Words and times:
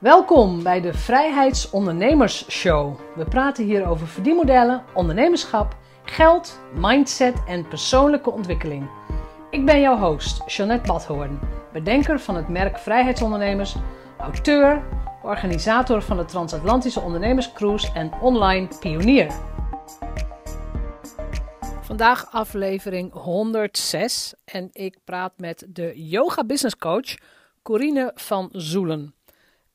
Welkom 0.00 0.62
bij 0.62 0.80
de 0.80 0.94
Vrijheidsondernemers 0.94 2.50
Show. 2.50 3.00
We 3.16 3.24
praten 3.24 3.64
hier 3.64 3.86
over 3.86 4.06
verdienmodellen, 4.06 4.84
ondernemerschap, 4.94 5.76
geld, 6.04 6.60
mindset 6.74 7.34
en 7.46 7.68
persoonlijke 7.68 8.30
ontwikkeling. 8.30 8.90
Ik 9.50 9.66
ben 9.66 9.80
jouw 9.80 9.96
host, 9.96 10.42
Jeanette 10.46 10.86
Badhoorn, 10.86 11.38
bedenker 11.72 12.20
van 12.20 12.36
het 12.36 12.48
merk 12.48 12.78
Vrijheidsondernemers, 12.78 13.76
auteur, 14.18 14.82
organisator 15.22 16.02
van 16.02 16.16
de 16.16 16.24
Transatlantische 16.24 17.00
Ondernemerscruise 17.00 17.92
en 17.94 18.12
online 18.20 18.68
pionier. 18.80 19.32
Vandaag 21.80 22.32
aflevering 22.32 23.12
106 23.12 24.34
en 24.44 24.68
ik 24.72 24.98
praat 25.04 25.32
met 25.36 25.66
de 25.68 25.92
yoga 26.08 26.44
business 26.44 26.76
coach 26.76 27.16
Corine 27.62 28.12
van 28.14 28.48
Zoelen. 28.52 29.14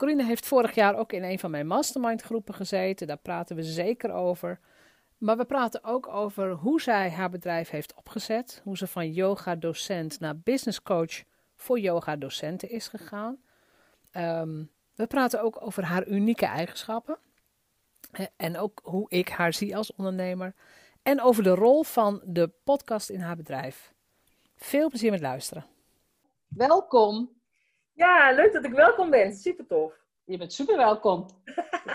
Corine 0.05 0.25
heeft 0.25 0.47
vorig 0.47 0.75
jaar 0.75 0.95
ook 0.95 1.13
in 1.13 1.23
een 1.23 1.39
van 1.39 1.51
mijn 1.51 1.67
mastermind 1.67 2.21
groepen 2.21 2.53
gezeten. 2.53 3.07
Daar 3.07 3.17
praten 3.17 3.55
we 3.55 3.63
zeker 3.63 4.11
over. 4.11 4.59
Maar 5.17 5.37
we 5.37 5.45
praten 5.45 5.83
ook 5.83 6.07
over 6.07 6.51
hoe 6.51 6.81
zij 6.81 7.11
haar 7.11 7.29
bedrijf 7.29 7.69
heeft 7.69 7.93
opgezet. 7.93 8.61
Hoe 8.63 8.77
ze 8.77 8.87
van 8.87 9.11
yoga 9.11 9.55
docent 9.55 10.19
naar 10.19 10.37
business 10.37 10.81
coach 10.81 11.23
voor 11.55 11.79
yoga 11.79 12.15
docenten 12.15 12.69
is 12.69 12.87
gegaan. 12.87 13.37
Ehm, 14.11 14.63
we 14.95 15.07
praten 15.07 15.41
ook 15.41 15.61
over 15.61 15.83
haar 15.83 16.07
unieke 16.07 16.45
eigenschappen. 16.45 17.17
En 18.35 18.57
ook 18.57 18.79
hoe 18.83 19.09
ik 19.09 19.29
haar 19.29 19.53
zie 19.53 19.75
als 19.77 19.93
ondernemer. 19.93 20.53
En 21.03 21.21
over 21.21 21.43
de 21.43 21.55
rol 21.55 21.83
van 21.83 22.21
de 22.25 22.51
podcast 22.63 23.09
in 23.09 23.19
haar 23.19 23.35
bedrijf. 23.35 23.93
Veel 24.55 24.89
plezier 24.89 25.11
met 25.11 25.21
luisteren. 25.21 25.65
Welkom 26.47 27.34
ja, 27.95 28.31
leuk 28.31 28.53
dat 28.53 28.65
ik 28.65 28.73
welkom 28.73 29.09
ben. 29.09 29.33
Super 29.33 29.65
tof. 29.67 29.93
Je 30.23 30.37
bent 30.37 30.53
super 30.53 30.77
welkom. 30.77 31.25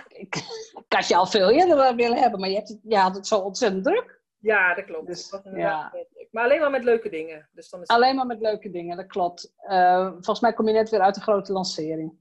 ik, 0.09 0.34
ik 0.86 0.92
had 0.92 1.09
je 1.09 1.16
al 1.16 1.26
veel 1.26 1.50
eerder 1.50 1.96
willen 1.96 2.18
hebben, 2.18 2.40
maar 2.40 2.48
je, 2.48 2.54
hebt 2.54 2.68
het, 2.68 2.80
je 2.82 2.96
had 2.96 3.15
het 3.15 3.26
zo 3.26 3.38
ontzettend 3.38 3.84
druk. 3.84 4.21
Ja, 4.38 4.74
dat 4.74 4.84
klopt. 4.84 5.06
Dus, 5.06 5.40
ja. 5.54 5.93
Maar 6.30 6.45
alleen 6.45 6.60
maar 6.60 6.71
met 6.71 6.84
leuke 6.84 7.09
dingen. 7.09 7.48
Dus 7.52 7.71
dan 7.71 7.80
is 7.80 7.88
alleen 7.88 8.16
maar 8.16 8.26
met 8.26 8.40
leuke 8.40 8.71
dingen, 8.71 8.96
dat 8.96 9.06
klopt. 9.06 9.54
Uh, 9.68 10.06
volgens 10.10 10.40
mij 10.40 10.52
kom 10.52 10.66
je 10.66 10.73
net 10.73 10.90
weer 10.90 11.01
uit 11.01 11.16
een 11.16 11.23
grote 11.23 11.52
lancering. 11.52 12.18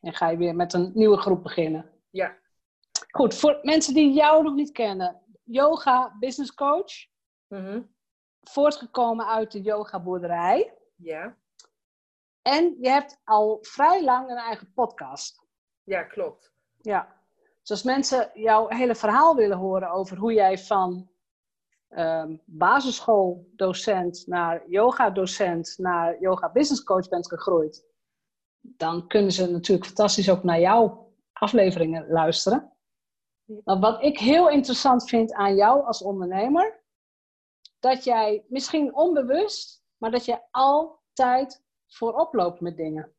En 0.00 0.12
ga 0.12 0.28
je 0.28 0.36
weer 0.36 0.54
met 0.54 0.72
een 0.72 0.90
nieuwe 0.94 1.16
groep 1.16 1.42
beginnen. 1.42 1.90
Ja. 2.10 2.36
Goed, 3.10 3.34
voor 3.34 3.58
mensen 3.62 3.94
die 3.94 4.12
jou 4.12 4.42
nog 4.42 4.54
niet 4.54 4.72
kennen. 4.72 5.22
Yoga 5.44 6.16
business 6.20 6.54
coach. 6.54 6.92
Mm 7.48 7.92
Voortgekomen 8.40 9.26
uit 9.26 9.52
de 9.52 9.60
yoga 9.60 10.02
boerderij. 10.02 10.74
Ja. 10.96 11.36
En 12.46 12.76
je 12.80 12.88
hebt 12.88 13.20
al 13.24 13.58
vrij 13.60 14.04
lang 14.04 14.30
een 14.30 14.36
eigen 14.36 14.72
podcast. 14.74 15.44
Ja, 15.82 16.02
klopt. 16.02 16.52
Ja. 16.80 17.22
Dus 17.60 17.70
als 17.70 17.82
mensen 17.82 18.30
jouw 18.34 18.68
hele 18.68 18.94
verhaal 18.94 19.36
willen 19.36 19.56
horen 19.56 19.90
over 19.90 20.16
hoe 20.16 20.32
jij 20.32 20.58
van 20.58 21.10
um, 21.88 22.42
basisschooldocent 22.44 24.26
naar 24.26 24.68
yoga-docent 24.68 25.74
naar 25.78 26.20
yoga 26.20 26.52
business 26.52 26.82
coach 26.82 27.08
bent 27.08 27.28
gegroeid, 27.28 27.84
dan 28.60 29.06
kunnen 29.06 29.32
ze 29.32 29.50
natuurlijk 29.50 29.86
fantastisch 29.86 30.30
ook 30.30 30.42
naar 30.42 30.60
jouw 30.60 31.12
afleveringen 31.32 32.08
luisteren. 32.08 32.72
Maar 33.64 33.78
wat 33.78 34.02
ik 34.02 34.18
heel 34.18 34.48
interessant 34.48 35.08
vind 35.08 35.32
aan 35.32 35.54
jou 35.54 35.86
als 35.86 36.02
ondernemer, 36.02 36.82
dat 37.78 38.04
jij 38.04 38.44
misschien 38.48 38.94
onbewust, 38.94 39.84
maar 39.96 40.10
dat 40.10 40.24
je 40.24 40.40
altijd 40.50 41.63
voorop 41.94 42.34
loopt 42.34 42.60
met 42.60 42.76
dingen. 42.76 43.14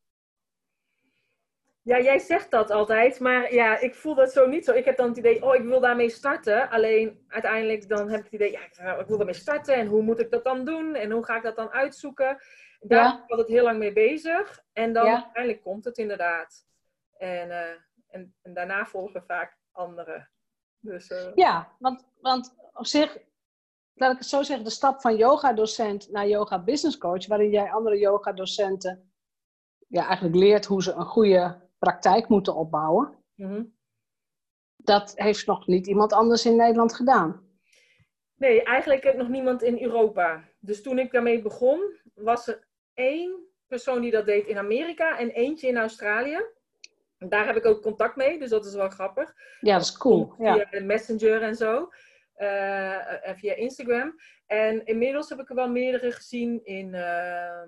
Ja, 1.82 2.00
jij 2.00 2.20
zegt 2.20 2.52
dat 2.52 2.72
altijd, 2.72 3.20
maar 3.20 3.54
ja, 3.54 3.78
ik 3.80 3.96
voel 3.96 4.16
dat 4.16 4.32
zo 4.32 4.48
niet 4.48 4.66
zo. 4.66 4.72
Ik 4.72 4.86
heb 4.86 4.98
dan 4.98 5.08
het 5.08 5.18
idee, 5.18 5.44
oh, 5.44 5.56
ik 5.56 5.64
wil 5.64 5.80
daarmee 5.80 6.10
starten. 6.10 6.70
Alleen 6.70 7.26
uiteindelijk 7.28 7.90
dan 7.90 8.10
heb 8.10 8.20
ik 8.20 8.24
het 8.24 8.34
idee, 8.34 8.52
ja, 8.52 8.96
ik 9.00 9.08
wil 9.08 9.18
daarmee 9.18 9.36
starten 9.36 9.76
en 9.76 9.88
hoe 9.88 10.02
moet 10.02 10.20
ik 10.20 10.32
dat 10.32 10.44
dan 10.44 10.66
doen 10.66 10.96
en 10.96 11.12
hoe 11.12 11.26
ga 11.26 11.36
ik 11.36 11.44
dat 11.44 11.56
dan 11.56 11.70
uitzoeken. 11.70 12.38
Daar 12.80 13.04
ja. 13.04 13.12
ben 13.12 13.24
ik 13.24 13.30
altijd 13.30 13.48
heel 13.48 13.64
lang 13.64 13.78
mee 13.78 13.94
bezig 13.94 14.64
en 14.74 14.94
dan 14.94 15.08
uiteindelijk 15.08 15.62
komt 15.64 15.86
het 15.86 15.98
inderdaad. 15.98 16.66
En, 17.18 17.48
uh, 17.50 17.70
en, 18.08 18.36
en, 18.42 18.54
daarna 18.54 18.86
volgen 18.86 19.24
vaak 19.24 19.58
anderen. 19.72 20.30
Dus, 20.80 21.10
uh... 21.10 21.32
Ja, 21.36 21.76
want, 21.80 22.08
want 22.22 22.56
op 22.74 22.86
zich 22.86 23.18
laat 23.96 24.12
ik 24.12 24.18
het 24.18 24.28
zo 24.28 24.44
zeggen, 24.44 24.66
de 24.66 24.72
stap 24.72 25.02
van 25.02 25.16
yoga-docent 25.16 26.12
naar 26.12 26.28
yoga-business 26.28 26.98
coach, 26.98 27.28
waarin 27.28 27.50
jij 27.50 27.72
andere 27.72 27.98
yoga-docenten 27.98 29.10
ja, 29.88 30.06
eigenlijk 30.06 30.36
leert 30.36 30.66
hoe 30.66 30.84
ze 30.84 30.94
een 30.94 31.06
goede 31.06 31.62
praktijk 31.78 32.28
moeten 32.28 32.56
opbouwen. 32.56 33.24
Mhm. 33.36 33.64
Dat 34.76 35.14
heeft 35.16 35.46
nog 35.46 35.68
niet 35.68 35.88
iemand 35.88 36.14
anders 36.14 36.46
in 36.46 36.56
Nederland 36.56 36.94
gedaan. 36.94 37.44
Nee, 38.36 38.64
eigenlijk 38.64 39.16
nog 39.16 39.28
niemand 39.28 39.64
in 39.64 39.84
Europa. 39.84 40.44
Dus 40.60 40.82
toen 40.82 41.00
ik 41.00 41.12
daarmee 41.12 41.42
begon, 41.42 41.80
was 42.14 42.48
er 42.48 42.68
één 42.94 43.46
persoon 43.68 44.02
die 44.02 44.12
dat 44.12 44.26
deed 44.26 44.48
in 44.48 44.58
Amerika 44.58 45.18
en 45.18 45.30
eentje 45.30 45.68
in 45.68 45.78
Australië. 45.78 46.46
Daar 47.18 47.46
heb 47.46 47.56
ik 47.56 47.66
ook 47.66 47.82
contact 47.82 48.16
mee, 48.16 48.40
dus 48.40 48.50
dat 48.50 48.66
is 48.66 48.74
wel 48.74 48.90
grappig. 48.90 49.34
Ja, 49.60 49.74
dat 49.74 49.82
is 49.82 49.98
cool. 49.98 50.34
Via 50.38 50.68
ja. 50.72 50.82
Messenger 50.82 51.42
en 51.42 51.56
zo. 51.56 51.90
Uh, 52.38 53.36
via 53.36 53.54
Instagram. 53.56 54.16
En 54.46 54.86
inmiddels 54.86 55.30
heb 55.30 55.40
ik 55.40 55.50
er 55.50 55.56
wel 55.56 55.70
meerdere 55.70 56.12
gezien 56.12 56.64
in, 56.64 56.94
uh, 56.94 57.64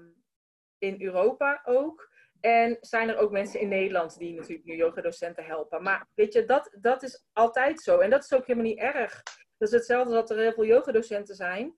in 0.77 1.01
Europa 1.01 1.61
ook. 1.65 2.15
En 2.39 2.77
zijn 2.81 3.09
er 3.09 3.17
ook 3.17 3.31
mensen 3.31 3.59
in 3.59 3.67
Nederland 3.67 4.17
die 4.17 4.35
natuurlijk 4.35 4.67
nu 4.67 4.75
yoga-docenten 4.75 5.45
helpen. 5.45 5.83
Maar 5.83 6.07
weet 6.13 6.33
je, 6.33 6.45
dat, 6.45 6.75
dat 6.79 7.03
is 7.03 7.25
altijd 7.33 7.81
zo. 7.81 7.99
En 7.99 8.09
dat 8.09 8.23
is 8.23 8.33
ook 8.33 8.45
helemaal 8.45 8.69
niet 8.69 8.79
erg. 8.79 9.23
Dat 9.57 9.67
is 9.67 9.73
hetzelfde 9.73 10.13
dat 10.13 10.29
er 10.29 10.37
heel 10.37 10.53
veel 10.53 10.65
yoga-docenten 10.65 11.35
zijn. 11.35 11.75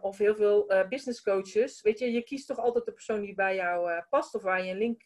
Of 0.00 0.18
heel 0.18 0.34
veel 0.34 0.72
uh, 0.72 0.88
business 0.88 1.22
coaches. 1.22 1.82
Weet 1.82 1.98
je, 1.98 2.12
je 2.12 2.22
kiest 2.22 2.46
toch 2.46 2.58
altijd 2.58 2.84
de 2.84 2.92
persoon 2.92 3.20
die 3.20 3.34
bij 3.34 3.54
jou 3.54 4.02
past. 4.10 4.34
Of 4.34 4.42
waar 4.42 4.64
je 4.64 4.70
een 4.70 4.78
link 4.78 5.02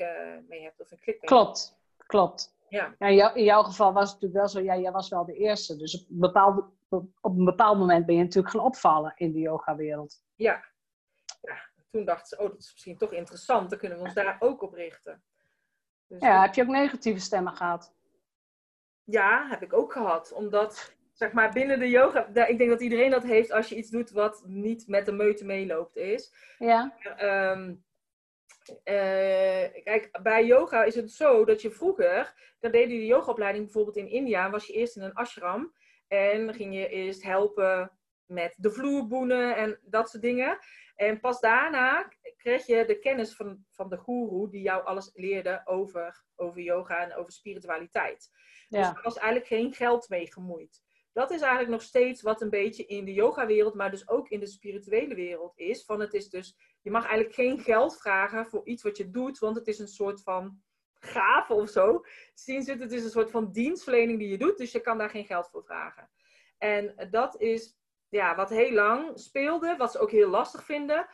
mee 0.49 0.63
hebt. 0.63 0.81
Of 0.81 0.91
een 0.91 0.99
klik 0.99 1.21
mee 1.21 1.29
Klopt, 1.29 1.79
klopt. 2.07 2.56
Ja. 2.77 2.95
ja 2.99 3.35
in, 3.35 3.45
jouw 3.45 3.63
geval 3.63 3.93
was 3.93 4.13
het 4.13 4.21
natuurlijk 4.21 4.41
wel 4.41 4.49
zo, 4.49 4.61
ja, 4.61 4.77
jij 4.77 4.93
was 4.93 5.09
wel 5.09 5.25
de 5.25 5.35
eerste. 5.35 5.77
Dus 5.77 6.01
op 6.03 6.11
een, 6.11 6.19
bepaald, 6.19 6.65
op 7.21 7.37
een 7.39 7.45
bepaald 7.45 7.79
moment 7.79 8.07
ben 8.07 8.15
je 8.15 8.23
natuurlijk 8.23 8.55
gaan 8.55 8.65
opvallen 8.65 9.13
in 9.17 9.33
de 9.33 9.39
yogawereld. 9.39 10.23
Ja. 10.35 10.65
ja. 11.41 11.59
Toen 11.91 12.05
dachten 12.05 12.27
ze, 12.27 12.45
oh, 12.45 12.51
dat 12.51 12.59
is 12.59 12.73
misschien 12.73 12.99
toch 12.99 13.13
interessant. 13.13 13.71
Dan 13.71 13.79
kunnen 13.79 13.99
we 13.99 14.05
ons 14.05 14.15
daar 14.15 14.37
ook 14.39 14.63
op 14.63 14.73
richten. 14.73 15.23
Dus 16.07 16.21
ja, 16.21 16.43
heb 16.43 16.55
je 16.55 16.63
ook 16.63 16.69
negatieve 16.69 17.21
stemmen 17.21 17.57
gehad? 17.57 17.95
Ja, 19.05 19.49
heb 19.49 19.63
ik 19.63 19.73
ook 19.73 19.93
gehad. 19.93 20.33
Omdat, 20.33 20.97
zeg 21.13 21.33
maar, 21.33 21.53
binnen 21.53 21.79
de 21.79 21.89
yoga... 21.89 22.27
Ik 22.27 22.59
denk 22.59 22.71
dat 22.71 22.81
iedereen 22.81 23.11
dat 23.11 23.23
heeft 23.23 23.53
als 23.53 23.69
je 23.69 23.77
iets 23.77 23.91
doet 23.91 24.11
wat 24.11 24.43
niet 24.47 24.89
met 24.89 25.07
de 25.07 25.13
meute 25.13 25.45
meeloopt 25.45 25.97
is. 25.97 26.35
Ja. 26.59 26.95
Um, 27.53 27.85
uh, 28.69 28.75
kijk, 29.85 30.19
bij 30.23 30.45
yoga 30.45 30.85
is 30.85 30.95
het 30.95 31.13
zo 31.13 31.45
dat 31.45 31.63
je 31.63 31.71
vroeger, 31.71 32.35
dan 32.61 32.71
deed 32.71 32.91
je 32.91 32.99
de 32.99 33.07
yogaopleiding 33.07 33.65
bijvoorbeeld 33.65 33.97
in 33.97 34.11
India, 34.11 34.51
was 34.51 34.67
je 34.67 34.73
eerst 34.73 34.97
in 34.97 35.03
een 35.03 35.15
ashram 35.15 35.75
en 36.09 36.55
ging 36.55 36.75
je 36.75 36.89
eerst 36.89 37.23
helpen 37.23 37.91
met 38.27 38.55
de 38.59 38.71
vloerboenen 38.71 39.57
en 39.57 39.79
dat 39.83 40.11
soort 40.11 40.23
dingen. 40.23 40.59
En 40.95 41.21
pas 41.21 41.41
daarna 41.41 42.13
kreeg 42.37 42.67
je 42.67 42.85
de 42.85 42.99
kennis 42.99 43.35
van, 43.35 43.65
van 43.71 43.89
de 43.89 43.99
guru 43.99 44.51
die 44.51 44.63
jou 44.63 44.85
alles 44.85 45.11
leerde 45.15 45.63
over, 45.65 46.25
over 46.37 46.61
yoga 46.61 46.99
en 47.05 47.15
over 47.15 47.33
spiritualiteit. 47.33 48.31
Ja. 48.69 48.79
Dus 48.79 48.97
er 48.97 49.03
was 49.03 49.17
eigenlijk 49.17 49.47
geen 49.47 49.75
geld 49.75 50.09
mee 50.09 50.33
gemoeid. 50.33 50.85
Dat 51.13 51.31
is 51.31 51.41
eigenlijk 51.41 51.71
nog 51.71 51.83
steeds 51.83 52.23
wat 52.23 52.41
een 52.41 52.51
beetje 52.51 52.87
in 52.87 53.05
de 53.05 53.13
yogawereld, 53.13 53.75
maar 53.75 53.91
dus 53.91 54.09
ook 54.09 54.29
in 54.29 54.41
de 54.41 54.47
spirituele 54.47 55.15
wereld 55.15 55.59
is. 55.59 55.85
Van 55.85 56.01
het 56.01 56.15
is 56.15 56.29
dus 56.29 56.57
je 56.87 56.93
mag 56.93 57.07
eigenlijk 57.07 57.35
geen 57.35 57.59
geld 57.59 57.99
vragen 57.99 58.47
voor 58.47 58.67
iets 58.67 58.83
wat 58.83 58.97
je 58.97 59.11
doet, 59.11 59.39
want 59.39 59.57
het 59.57 59.67
is 59.67 59.79
een 59.79 59.89
soort 59.89 60.23
van 60.23 60.63
gave 60.95 61.55
of 61.55 61.69
zo. 61.69 62.05
Zien 62.35 62.81
het 62.81 62.93
is 62.93 63.05
een 63.05 63.11
soort 63.11 63.31
van 63.31 63.53
dienstverlening 63.53 64.19
die 64.19 64.29
je 64.29 64.39
doet, 64.39 64.59
dus 64.59 64.73
je 64.73 64.81
kan 64.81 64.99
daar 64.99 65.11
geen 65.11 65.25
geld 65.25 65.49
voor 65.51 65.65
vragen. 65.65 66.11
En 66.59 67.09
dat 67.11 67.41
is 67.41 67.79
ja, 68.09 68.35
wat 68.37 68.51
heel 68.51 68.73
lang 68.73 69.19
speelde, 69.19 69.77
wat 69.77 69.93
ze 69.93 69.99
ook 69.99 70.11
heel 70.11 70.29
lastig 70.29 70.65
vinden, 70.65 71.09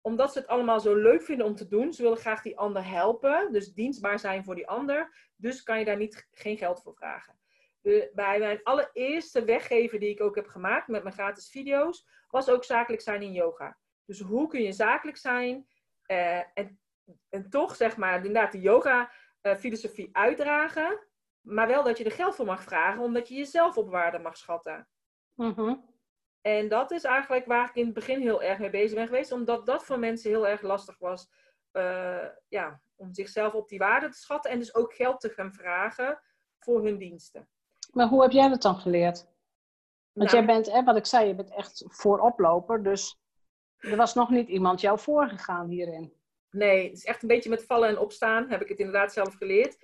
omdat 0.00 0.32
ze 0.32 0.38
het 0.38 0.48
allemaal 0.48 0.80
zo 0.80 0.94
leuk 0.94 1.22
vinden 1.22 1.46
om 1.46 1.54
te 1.54 1.68
doen. 1.68 1.92
Ze 1.92 2.02
willen 2.02 2.18
graag 2.18 2.42
die 2.42 2.58
ander 2.58 2.86
helpen, 2.86 3.52
dus 3.52 3.72
dienstbaar 3.72 4.18
zijn 4.18 4.44
voor 4.44 4.54
die 4.54 4.68
ander. 4.68 5.30
Dus 5.36 5.62
kan 5.62 5.78
je 5.78 5.84
daar 5.84 5.96
niet, 5.96 6.28
geen 6.30 6.56
geld 6.56 6.82
voor 6.82 6.94
vragen. 6.94 7.38
De, 7.80 8.10
bij 8.14 8.38
mijn 8.38 8.60
allereerste 8.62 9.44
weggever 9.44 9.98
die 9.98 10.10
ik 10.10 10.20
ook 10.20 10.34
heb 10.34 10.46
gemaakt 10.46 10.88
met 10.88 11.02
mijn 11.02 11.14
gratis 11.14 11.50
video's, 11.50 12.06
was 12.28 12.48
ook 12.48 12.64
zakelijk 12.64 13.02
zijn 13.02 13.22
in 13.22 13.32
yoga. 13.32 13.78
Dus 14.08 14.20
hoe 14.20 14.48
kun 14.48 14.62
je 14.62 14.72
zakelijk 14.72 15.16
zijn 15.16 15.66
uh, 16.06 16.58
en, 16.58 16.80
en 17.28 17.50
toch, 17.50 17.76
zeg 17.76 17.96
maar, 17.96 18.16
inderdaad 18.16 18.52
de 18.52 18.60
yoga-filosofie 18.60 20.08
eh, 20.12 20.22
uitdragen, 20.22 21.06
maar 21.40 21.66
wel 21.66 21.82
dat 21.82 21.98
je 21.98 22.04
er 22.04 22.10
geld 22.10 22.34
voor 22.34 22.46
mag 22.46 22.62
vragen, 22.62 23.02
omdat 23.02 23.28
je 23.28 23.34
jezelf 23.34 23.76
op 23.76 23.90
waarde 23.90 24.18
mag 24.18 24.36
schatten. 24.36 24.88
Mm 25.34 25.84
En 26.40 26.68
dat 26.68 26.90
is 26.90 27.04
eigenlijk 27.04 27.46
waar 27.46 27.68
ik 27.68 27.74
in 27.74 27.84
het 27.84 27.94
begin 27.94 28.20
heel 28.20 28.42
erg 28.42 28.58
mee 28.58 28.70
bezig 28.70 28.94
ben 28.94 29.06
geweest, 29.06 29.32
omdat 29.32 29.66
dat 29.66 29.84
voor 29.84 29.98
mensen 29.98 30.30
heel 30.30 30.48
erg 30.48 30.62
lastig 30.62 30.98
was. 30.98 31.28
Uh, 31.72 32.26
ja, 32.48 32.80
Om 32.96 33.14
zichzelf 33.14 33.54
op 33.54 33.68
die 33.68 33.78
waarde 33.78 34.08
te 34.08 34.18
schatten 34.18 34.50
en 34.50 34.58
dus 34.58 34.74
ook 34.74 34.94
geld 34.94 35.20
te 35.20 35.28
gaan 35.28 35.52
vragen 35.52 36.22
voor 36.58 36.84
hun 36.84 36.98
diensten. 36.98 37.48
Maar 37.92 38.08
hoe 38.08 38.22
heb 38.22 38.30
jij 38.30 38.48
dat 38.48 38.62
dan 38.62 38.76
geleerd? 38.76 39.24
Want 40.12 40.30
Nou, 40.30 40.46
jij 40.46 40.54
bent, 40.54 40.72
hè, 40.72 40.84
wat 40.84 40.96
ik 40.96 41.06
zei, 41.06 41.26
je 41.26 41.34
bent 41.34 41.54
echt 41.54 41.84
vooroploper. 41.86 42.82
Dus 42.82 43.18
er 43.78 43.96
was 43.96 44.14
nog 44.14 44.30
niet 44.30 44.48
iemand 44.48 44.80
jou 44.80 44.98
voorgegaan 44.98 45.68
hierin. 45.68 46.12
Nee, 46.50 46.88
het 46.88 46.96
is 46.96 47.04
echt 47.04 47.22
een 47.22 47.28
beetje 47.28 47.50
met 47.50 47.64
vallen 47.64 47.88
en 47.88 47.98
opstaan. 47.98 48.50
Heb 48.50 48.62
ik 48.62 48.68
het 48.68 48.78
inderdaad 48.78 49.12
zelf 49.12 49.34
geleerd. 49.34 49.78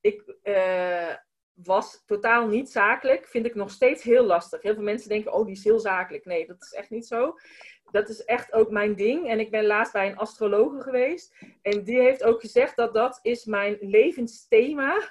Ik 0.00 0.34
eh, 0.42 1.14
was 1.52 2.02
totaal 2.06 2.46
niet 2.46 2.70
zakelijk. 2.70 3.26
Vind 3.26 3.46
ik 3.46 3.54
nog 3.54 3.70
steeds 3.70 4.02
heel 4.02 4.24
lastig. 4.24 4.62
Heel 4.62 4.74
veel 4.74 4.82
mensen 4.82 5.08
denken, 5.08 5.32
oh, 5.32 5.44
die 5.44 5.54
is 5.54 5.64
heel 5.64 5.78
zakelijk. 5.80 6.24
Nee, 6.24 6.46
dat 6.46 6.62
is 6.62 6.72
echt 6.72 6.90
niet 6.90 7.06
zo. 7.06 7.34
Dat 7.90 8.08
is 8.08 8.24
echt 8.24 8.52
ook 8.52 8.70
mijn 8.70 8.94
ding. 8.94 9.28
En 9.28 9.40
ik 9.40 9.50
ben 9.50 9.66
laatst 9.66 9.92
bij 9.92 10.10
een 10.10 10.16
astrologe 10.16 10.80
geweest. 10.80 11.34
En 11.62 11.84
die 11.84 12.00
heeft 12.00 12.24
ook 12.24 12.40
gezegd 12.40 12.76
dat 12.76 12.94
dat 12.94 13.18
is 13.22 13.44
mijn 13.44 13.76
levensthema. 13.80 15.08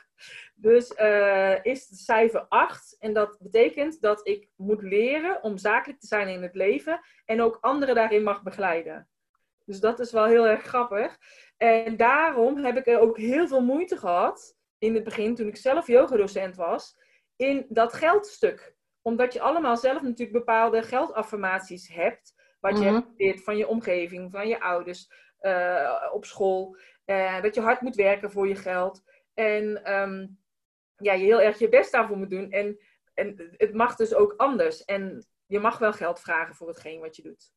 Dus 0.55 0.93
eh, 0.93 1.65
is 1.65 1.89
het 1.89 1.99
cijfer 1.99 2.45
8. 2.49 2.95
En 2.99 3.13
dat 3.13 3.37
betekent 3.39 4.01
dat 4.01 4.27
ik 4.27 4.49
moet 4.55 4.81
leren 4.81 5.43
om 5.43 5.57
zakelijk 5.57 5.99
te 5.99 6.07
zijn 6.07 6.27
in 6.27 6.41
het 6.41 6.55
leven. 6.55 6.99
En 7.25 7.41
ook 7.41 7.57
anderen 7.61 7.95
daarin 7.95 8.23
mag 8.23 8.43
begeleiden. 8.43 9.07
Dus 9.65 9.79
dat 9.79 9.99
is 9.99 10.11
wel 10.11 10.25
heel 10.25 10.47
erg 10.47 10.63
grappig. 10.63 11.17
En 11.57 11.97
daarom 11.97 12.57
heb 12.57 12.77
ik 12.77 12.87
er 12.87 12.99
ook 12.99 13.17
heel 13.17 13.47
veel 13.47 13.61
moeite 13.61 13.97
gehad. 13.97 14.57
In 14.77 14.93
het 14.95 15.03
begin, 15.03 15.35
toen 15.35 15.47
ik 15.47 15.57
zelf 15.57 15.87
yogadocent 15.87 16.55
was. 16.55 16.97
In 17.35 17.65
dat 17.69 17.93
geldstuk. 17.93 18.75
Omdat 19.01 19.33
je 19.33 19.41
allemaal 19.41 19.77
zelf 19.77 20.01
natuurlijk 20.01 20.31
bepaalde 20.31 20.83
geldaffirmaties 20.83 21.87
hebt. 21.87 22.33
Wat 22.59 22.77
je 22.79 22.85
Mhm. 22.85 22.93
hebt 22.93 23.07
geleerd 23.15 23.43
van 23.43 23.57
je 23.57 23.67
omgeving, 23.67 24.31
van 24.31 24.47
je 24.47 24.59
ouders, 24.61 25.11
eh, 25.39 26.09
op 26.13 26.25
school. 26.25 26.77
Eh, 27.05 27.41
dat 27.41 27.55
je 27.55 27.61
hard 27.61 27.81
moet 27.81 27.95
werken 27.95 28.31
voor 28.31 28.47
je 28.47 28.55
geld. 28.55 29.03
En 29.33 29.83
ehm, 29.83 30.27
ja, 30.97 31.13
je 31.13 31.23
heel 31.23 31.41
erg 31.41 31.59
je 31.59 31.69
best 31.69 31.91
daarvoor 31.91 32.17
moet 32.17 32.29
doen. 32.29 32.51
En, 32.51 32.79
en 33.13 33.53
het 33.57 33.73
mag 33.73 33.95
dus 33.95 34.13
ook 34.13 34.33
anders. 34.37 34.85
En 34.85 35.25
je 35.45 35.59
mag 35.59 35.77
wel 35.77 35.93
geld 35.93 36.19
vragen 36.19 36.55
voor 36.55 36.67
hetgeen 36.67 36.99
wat 36.99 37.15
je 37.15 37.21
doet. 37.21 37.53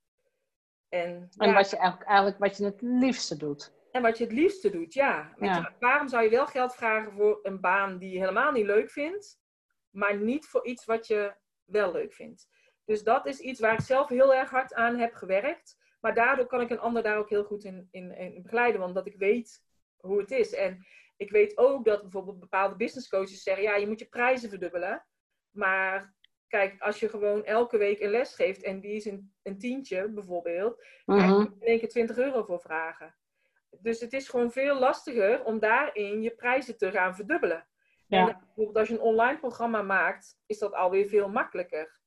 En, 0.88 1.28
En 1.36 1.48
ja, 1.48 1.54
wat 1.54 1.70
je 1.70 1.76
eigenlijk, 1.76 2.08
eigenlijk 2.08 2.38
wat 2.38 2.56
je 2.56 2.64
het 2.64 2.80
liefste 2.82 3.36
doet. 3.36 3.72
en 3.90 4.02
wat 4.02 4.18
je 4.18 4.24
het 4.24 4.32
liefste 4.32 4.70
doet, 4.70 4.94
ja. 4.94 5.32
Weet 5.36 5.48
Ja. 5.48 5.56
je, 5.56 5.72
waarom 5.78 6.08
zou 6.08 6.22
je 6.24 6.30
wel 6.30 6.46
geld 6.46 6.74
vragen 6.74 7.12
voor 7.12 7.38
een 7.42 7.60
baan 7.60 7.98
die 7.98 8.10
je 8.12 8.18
helemaal 8.18 8.52
niet 8.52 8.66
leuk 8.66 8.90
vindt, 8.90 9.40
maar 9.90 10.16
niet 10.16 10.46
voor 10.46 10.66
iets 10.66 10.84
wat 10.84 11.06
je 11.06 11.34
wel 11.64 11.92
leuk 11.92 12.12
vindt? 12.12 12.48
Dus 12.92 13.02
dat 13.02 13.26
is 13.26 13.40
iets 13.40 13.60
waar 13.60 13.72
ik 13.72 13.80
zelf 13.80 14.08
heel 14.08 14.34
erg 14.34 14.50
hard 14.50 14.74
aan 14.74 14.96
heb 14.98 15.14
gewerkt. 15.14 15.78
Maar 16.00 16.14
daardoor 16.14 16.46
kan 16.46 16.60
ik 16.60 16.70
een 16.70 16.78
ander 16.78 17.02
daar 17.02 17.16
ook 17.18 17.28
heel 17.28 17.44
goed 17.44 17.64
in, 17.64 17.88
in, 17.90 18.16
in 18.16 18.42
begeleiden, 18.42 18.80
want 18.80 18.94
dat 18.94 19.06
ik 19.06 19.16
weet 19.16 19.62
hoe 19.96 20.20
het 20.20 20.30
is. 20.30 20.54
En 20.54 20.86
ik 21.16 21.30
weet 21.30 21.58
ook 21.58 21.84
dat 21.84 22.02
bijvoorbeeld 22.02 22.40
bepaalde 22.40 22.76
business 22.76 23.08
coaches 23.08 23.42
zeggen, 23.42 23.64
ja, 23.64 23.76
je 23.76 23.86
moet 23.86 23.98
je 23.98 24.06
prijzen 24.08 24.48
verdubbelen. 24.48 25.06
Maar 25.50 26.14
kijk, 26.48 26.80
als 26.80 27.00
je 27.00 27.08
gewoon 27.08 27.44
elke 27.44 27.76
week 27.76 28.00
een 28.00 28.10
les 28.10 28.34
geeft 28.34 28.62
en 28.62 28.80
die 28.80 28.94
is 28.94 29.04
een, 29.04 29.32
een 29.42 29.58
tientje 29.58 30.08
bijvoorbeeld, 30.08 30.76
Kijk, 31.04 31.20
Mhm. 31.20 31.28
je 31.28 31.34
moet 31.38 31.60
in 31.60 31.66
één 31.66 31.78
keer 31.78 31.88
20 31.88 32.16
euro 32.16 32.42
voor 32.42 32.60
vragen. 32.60 33.14
Dus 33.70 34.00
het 34.00 34.12
is 34.12 34.28
gewoon 34.28 34.52
veel 34.52 34.78
lastiger 34.78 35.44
om 35.44 35.58
daarin 35.58 36.22
je 36.22 36.30
prijzen 36.34 36.76
te 36.76 36.90
gaan 36.90 37.14
verdubbelen. 37.14 37.66
Ja. 38.06 38.28
En 38.28 38.38
bijvoorbeeld 38.38 38.76
als 38.76 38.88
je 38.88 38.94
een 38.94 39.00
online 39.00 39.38
programma 39.38 39.82
maakt, 39.82 40.38
is 40.46 40.58
dat 40.58 40.72
alweer 40.72 41.08
veel 41.08 41.28
makkelijker. 41.28 42.00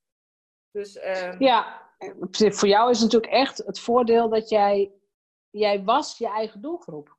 Dus 0.76 0.98
ehm, 0.98 1.36
Ja, 1.44 1.82
voor 2.32 2.68
jou 2.68 2.90
is 2.90 3.02
natuurlijk 3.02 3.32
echt 3.32 3.58
het 3.58 3.80
voordeel 3.80 4.30
dat 4.30 4.50
jij, 4.50 4.92
jij 5.50 5.84
was 5.84 6.18
je 6.18 6.28
eigen 6.28 6.62
doelgroep. 6.62 7.16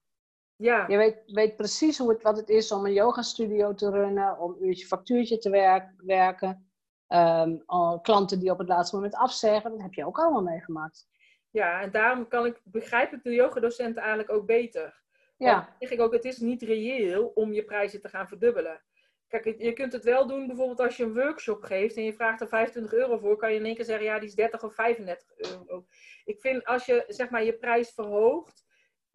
ja, 0.56 0.84
Je 0.88 0.96
weet, 0.96 1.22
weet 1.26 1.56
precies 1.56 1.98
hoe 1.98 2.08
het, 2.10 2.22
wat 2.22 2.36
het 2.36 2.48
is 2.48 2.72
om 2.72 2.84
een 2.86 2.92
yogastudio 2.92 3.74
te 3.74 3.90
runnen, 3.90 4.38
om 4.38 4.56
uurtje 4.60 4.86
factuurtje 4.86 5.38
te 5.38 5.50
werk- 5.50 5.92
werken. 5.96 6.70
Ehm, 7.06 7.56
klanten 8.02 8.38
die 8.38 8.50
op 8.50 8.58
het 8.58 8.68
laatste 8.68 8.96
moment 8.96 9.14
afzeggen, 9.14 9.70
dat 9.70 9.80
heb 9.80 9.94
je 9.94 10.06
ook 10.06 10.18
allemaal 10.18 10.42
meegemaakt. 10.42 11.08
ja, 11.50 11.80
en 11.80 11.90
daarom 11.90 12.28
kan 12.28 12.46
ik, 12.46 12.60
begrijp 12.64 13.12
ik 13.12 13.22
de 13.22 13.30
yogadocenten 13.34 14.02
eigenlijk 14.02 14.30
ook 14.30 14.46
beter. 14.46 15.02
Ja, 15.36 15.54
Dan 15.54 15.66
zeg 15.78 15.90
ik 15.90 16.00
ook, 16.00 16.12
het 16.12 16.24
is 16.24 16.38
niet 16.38 16.62
reëel 16.62 17.26
om 17.34 17.52
je 17.52 17.64
prijzen 17.64 18.00
te 18.00 18.08
gaan 18.08 18.28
verdubbelen. 18.28 18.82
Kijk, 19.28 19.44
je 19.58 19.72
kunt 19.72 19.92
het 19.92 20.04
wel 20.04 20.26
doen 20.26 20.46
bijvoorbeeld 20.46 20.80
als 20.80 20.96
je 20.96 21.04
een 21.04 21.14
workshop 21.14 21.62
geeft 21.62 21.96
en 21.96 22.04
je 22.04 22.12
vraagt 22.12 22.40
er 22.40 22.48
25 22.48 22.92
euro 22.92 23.18
voor, 23.18 23.36
kan 23.36 23.52
je 23.52 23.58
in 23.58 23.64
één 23.64 23.74
keer 23.74 23.84
zeggen, 23.84 24.04
ja, 24.04 24.18
die 24.18 24.28
is 24.28 24.34
30 24.34 24.62
of 24.62 24.74
35 24.74 25.30
euro. 25.36 25.86
Ik 26.24 26.40
vind 26.40 26.64
als 26.64 26.86
je 26.86 27.04
zeg 27.08 27.30
maar 27.30 27.44
je 27.44 27.58
prijs 27.58 27.90
verhoogt, 27.90 28.64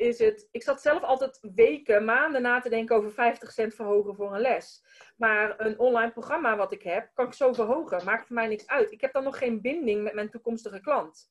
is 0.01 0.19
het. 0.19 0.47
Ik 0.51 0.63
zat 0.63 0.81
zelf 0.81 1.03
altijd 1.03 1.39
weken, 1.55 2.05
maanden 2.05 2.41
na 2.41 2.59
te 2.59 2.69
denken 2.69 2.95
over 2.95 3.11
50 3.11 3.51
cent 3.51 3.75
verhogen 3.75 4.15
voor 4.15 4.35
een 4.35 4.41
les. 4.41 4.83
Maar 5.17 5.59
een 5.59 5.79
online 5.79 6.11
programma 6.11 6.57
wat 6.57 6.71
ik 6.71 6.83
heb, 6.83 7.09
kan 7.13 7.25
ik 7.25 7.33
zo 7.33 7.53
verhogen. 7.53 8.05
Maakt 8.05 8.27
voor 8.27 8.35
mij 8.35 8.47
niks 8.47 8.67
uit. 8.67 8.91
Ik 8.91 9.01
heb 9.01 9.13
dan 9.13 9.23
nog 9.23 9.37
geen 9.37 9.61
binding 9.61 10.03
met 10.03 10.13
mijn 10.13 10.29
toekomstige 10.29 10.79
klant. 10.79 11.29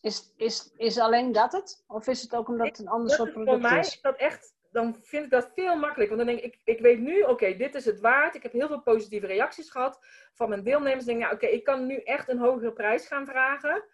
is, 0.00 0.32
is, 0.36 0.72
is 0.76 0.98
alleen 0.98 1.32
dat 1.32 1.52
het? 1.52 1.84
Of 1.86 2.06
is 2.06 2.22
het 2.22 2.34
ook 2.34 2.48
omdat 2.48 2.66
het 2.66 2.78
een 2.78 2.88
ander 2.88 3.10
soort 3.10 3.28
is 3.28 3.34
voor 3.34 3.44
product 3.44 3.70
mij 3.70 3.78
is 3.78 4.00
dat 4.00 4.16
echt, 4.16 4.54
dan 4.74 4.96
vind 5.02 5.24
ik 5.24 5.30
dat 5.30 5.50
veel 5.54 5.76
makkelijker. 5.76 6.16
Want 6.16 6.28
dan 6.28 6.36
denk 6.36 6.46
ik, 6.46 6.54
ik, 6.54 6.76
ik 6.76 6.80
weet 6.80 6.98
nu, 6.98 7.22
oké, 7.22 7.56
dit 7.56 7.74
is 7.74 7.84
het 7.84 8.00
waard. 8.00 8.34
Ik 8.34 8.42
heb 8.42 8.52
heel 8.52 8.66
veel 8.66 8.82
positieve 8.82 9.26
reacties 9.26 9.70
gehad 9.70 10.00
van 10.32 10.48
mijn 10.48 10.62
deelnemers. 10.62 11.00
Ik 11.00 11.06
denk, 11.06 11.20
nou, 11.20 11.34
oké, 11.34 11.46
ik 11.46 11.64
kan 11.64 11.86
nu 11.86 11.96
echt 11.96 12.28
een 12.28 12.38
hogere 12.38 12.72
prijs 12.72 13.06
gaan 13.06 13.26
vragen. 13.26 13.84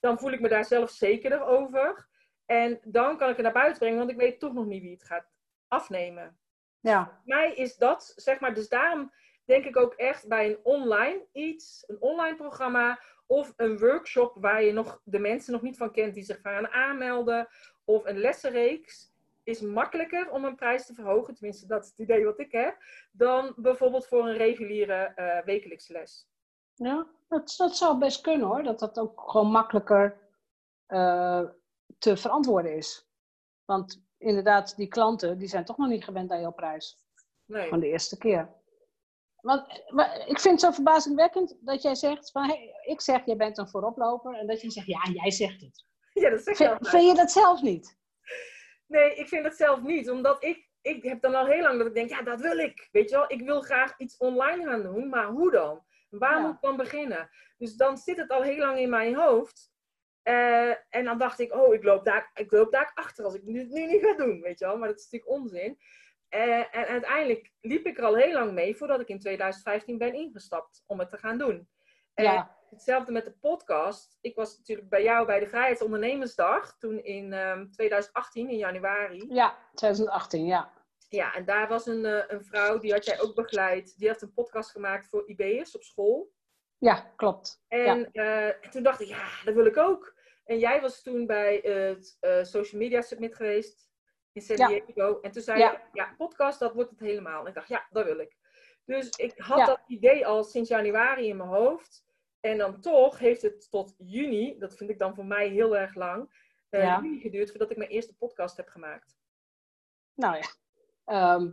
Dan 0.00 0.18
voel 0.18 0.30
ik 0.30 0.40
me 0.40 0.48
daar 0.48 0.64
zelf 0.64 0.90
zekerder 0.90 1.44
over. 1.44 2.08
En 2.46 2.80
dan 2.84 3.16
kan 3.16 3.28
ik 3.28 3.36
het 3.36 3.44
naar 3.44 3.52
buiten 3.52 3.78
brengen, 3.78 3.98
want 3.98 4.10
ik 4.10 4.16
weet 4.16 4.38
toch 4.40 4.52
nog 4.52 4.66
niet 4.66 4.82
wie 4.82 4.92
het 4.92 5.04
gaat 5.04 5.26
afnemen. 5.68 6.38
Ja, 6.80 7.04
Voor 7.04 7.22
mij 7.24 7.54
is 7.54 7.76
dat, 7.76 8.12
zeg 8.16 8.40
maar, 8.40 8.54
dus 8.54 8.68
daarom 8.68 9.12
denk 9.44 9.64
ik 9.64 9.76
ook 9.76 9.94
echt 9.94 10.28
bij 10.28 10.46
een 10.46 10.58
online 10.62 11.26
iets, 11.32 11.84
een 11.86 12.00
online 12.00 12.36
programma 12.36 13.00
of 13.26 13.52
een 13.56 13.78
workshop 13.78 14.36
waar 14.40 14.62
je 14.62 14.72
nog 14.72 15.00
de 15.04 15.18
mensen 15.18 15.52
nog 15.52 15.62
niet 15.62 15.76
van 15.76 15.92
kent 15.92 16.14
die 16.14 16.24
zich 16.24 16.40
gaan 16.40 16.68
aanmelden 16.68 17.48
of 17.84 18.04
een 18.04 18.18
lessenreeks 18.18 19.14
is 19.46 19.60
makkelijker 19.60 20.30
om 20.30 20.44
een 20.44 20.56
prijs 20.56 20.86
te 20.86 20.94
verhogen, 20.94 21.34
tenminste 21.34 21.66
dat 21.66 21.84
is 21.84 21.90
het 21.90 21.98
idee 21.98 22.24
wat 22.24 22.40
ik 22.40 22.52
heb, 22.52 22.76
dan 23.12 23.52
bijvoorbeeld 23.56 24.06
voor 24.06 24.28
een 24.28 24.36
reguliere 24.36 25.12
eh 25.14 25.44
wekelijkse 25.44 25.92
les. 25.92 26.28
ja 26.74 27.06
dat, 27.28 27.54
dat 27.56 27.76
zou 27.76 27.98
best 27.98 28.20
kunnen 28.20 28.46
hoor. 28.46 28.62
Dat 28.62 28.78
dat 28.78 28.98
ook 28.98 29.30
gewoon 29.30 29.50
makkelijker 29.50 30.18
eh, 30.86 31.42
te 31.98 32.16
verantwoorden 32.16 32.76
is. 32.76 33.08
Want 33.64 34.04
inderdaad, 34.18 34.76
die 34.76 34.88
klanten 34.88 35.38
die 35.38 35.48
zijn 35.48 35.64
toch 35.64 35.76
nog 35.76 35.88
niet 35.88 36.04
gewend 36.04 36.30
aan 36.30 36.40
jouw 36.40 36.52
prijs. 36.52 37.04
Nee. 37.44 37.68
Van 37.68 37.80
de 37.80 37.86
eerste 37.86 38.18
keer. 38.18 38.54
Want, 39.40 39.84
maar 39.88 40.16
ik 40.16 40.40
vind 40.40 40.54
het 40.54 40.60
zo 40.60 40.70
verbazingwekkend 40.70 41.56
dat 41.60 41.82
jij 41.82 41.94
zegt, 41.94 42.30
van, 42.30 42.44
hey, 42.44 42.74
ik 42.82 43.00
zeg 43.00 43.24
jij 43.24 43.36
bent 43.36 43.58
een 43.58 43.68
vooroploper. 43.68 44.34
En 44.34 44.46
dat 44.46 44.60
je 44.60 44.70
zegt, 44.70 44.86
ja, 44.86 45.10
jij 45.12 45.30
zegt 45.30 45.60
het. 45.60 45.84
Ja, 46.12 46.30
dat 46.30 46.42
zeg 46.42 46.56
Vind, 46.56 46.70
altijd. 46.70 46.88
vind 46.88 47.06
je 47.06 47.14
dat 47.14 47.30
zelf 47.32 47.62
niet? 47.62 47.98
Nee, 48.86 49.14
ik 49.14 49.28
vind 49.28 49.44
het 49.44 49.56
zelf 49.56 49.82
niet. 49.82 50.10
Omdat 50.10 50.44
ik, 50.44 50.68
ik 50.82 51.02
heb 51.02 51.20
dan 51.20 51.34
al 51.34 51.46
heel 51.46 51.62
lang 51.62 51.78
dat 51.78 51.86
ik 51.86 51.94
denk, 51.94 52.10
ja, 52.10 52.22
dat 52.22 52.40
wil 52.40 52.58
ik. 52.58 52.88
Weet 52.92 53.10
je 53.10 53.16
wel, 53.16 53.30
ik 53.32 53.40
wil 53.40 53.60
graag 53.60 53.98
iets 53.98 54.16
online 54.16 54.64
gaan 54.64 54.82
doen, 54.82 55.08
maar 55.08 55.26
hoe 55.26 55.50
dan? 55.50 55.84
Waar 56.10 56.32
Ja. 56.36 56.40
moet 56.40 56.54
ik 56.54 56.60
dan 56.60 56.76
beginnen? 56.76 57.30
Dus 57.58 57.74
dan 57.74 57.96
zit 57.98 58.16
het 58.16 58.30
al 58.30 58.42
heel 58.42 58.58
lang 58.58 58.78
in 58.78 58.90
mijn 58.90 59.14
hoofd. 59.14 59.74
Eh, 60.22 60.68
en 60.94 61.04
dan 61.04 61.18
dacht 61.18 61.38
ik, 61.38 61.54
oh, 61.54 61.74
ik 61.74 61.82
loop, 61.84 62.04
daar, 62.04 62.30
ik 62.34 62.50
loop 62.50 62.72
daar 62.72 62.90
achter 62.94 63.24
als 63.24 63.34
ik 63.34 63.40
het 63.40 63.50
nu, 63.50 63.64
nu 63.64 63.86
niet 63.86 64.02
ga 64.04 64.14
doen, 64.14 64.40
weet 64.40 64.58
je 64.58 64.64
wel. 64.66 64.78
Maar 64.78 64.88
dat 64.88 64.98
is 64.98 65.08
natuurlijk 65.10 65.40
onzin. 65.40 65.78
Eh, 66.28 66.76
en 66.76 66.86
uiteindelijk 66.86 67.52
liep 67.60 67.86
ik 67.86 67.98
er 67.98 68.04
al 68.04 68.16
heel 68.16 68.32
lang 68.32 68.52
mee 68.52 68.76
voordat 68.76 69.00
ik 69.00 69.08
in 69.08 69.18
2015 69.18 69.98
ben 69.98 70.14
ingestapt 70.14 70.82
om 70.86 70.98
het 70.98 71.10
te 71.10 71.16
gaan 71.18 71.38
doen. 71.38 71.68
En 72.14 72.24
Ja. 72.24 72.55
Hetzelfde 72.70 73.12
met 73.12 73.24
de 73.24 73.32
podcast. 73.40 74.18
Ik 74.20 74.34
was 74.36 74.58
natuurlijk 74.58 74.88
bij 74.88 75.02
jou 75.02 75.26
bij 75.26 75.40
de 75.40 75.46
Vrijheidsondernemersdag, 75.46 76.78
toen 76.78 77.04
in 77.04 77.32
ehm, 77.32 77.70
2018, 77.70 78.48
in 78.48 78.56
januari. 78.56 79.24
Ja, 79.28 79.58
2018, 79.74 80.44
ja. 80.44 80.72
Ja, 81.08 81.34
en 81.34 81.44
daar 81.44 81.68
was 81.68 81.86
een, 81.86 82.04
eh, 82.04 82.24
een 82.26 82.44
vrouw, 82.44 82.78
die 82.78 82.92
had 82.92 83.04
jij 83.04 83.20
ook 83.20 83.34
begeleid. 83.34 83.98
Die 83.98 84.08
had 84.08 84.22
een 84.22 84.32
podcast 84.32 84.70
gemaakt 84.70 85.08
voor 85.08 85.28
IB'ers 85.28 85.74
op 85.76 85.82
school. 85.82 86.32
Ja, 86.78 87.12
klopt. 87.16 87.64
En, 87.68 88.12
eh, 88.12 88.46
en 88.46 88.70
toen 88.70 88.82
dacht 88.82 89.00
ik, 89.00 89.08
ja, 89.08 89.28
dat 89.44 89.54
wil 89.54 89.66
ik 89.66 89.76
ook. 89.76 90.14
En 90.44 90.58
jij 90.58 90.80
was 90.80 91.02
toen 91.02 91.26
bij 91.26 91.56
het 91.62 92.16
eh, 92.20 92.42
Social 92.42 92.80
Media 92.80 93.00
Summit 93.00 93.34
geweest 93.34 93.90
in 94.32 94.42
San 94.42 94.56
Ja. 94.56 94.66
Diego. 94.68 95.20
En 95.20 95.30
toen 95.30 95.42
zei 95.42 95.58
Ja. 95.58 95.70
je, 95.70 95.78
ja, 95.92 96.14
podcast, 96.18 96.58
dat 96.58 96.72
wordt 96.74 96.90
het 96.90 97.00
helemaal. 97.00 97.40
En 97.42 97.48
ik 97.48 97.54
dacht, 97.54 97.68
ja, 97.68 97.86
dat 97.90 98.04
wil 98.04 98.18
ik. 98.18 98.36
Dus 98.84 99.08
ik 99.08 99.32
had 99.36 99.66
dat 99.66 99.82
idee 99.86 100.26
al 100.26 100.44
sinds 100.44 100.68
januari 100.68 101.28
in 101.28 101.36
mijn 101.36 101.48
hoofd. 101.48 102.04
En 102.50 102.58
dan 102.58 102.80
toch 102.80 103.18
heeft 103.18 103.42
het 103.42 103.70
tot 103.70 103.94
juni, 103.98 104.58
dat 104.58 104.76
vind 104.76 104.90
ik 104.90 104.98
dan 104.98 105.14
voor 105.14 105.24
mij 105.26 105.48
heel 105.48 105.76
erg 105.76 105.94
lang, 105.94 106.30
eh, 106.68 106.82
Ja. 106.82 107.00
juni 107.02 107.20
geduurd 107.20 107.50
voordat 107.50 107.70
ik 107.70 107.76
mijn 107.76 107.90
eerste 107.90 108.16
podcast 108.16 108.56
heb 108.56 108.68
gemaakt. 108.68 109.16
Nou 110.14 110.36
ja. 110.36 110.46
Ehm, 111.04 111.50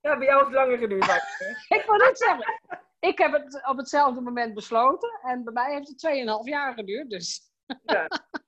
Ja, 0.00 0.18
bij 0.18 0.26
jou 0.26 0.38
heeft 0.44 0.46
het 0.56 0.66
langer 0.66 0.78
geduurd. 0.78 1.06
het, 1.06 1.22
ik 1.80 1.84
wou 1.86 1.98
net 1.98 2.18
zeggen. 2.18 2.60
Ik 3.00 3.18
heb 3.18 3.32
het 3.32 3.66
op 3.66 3.76
hetzelfde 3.76 4.20
moment 4.20 4.54
besloten. 4.54 5.20
En 5.22 5.44
bij 5.44 5.52
mij 5.52 5.72
heeft 5.74 5.88
het 5.88 5.98
2,5 5.98 6.48
jaar 6.48 6.74
geduurd. 6.74 7.10
Dus. 7.10 7.40
Ja. 7.84 8.06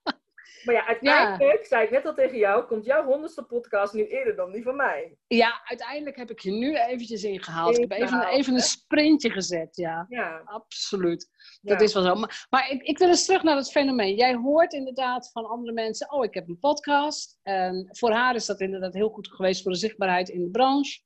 Maar 0.66 0.74
ja, 0.74 0.86
uiteindelijk, 0.86 1.66
zei 1.66 1.84
ik 1.84 1.90
net 1.90 2.06
al 2.06 2.14
tegen 2.14 2.38
jou, 2.38 2.64
komt 2.64 2.84
jouw 2.84 3.04
honderdste 3.04 3.42
podcast 3.42 3.92
nu 3.92 4.06
eerder 4.06 4.36
dan 4.36 4.52
die 4.52 4.62
van 4.62 4.76
mij. 4.76 5.16
Ja, 5.26 5.60
uiteindelijk 5.64 6.16
heb 6.16 6.30
ik 6.30 6.40
je 6.40 6.50
nu 6.50 6.76
eventjes 6.76 7.24
ingehaald. 7.24 7.78
Ik 7.78 7.90
heb 7.90 8.00
even, 8.00 8.26
even 8.28 8.54
een 8.54 8.60
sprintje 8.60 9.30
gezet, 9.30 9.76
ja. 9.76 10.06
Ja. 10.08 10.42
Absoluut. 10.44 11.28
Dat 11.62 11.80
is 11.80 11.94
wel 11.94 12.02
zo. 12.02 12.14
Maar, 12.14 12.46
maar, 12.50 12.70
ik, 12.70 12.82
ik 12.82 12.98
wil 12.98 13.08
eens 13.08 13.24
terug 13.24 13.42
naar 13.42 13.56
het 13.56 13.70
fenomeen. 13.70 14.14
Jij 14.14 14.34
hoort 14.34 14.72
inderdaad 14.72 15.30
van 15.32 15.46
andere 15.46 15.72
mensen, 15.72 16.12
oh, 16.12 16.24
ik 16.24 16.34
heb 16.34 16.48
een 16.48 16.58
podcast. 16.58 17.38
En 17.42 17.88
voor 17.90 18.10
haar 18.10 18.34
is 18.34 18.46
dat 18.46 18.60
inderdaad 18.60 18.94
heel 18.94 19.08
goed 19.08 19.28
geweest 19.28 19.62
voor 19.62 19.72
de 19.72 19.78
zichtbaarheid 19.78 20.28
in 20.28 20.42
de 20.42 20.50
branche. 20.50 21.04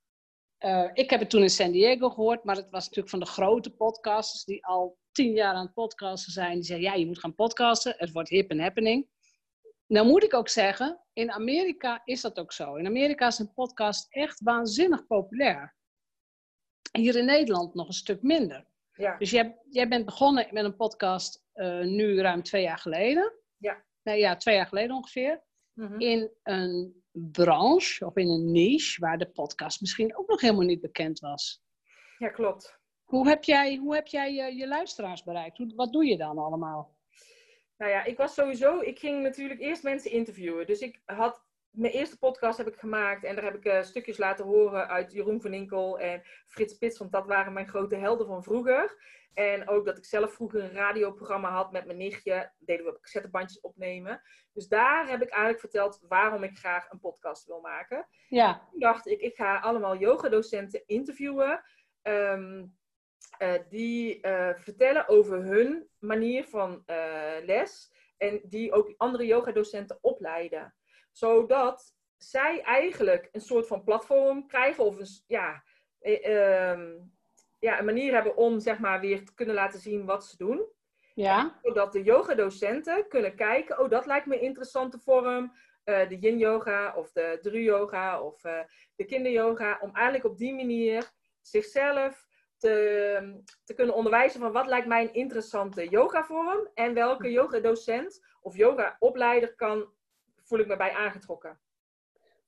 Uh, 0.65 0.91
ik 0.93 1.11
heb 1.11 1.21
het 1.21 1.31
toen 1.31 1.43
in 1.43 1.51
San 1.51 1.71
Diego 1.71 2.09
gehoord, 2.09 2.45
maar 2.45 2.57
het 2.57 2.71
was 2.71 2.85
natuurlijk 2.85 3.09
van 3.09 3.21
de 3.21 3.27
grote 3.27 3.71
podcasters 3.71 4.45
die 4.45 4.67
al 4.67 4.99
tien 5.13 5.33
jaar 5.33 5.55
aan 5.55 5.65
het 5.65 5.75
podcasten 5.75 6.33
zijn. 6.33 6.55
Die 6.55 6.63
zeggen, 6.63 6.87
ja, 6.87 6.95
je 6.95 7.07
moet 7.07 7.19
gaan 7.19 7.35
podcasten. 7.35 7.95
Het 7.97 8.13
wordt 8.13 8.29
hip 8.29 8.51
en 8.51 8.61
happening. 8.61 9.09
Nou 9.91 10.07
moet 10.07 10.23
ik 10.23 10.35
ook 10.35 10.49
zeggen, 10.49 11.01
in 11.13 11.33
Amerika 11.33 12.01
is 12.05 12.21
dat 12.21 12.39
ook 12.39 12.53
zo. 12.53 12.75
In 12.75 12.87
Amerika 12.87 13.27
is 13.27 13.39
een 13.39 13.53
podcast 13.53 14.07
echt 14.09 14.41
waanzinnig 14.41 15.07
populair. 15.07 15.77
Hier 16.93 17.17
in 17.17 17.25
Nederland 17.25 17.75
nog 17.75 17.87
een 17.87 17.93
stuk 17.93 18.23
minder. 18.23 18.67
Ja. 18.93 19.17
Dus 19.17 19.31
jij, 19.31 19.59
jij 19.71 19.89
bent 19.89 20.05
begonnen 20.05 20.49
met 20.51 20.65
een 20.65 20.77
podcast 20.77 21.45
uh, 21.55 21.81
nu 21.81 22.21
ruim 22.21 22.43
twee 22.43 22.63
jaar 22.63 22.79
geleden. 22.79 23.33
Ja. 23.57 23.85
Nou 24.03 24.19
ja, 24.19 24.37
twee 24.37 24.55
jaar 24.55 24.67
geleden 24.67 24.97
ongeveer. 24.97 25.43
Mm 25.73 26.01
In 26.01 26.31
een 26.43 27.03
branche 27.11 28.07
of 28.07 28.17
in 28.17 28.29
een 28.29 28.53
niche 28.53 29.01
waar 29.01 29.19
de 29.19 29.31
podcast 29.31 29.81
misschien 29.81 30.17
ook 30.17 30.29
nog 30.29 30.41
helemaal 30.41 30.67
niet 30.67 30.81
bekend 30.81 31.19
was. 31.19 31.63
Ja, 32.19 32.29
klopt. 32.29 32.79
Hoe 33.05 33.29
heb 33.29 33.45
jij, 33.45 33.77
hoe 33.77 33.95
heb 33.95 34.07
jij 34.07 34.35
je, 34.35 34.55
je 34.55 34.69
luisteraars 34.69 35.23
bereikt? 35.23 35.59
Hoe, 35.59 35.73
wat 35.75 35.93
doe 35.93 36.05
je 36.05 36.17
dan 36.17 36.39
allemaal? 36.39 36.99
Nou 37.81 37.93
ja, 37.93 38.05
ik 38.05 38.17
was 38.17 38.35
sowieso, 38.35 38.81
ik 38.81 38.99
ging 38.99 39.23
natuurlijk 39.23 39.61
eerst 39.61 39.83
mensen 39.83 40.11
interviewen. 40.11 40.67
Dus 40.67 40.81
ik 40.81 41.03
had, 41.05 41.45
mijn 41.71 41.93
eerste 41.93 42.19
podcast 42.19 42.59
heb 42.59 42.67
ik 42.67 42.77
gemaakt 42.77 43.25
en 43.25 43.35
daar 43.35 43.45
heb 43.45 43.55
ik 43.55 43.65
uh, 43.65 43.83
stukjes 43.83 44.19
laten 44.19 44.45
horen 44.45 44.89
uit 44.89 45.13
Jeroen 45.13 45.41
van 45.41 45.53
Inkel 45.53 45.99
en 45.99 46.23
Frits 46.47 46.75
Pits, 46.75 46.99
want 46.99 47.13
dat 47.13 47.27
waren 47.27 47.53
mijn 47.53 47.69
grote 47.69 47.97
helden 47.97 48.27
van 48.27 48.43
vroeger. 48.43 48.97
En 49.35 49.69
ook 49.69 49.87
dat 49.87 49.99
ik 49.99 50.05
zelf 50.05 50.33
vroeger 50.33 50.63
een 50.63 50.73
radioprogramma 50.73 51.51
had 51.51 51.73
met 51.73 51.87
mijn 51.87 51.99
nichtje, 51.99 52.53
deden 52.59 52.87
we 52.87 53.01
cassettebandjes 53.01 53.61
opnemen. 53.61 54.23
Dus 54.53 54.69
daar 54.69 55.09
heb 55.09 55.23
ik 55.23 55.29
eigenlijk 55.29 55.61
verteld 55.61 56.05
waarom 56.09 56.43
ik 56.43 56.59
graag 56.59 56.91
een 56.91 57.01
podcast 57.01 57.47
wil 57.47 57.61
maken. 57.61 58.07
Ja. 58.29 58.69
Toen 58.71 58.81
dacht 58.81 59.07
ik, 59.07 59.21
ik 59.21 59.37
ga 59.37 59.59
allemaal 59.59 59.97
yogadocenten 59.97 60.83
interviewen. 60.87 61.63
Um, 62.03 62.79
uh, 63.43 63.55
die 63.69 64.27
uh, 64.27 64.55
vertellen 64.55 65.09
over 65.09 65.43
hun 65.43 65.89
manier 65.99 66.45
van 66.45 66.83
uh, 66.87 66.97
les 67.45 67.93
en 68.17 68.41
die 68.45 68.73
ook 68.73 68.95
andere 68.97 69.27
yogadocenten 69.27 69.99
opleiden. 70.01 70.75
Zodat 71.13 71.95
zij 72.17 72.63
eigenlijk 72.63 73.29
een 73.33 73.41
soort 73.41 73.67
van 73.67 73.85
platform 73.85 74.47
krijgen 74.47 74.85
of 74.85 74.99
een, 74.99 75.09
ja, 75.27 75.63
um, 76.01 77.13
ja, 77.59 77.79
een 77.79 77.85
manier 77.85 78.13
hebben 78.13 78.37
om 78.37 78.61
zeg 78.61 78.79
maar 78.79 79.01
weer 79.01 79.25
te 79.25 79.35
kunnen 79.35 79.55
laten 79.55 79.81
zien 79.81 80.05
wat 80.05 80.25
ze 80.25 80.37
doen. 80.37 80.67
Ja. 81.15 81.59
Zodat 81.63 81.93
de 81.93 82.03
yogadocenten 82.03 83.09
kunnen 83.09 83.37
kijken, 83.37 83.79
oh 83.79 83.91
dat 83.91 84.07
lijkt 84.07 84.27
me 84.27 84.35
een 84.35 84.43
interessante 84.43 84.99
vorm. 84.99 85.53
de 85.85 86.17
yin 86.21 86.39
yoga 86.39 86.95
of 86.97 87.13
de 87.13 87.39
dru 87.43 87.63
yoga 87.63 88.23
of 88.23 88.41
de 88.97 89.05
kinderyoga. 89.05 89.79
Om 89.81 89.95
eigenlijk 89.95 90.25
op 90.25 90.39
die 90.39 90.55
manier 90.55 91.11
zichzelf 91.41 92.29
te, 92.61 93.43
te 93.65 93.75
kunnen 93.75 93.95
onderwijzen 93.95 94.41
van 94.41 94.53
wat 94.53 94.67
lijkt 94.67 94.87
mij 94.87 95.03
een 95.03 95.15
interessante 95.15 95.89
yogavorm 95.89 96.69
en 96.75 96.95
welke 96.95 97.27
hm. 97.27 97.33
yogadocent 97.33 98.27
of 98.41 98.57
yogaopleider 98.57 99.55
kan, 99.55 99.89
voel 100.43 100.59
ik 100.59 100.67
me 100.67 100.77
bij 100.77 100.93
aangetrokken. 100.93 101.61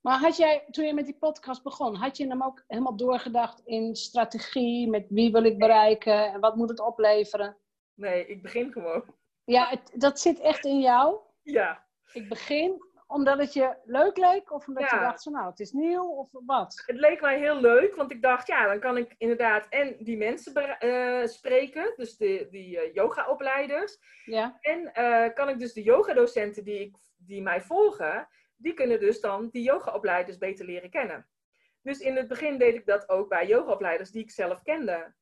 Maar 0.00 0.19
had 0.19 0.37
jij, 0.37 0.64
toen 0.71 0.85
je 0.85 0.95
met 0.95 1.04
die 1.04 1.19
podcast 1.19 1.62
begon, 1.62 1.95
had 1.95 2.16
je 2.16 2.26
hem 2.26 2.42
ook 2.42 2.64
helemaal 2.66 2.97
doorgedacht 2.97 3.61
in 3.64 3.97
strategie, 3.97 4.88
met 4.88 5.07
wie 5.09 5.33
wil 5.33 5.45
ik 5.45 5.59
bereiken 5.59 6.33
en 6.33 6.40
wat 6.40 6.57
moet 6.57 6.69
het 6.69 6.81
opleveren? 6.81 7.57
Nee, 7.95 8.26
ik 8.26 8.42
begin 8.42 8.73
gewoon. 8.73 9.04
Ja, 9.45 9.69
het, 9.69 9.92
dat 9.95 10.21
zit 10.21 10.40
echt 10.40 10.64
in 10.64 10.81
jou? 10.81 11.16
Ja. 11.42 11.87
Ik 12.12 12.28
begin 12.28 12.92
omdat 13.12 13.38
het 13.38 13.52
je 13.52 13.76
leuk 13.85 14.16
leek? 14.16 14.52
Of 14.52 14.69
omdat 14.69 14.90
je 14.90 14.99
dacht, 14.99 15.23
zo, 15.23 15.31
nou, 15.31 15.50
het 15.50 15.61
is 15.61 15.73
nieuw? 15.73 16.04
Of 16.04 16.28
wat? 16.31 16.83
Het 16.87 16.97
leek 16.97 17.21
mij 17.21 17.38
heel 17.38 17.61
leuk, 17.61 17.95
want 17.95 18.11
ik 18.11 18.23
dacht, 18.23 18.47
ja, 18.47 18.66
dan 18.66 18.81
kan 18.81 18.97
ik 18.97 19.14
inderdaad 19.19 19.66
en 19.69 19.97
die 19.99 20.16
mensen 20.16 20.76
uh, 20.81 21.26
spreken, 21.26 21.92
dus 21.97 22.16
de, 22.16 22.47
die 22.50 22.76
uh, 22.76 22.95
yoga-opleiders. 22.95 23.99
Ja. 24.25 24.59
En 24.61 24.92
uh, 24.95 25.35
kan 25.35 25.49
ik 25.49 25.59
dus 25.59 25.73
de 25.73 25.83
yogadocenten 25.83 26.64
die, 26.64 26.81
ik, 26.81 26.97
die 27.16 27.42
mij 27.42 27.62
volgen, 27.62 28.28
die 28.57 28.75
kunnen 28.75 29.00
dus 29.00 29.21
dan 29.21 29.49
die 29.50 29.62
yoga-opleiders 29.62 30.38
beter 30.38 30.64
leren 30.64 30.90
kennen. 30.90 31.26
Dus 31.83 31.99
in 31.99 32.16
het 32.16 32.28
begin 32.28 32.59
deed 32.59 32.75
ik 32.75 32.87
dat 32.87 33.09
ook 33.09 33.28
bij 33.28 33.47
yoga-opleiders 33.47 34.11
die 34.11 34.23
ik 34.23 34.31
zelf 34.31 34.62
kende. 34.62 35.14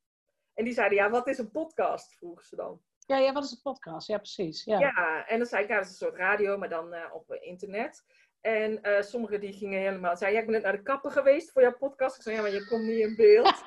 En 0.54 0.64
die 0.64 0.74
zeiden, 0.74 0.98
ja, 0.98 1.10
wat 1.10 1.26
is 1.26 1.38
een 1.38 1.50
podcast? 1.50 2.14
vroegen 2.14 2.46
ze 2.46 2.56
dan. 2.56 2.80
Ja, 3.10 3.16
ja, 3.16 3.32
wat 3.32 3.44
is 3.44 3.50
een 3.50 3.62
podcast? 3.62 4.06
Ja, 4.06 4.16
precies. 4.16 4.64
Ja, 4.64 4.78
ja 4.78 5.26
en 5.26 5.38
dan 5.38 5.46
zei 5.46 5.62
ik, 5.62 5.68
ja, 5.68 5.74
dat 5.74 5.84
is 5.84 5.90
een 5.90 5.96
soort 5.96 6.16
radio, 6.16 6.58
maar 6.58 6.68
dan 6.68 6.94
uh, 6.94 7.04
op 7.12 7.34
internet. 7.34 8.04
En 8.40 8.78
uh, 8.82 9.02
sommigen 9.02 9.40
die 9.40 9.52
gingen 9.52 9.80
helemaal, 9.80 10.16
zei, 10.16 10.32
ja, 10.32 10.38
ik 10.38 10.44
ben 10.44 10.54
net 10.54 10.62
naar 10.62 10.76
de 10.76 10.82
kapper 10.82 11.10
geweest 11.10 11.52
voor 11.52 11.62
jouw 11.62 11.76
podcast. 11.76 12.16
Ik 12.16 12.22
zei, 12.22 12.36
ja, 12.36 12.42
maar 12.42 12.50
je 12.50 12.66
komt 12.66 12.82
niet 12.82 12.98
in 12.98 13.16
beeld. 13.16 13.62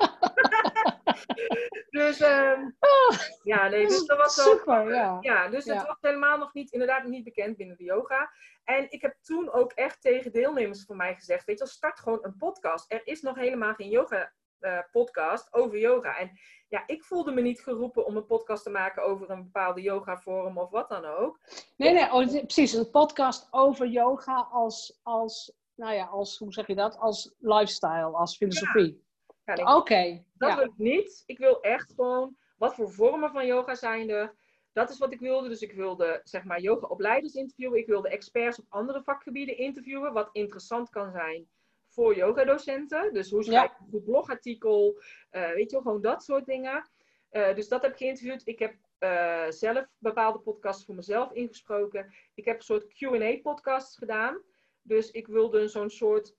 dus, 2.00 2.20
um, 2.20 2.76
oh, 2.80 3.18
ja, 3.44 3.68
nee, 3.68 3.88
dus 3.88 4.06
dat 4.06 4.18
was. 4.18 4.44
Super, 4.44 4.94
ja. 4.94 5.18
ja, 5.22 5.50
dus 5.50 5.66
het 5.66 5.88
was 5.88 5.98
helemaal 6.02 6.38
nog 6.38 6.54
niet, 6.54 6.72
inderdaad 6.72 7.04
niet 7.04 7.24
bekend 7.24 7.58
binnen 7.58 7.78
de 7.78 7.84
yoga. 7.84 8.32
En 8.64 8.92
ik 8.92 9.02
heb 9.02 9.16
toen 9.22 9.52
ook 9.52 9.72
echt 9.72 10.02
tegen 10.02 10.32
deelnemers 10.32 10.84
van 10.86 10.98
mij 10.98 11.16
gezegd, 11.16 11.46
weet 11.46 11.60
je, 11.60 11.68
start 11.68 12.00
gewoon 12.00 12.20
een 12.22 12.38
podcast. 12.38 12.92
Er 12.92 13.08
is 13.08 13.22
nog 13.22 13.36
helemaal 13.36 13.74
geen 13.74 13.90
yoga 13.90 14.34
uh, 14.64 14.80
podcast 14.92 15.54
over 15.54 15.80
yoga. 15.80 16.18
En 16.18 16.40
ja, 16.68 16.84
ik 16.86 17.04
voelde 17.04 17.32
me 17.32 17.42
niet 17.42 17.62
geroepen 17.62 18.06
om 18.06 18.18
een 18.18 18.26
podcast 18.26 18.64
te 18.64 18.70
maken 18.70 19.04
over 19.04 19.30
een 19.30 19.44
bepaalde 19.44 19.82
yoga-vorm 19.82 20.58
of 20.58 20.70
wat 20.70 20.90
dan 20.90 21.06
ook. 21.06 21.40
Nee, 21.78 21.94
nee, 21.94 22.12
oh, 22.12 22.28
precies. 22.28 22.74
Een 22.74 22.90
podcast 22.90 23.48
over 23.52 23.88
yoga 23.88 24.48
als, 24.52 25.00
als, 25.04 25.54
nou 25.76 25.94
ja, 25.94 26.06
als, 26.06 26.38
hoe 26.38 26.54
zeg 26.54 26.68
je 26.68 26.76
dat? 26.76 26.98
Als 26.98 27.36
lifestyle, 27.40 28.12
als 28.12 28.38
filosofie. 28.38 29.04
Ja. 29.46 29.76
Oké. 29.76 30.24
Dat 30.34 30.50
ja. 30.50 30.56
wil 30.56 30.66
ik 30.66 30.78
niet. 30.78 31.24
Ik 31.26 31.38
wil 31.38 31.62
echt 31.62 31.94
gewoon, 31.96 32.38
wat 32.58 32.76
voor 32.76 32.92
vormen 32.92 33.32
van 33.32 33.46
yoga 33.46 33.76
zijn 33.76 34.10
er? 34.10 34.36
Dat 34.72 34.90
is 34.90 34.98
wat 34.98 35.12
ik 35.12 35.20
wilde. 35.20 35.48
Dus 35.50 35.62
ik 35.62 35.74
wilde, 35.74 36.22
zeg 36.24 36.44
maar, 36.44 36.62
yoga-opleiders 36.62 37.34
interviewen. 37.34 37.80
Ik 37.80 37.88
wilde 37.88 38.10
experts 38.10 38.60
op 38.60 38.66
andere 38.70 39.04
vakgebieden 39.04 39.58
interviewen, 39.58 40.14
wat 40.14 40.30
interessant 40.32 40.90
kan 40.90 41.12
zijn 41.12 41.48
voor 41.94 42.16
yogadocenten. 42.16 43.14
Dus 43.14 43.30
hoe 43.32 43.44
schrijf 43.44 43.72
ik 43.72 43.78
een 43.92 44.04
blogartikel? 44.04 45.02
Uh, 45.32 45.52
weet 45.52 45.70
je 45.70 45.76
wel, 45.76 45.82
gewoon 45.82 46.02
dat 46.02 46.24
soort 46.24 46.46
dingen. 46.46 46.90
Uh, 47.32 47.56
dus 47.56 47.68
dat 47.68 47.82
heb 47.82 47.92
ik 47.92 47.98
geïnterviewd. 47.98 48.48
Ik 48.48 48.60
heb 48.60 48.76
uh, 49.00 49.50
zelf 49.50 49.86
bepaalde 49.98 50.40
podcasts 50.40 50.86
voor 50.86 50.96
mezelf 50.96 51.32
ingesproken. 51.32 52.14
Ik 52.34 52.46
heb 52.46 52.56
een 52.56 52.64
soort 52.64 52.94
Q&A-podcasts 52.94 53.98
gedaan. 53.98 54.42
Dus 54.82 55.12
ik 55.12 55.28
wilde 55.28 55.68
zo'n 55.68 55.90
soort, 55.90 56.36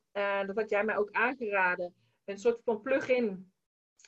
dat 0.46 0.56
had 0.56 0.70
jij 0.70 0.84
mij 0.84 0.96
ook 0.96 1.10
aangeraden, 1.10 1.94
een 2.24 2.38
soort 2.38 2.62
van 2.64 2.82
plugin 2.82 3.52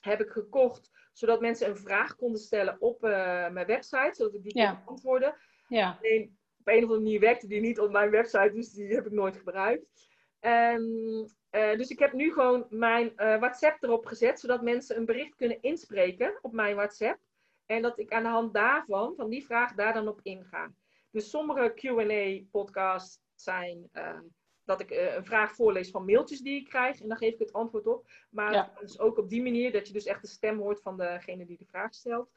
heb 0.00 0.20
ik 0.20 0.30
gekocht, 0.30 0.90
zodat 1.12 1.40
mensen 1.40 1.68
een 1.68 1.76
vraag 1.76 2.16
konden 2.16 2.40
stellen 2.40 2.76
op 2.80 3.00
mijn 3.00 3.66
website, 3.66 4.10
zodat 4.12 4.34
ik 4.34 4.42
die 4.42 4.58
ja. 4.58 4.72
kon 4.72 4.84
beantwoorden. 4.84 5.36
Ja. 5.68 5.98
Alleen 6.02 6.38
op 6.58 6.66
een 6.68 6.76
of 6.76 6.82
andere 6.82 7.00
manier 7.00 7.20
werkte 7.20 7.46
die 7.46 7.60
niet 7.60 7.80
op 7.80 7.90
mijn 7.90 8.10
website, 8.10 8.50
dus 8.54 8.70
die 8.70 8.94
heb 8.94 9.06
ik 9.06 9.12
nooit 9.12 9.36
gebruikt. 9.36 10.08
Um, 10.40 11.26
uh, 11.50 11.76
dus 11.76 11.88
ik 11.88 11.98
heb 11.98 12.12
nu 12.12 12.32
gewoon 12.32 12.66
mijn 12.70 13.12
uh, 13.16 13.38
WhatsApp 13.38 13.82
erop 13.82 14.06
gezet, 14.06 14.40
zodat 14.40 14.62
mensen 14.62 14.96
een 14.96 15.06
bericht 15.06 15.34
kunnen 15.36 15.62
inspreken 15.62 16.38
op 16.42 16.52
mijn 16.52 16.76
WhatsApp. 16.76 17.18
En 17.66 17.82
dat 17.82 17.98
ik 17.98 18.12
aan 18.12 18.22
de 18.22 18.28
hand 18.28 18.54
daarvan, 18.54 19.14
van 19.16 19.28
die 19.28 19.44
vraag, 19.44 19.74
daar 19.74 19.94
dan 19.94 20.08
op 20.08 20.20
inga. 20.22 20.72
Dus 21.10 21.30
sommige 21.30 21.72
QA-podcasts 21.74 23.20
zijn 23.34 23.88
uh, 23.92 24.18
dat 24.64 24.80
ik 24.80 24.90
een 24.90 25.24
vraag 25.24 25.54
voorlees 25.54 25.90
van 25.90 26.04
mailtjes 26.04 26.40
die 26.40 26.60
ik 26.60 26.68
krijg. 26.68 27.00
En 27.00 27.08
dan 27.08 27.16
geef 27.16 27.32
ik 27.32 27.38
het 27.38 27.52
antwoord 27.52 27.86
op. 27.86 28.08
Maar 28.30 28.52
ja. 28.52 28.72
dus 28.80 28.98
ook 28.98 29.18
op 29.18 29.28
die 29.28 29.42
manier 29.42 29.72
dat 29.72 29.86
je 29.86 29.92
dus 29.92 30.06
echt 30.06 30.22
de 30.22 30.28
stem 30.28 30.58
hoort 30.58 30.82
van 30.82 30.96
degene 30.96 31.46
die 31.46 31.58
de 31.58 31.64
vraag 31.64 31.94
stelt. 31.94 32.30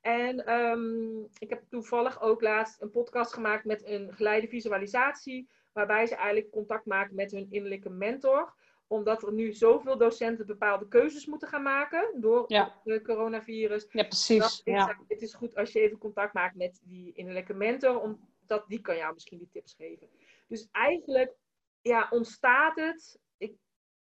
En 0.00 0.52
um, 0.52 1.28
ik 1.38 1.48
heb 1.48 1.62
toevallig 1.68 2.20
ook 2.20 2.40
laatst 2.40 2.82
een 2.82 2.90
podcast 2.90 3.32
gemaakt 3.32 3.64
met 3.64 3.86
een 3.86 4.12
geleide 4.12 4.48
visualisatie 4.48 5.48
waarbij 5.72 6.06
ze 6.06 6.14
eigenlijk 6.14 6.50
contact 6.50 6.86
maken 6.86 7.14
met 7.14 7.30
hun 7.30 7.46
innerlijke 7.50 7.90
mentor 7.90 8.56
omdat 8.88 9.22
er 9.22 9.32
nu 9.32 9.52
zoveel 9.52 9.98
docenten 9.98 10.46
bepaalde 10.46 10.88
keuzes 10.88 11.26
moeten 11.26 11.48
gaan 11.48 11.62
maken 11.62 12.20
door 12.20 12.44
het 12.84 13.02
coronavirus. 13.02 13.86
Ja, 13.90 14.02
precies. 14.02 14.60
Ja. 14.64 14.98
Het 15.08 15.22
is 15.22 15.34
goed 15.34 15.56
als 15.56 15.72
je 15.72 15.80
even 15.80 15.98
contact 15.98 16.32
maakt 16.32 16.56
met 16.56 16.80
die 16.84 17.12
innerlijke 17.12 17.54
mentor, 17.54 18.00
omdat 18.00 18.64
die 18.68 18.80
kan 18.80 18.96
jou 18.96 19.14
misschien 19.14 19.38
die 19.38 19.48
tips 19.52 19.74
geven. 19.74 20.08
Dus 20.46 20.68
eigenlijk 20.72 21.34
ja, 21.80 22.06
ontstaat 22.10 22.76
het. 22.76 23.20
Ik, 23.36 23.54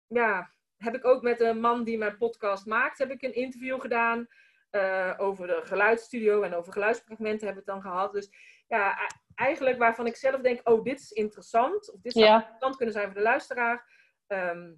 ja, 0.07 0.51
heb 0.77 0.95
ik 0.95 1.05
ook 1.05 1.23
met 1.23 1.41
een 1.41 1.61
man 1.61 1.85
die 1.85 1.99
mijn 1.99 2.17
podcast 2.17 2.67
maakt, 2.67 2.99
heb 2.99 3.11
ik 3.11 3.23
een 3.23 3.35
interview 3.35 3.81
gedaan. 3.81 4.29
Uh, 4.71 5.15
over 5.17 5.47
de 5.47 5.61
geluidsstudio 5.65 6.43
en 6.43 6.55
over 6.55 6.73
geluidsfragmenten 6.73 7.47
hebben 7.47 7.65
we 7.65 7.73
het 7.73 7.83
dan 7.83 7.91
gehad. 7.93 8.13
Dus 8.13 8.31
ja, 8.67 9.03
e- 9.03 9.07
eigenlijk 9.35 9.79
waarvan 9.79 10.07
ik 10.07 10.17
zelf 10.17 10.41
denk, 10.41 10.69
oh, 10.69 10.83
dit 10.85 11.01
is 11.01 11.11
interessant. 11.11 11.93
Of 11.93 12.01
dit 12.01 12.13
zou 12.13 12.25
Ja. 12.25 12.37
interessant 12.37 12.77
kunnen 12.77 12.95
zijn 12.95 13.07
voor 13.07 13.15
de 13.15 13.21
luisteraar. 13.23 13.95
Ehm, 14.27 14.73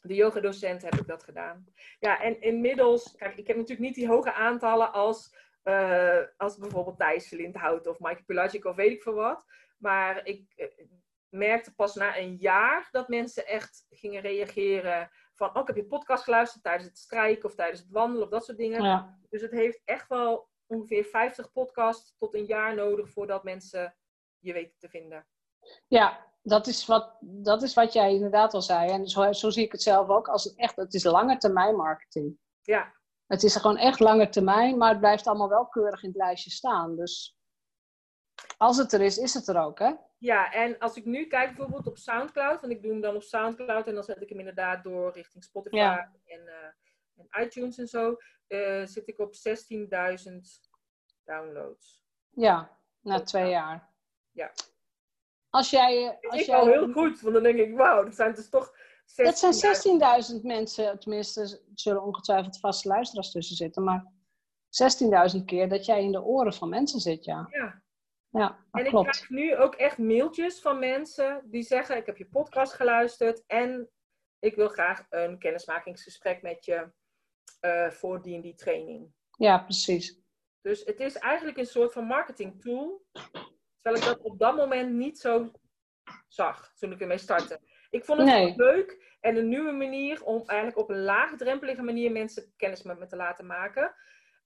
de 0.00 0.14
yogadocent 0.14 0.82
heb 0.82 0.94
ik 0.94 1.06
dat 1.06 1.22
gedaan. 1.24 1.64
Ja, 1.98 2.20
en 2.20 2.40
inmiddels, 2.40 3.14
kijk, 3.16 3.36
ik 3.36 3.46
heb 3.46 3.56
natuurlijk 3.56 3.86
niet 3.86 3.94
die 3.94 4.08
hoge 4.08 4.32
aantallen 4.32 4.92
als, 4.92 5.36
eh, 5.62 6.20
als 6.36 6.56
bijvoorbeeld 6.56 6.98
Thijs 6.98 7.30
Lindhout 7.30 7.86
of 7.86 7.98
Mike 8.00 8.22
Pelagic 8.24 8.64
of 8.64 8.76
weet 8.76 8.90
ik 8.92 9.02
veel 9.02 9.14
wat. 9.14 9.44
Maar 9.78 10.26
ik 10.26 10.52
eh, 10.56 10.66
merkte 11.28 11.74
pas 11.74 11.94
na 11.94 12.18
een 12.18 12.36
jaar 12.36 12.88
dat 12.90 13.08
mensen 13.08 13.46
echt 13.46 13.86
gingen 13.90 14.20
reageren 14.20 15.10
van, 15.34 15.54
oh, 15.54 15.60
ik 15.60 15.66
heb 15.66 15.76
je 15.76 15.86
podcast 15.86 16.24
geluisterd 16.24 16.62
tijdens 16.62 16.84
het 16.88 16.98
strijken 16.98 17.44
of 17.44 17.54
tijdens 17.54 17.80
het 17.80 17.90
wandelen 17.90 18.24
of 18.24 18.30
dat 18.30 18.44
soort 18.44 18.58
dingen. 18.58 18.82
Ja. 18.82 19.18
Dus 19.30 19.40
het 19.42 19.50
heeft 19.50 19.82
echt 19.84 20.08
wel 20.08 20.50
ongeveer 20.74 21.04
50 21.04 21.52
podcasts 21.52 22.14
tot 22.18 22.34
een 22.34 22.44
jaar 22.44 22.74
nodig 22.74 23.10
voordat 23.10 23.44
mensen 23.44 23.96
je 24.38 24.52
weten 24.52 24.78
te 24.78 24.88
vinden. 24.88 25.26
Ja, 25.86 26.30
dat 26.42 26.66
is, 26.66 26.86
wat, 26.86 27.16
dat 27.20 27.62
is 27.62 27.74
wat 27.74 27.92
jij 27.92 28.12
inderdaad 28.14 28.54
al 28.54 28.62
zei. 28.62 28.90
En 28.90 29.06
zo, 29.08 29.32
zo 29.32 29.50
zie 29.50 29.64
ik 29.64 29.72
het 29.72 29.82
zelf 29.82 30.08
ook. 30.08 30.28
Als 30.28 30.44
het, 30.44 30.56
echt, 30.58 30.76
het 30.76 30.94
is 30.94 31.04
lange 31.04 31.36
termijn 31.36 31.76
marketing. 31.76 32.38
Ja, 32.62 32.94
Het 33.26 33.42
is 33.42 33.56
gewoon 33.56 33.76
echt 33.76 34.00
lange 34.00 34.28
termijn, 34.28 34.76
maar 34.78 34.88
het 34.90 34.98
blijft 34.98 35.26
allemaal 35.26 35.48
wel 35.48 35.66
keurig 35.68 36.02
in 36.02 36.08
het 36.08 36.18
lijstje 36.18 36.50
staan. 36.50 36.96
Dus 36.96 37.36
als 38.56 38.76
het 38.76 38.92
er 38.92 39.00
is, 39.00 39.18
is 39.18 39.34
het 39.34 39.48
er 39.48 39.58
ook, 39.60 39.78
hè? 39.78 39.92
ja, 40.18 40.52
en 40.52 40.78
als 40.78 40.96
ik 40.96 41.04
nu 41.04 41.26
kijk 41.26 41.48
bijvoorbeeld 41.48 41.86
op 41.86 41.98
Soundcloud, 41.98 42.60
want 42.60 42.72
ik 42.72 42.82
doe 42.82 42.92
hem 42.92 43.00
dan 43.00 43.14
op 43.14 43.22
Soundcloud 43.22 43.86
en 43.86 43.94
dan 43.94 44.02
zet 44.02 44.22
ik 44.22 44.28
hem 44.28 44.38
inderdaad 44.38 44.84
door 44.84 45.12
richting 45.12 45.44
Spotify 45.44 45.76
Ja. 45.76 46.12
en, 46.24 46.46
eh, 46.48 46.70
en 47.16 47.44
iTunes 47.44 47.78
en 47.78 47.86
zo, 47.86 48.16
eh, 48.52 48.86
zit 48.86 49.08
ik 49.08 49.18
op 49.18 49.34
16.000 49.34 49.40
downloads. 51.24 52.04
Ja, 52.30 52.78
na 53.00 53.22
twee 53.22 53.42
ja. 53.44 53.50
jaar. 53.50 53.90
Ja. 54.30 54.52
Als 55.50 55.70
jij... 55.70 56.18
Als 56.20 56.40
is 56.40 56.46
jij 56.46 56.56
wel 56.56 56.66
heel 56.66 56.92
goed, 56.92 57.20
want 57.20 57.34
dan 57.34 57.42
denk 57.42 57.58
ik, 57.58 57.76
wauw, 57.76 58.04
dat 58.04 58.14
zijn 58.14 58.34
dus 58.34 58.48
toch 58.48 58.70
16.000. 58.70 59.14
Dat 59.14 59.38
zijn 59.38 60.40
16.000 60.40 60.42
mensen, 60.42 60.98
tenminste, 60.98 61.40
er 61.40 61.60
zullen 61.74 62.02
ongetwijfeld 62.02 62.58
vaste 62.58 62.88
luisteraars 62.88 63.30
tussen 63.30 63.56
zitten, 63.56 63.84
maar 63.84 64.12
16.000 65.36 65.44
keer 65.44 65.68
dat 65.68 65.84
jij 65.84 66.02
in 66.02 66.12
de 66.12 66.22
oren 66.22 66.54
van 66.54 66.68
mensen 66.68 67.00
zit, 67.00 67.24
ja. 67.24 67.46
Ja. 67.50 67.82
Ja, 68.32 68.64
En 68.70 68.84
ik 68.84 68.90
klopt. 68.90 69.10
krijg 69.10 69.30
nu 69.30 69.56
ook 69.56 69.74
echt 69.74 69.98
mailtjes 69.98 70.60
van 70.60 70.78
mensen 70.78 71.42
die 71.44 71.62
zeggen: 71.62 71.96
Ik 71.96 72.06
heb 72.06 72.16
je 72.16 72.28
podcast 72.28 72.72
geluisterd 72.72 73.42
en 73.46 73.90
ik 74.38 74.54
wil 74.54 74.68
graag 74.68 75.06
een 75.10 75.38
kennismakingsgesprek 75.38 76.42
met 76.42 76.64
je 76.64 76.92
eh, 77.62 77.90
voor 77.90 78.22
die 78.22 78.34
en 78.34 78.40
die 78.40 78.54
training. 78.54 79.12
Ja, 79.38 79.58
precies. 79.58 80.20
Dus 80.60 80.84
het 80.84 81.00
is 81.00 81.16
eigenlijk 81.16 81.58
een 81.58 81.66
soort 81.66 81.92
van 81.92 82.04
marketing 82.04 82.60
tool. 82.62 83.04
Terwijl 83.80 84.02
ik 84.02 84.08
dat 84.08 84.20
op 84.20 84.38
dat 84.38 84.56
moment 84.56 84.92
niet 84.92 85.18
zo 85.18 85.50
zag 86.28 86.72
toen 86.74 86.92
ik 86.92 87.00
ermee 87.00 87.18
startte. 87.18 87.60
Ik 87.90 88.04
vond 88.04 88.18
het 88.18 88.28
Nee. 88.28 88.56
leuk 88.56 89.16
en 89.20 89.36
een 89.36 89.48
nieuwe 89.48 89.72
manier 89.72 90.24
om 90.24 90.42
eigenlijk 90.46 90.78
op 90.78 90.90
een 90.90 91.02
laagdrempelige 91.02 91.82
manier 91.82 92.12
mensen 92.12 92.52
kennis 92.56 92.82
met 92.82 92.98
me 92.98 93.06
te 93.06 93.16
laten 93.16 93.46
maken. 93.46 93.94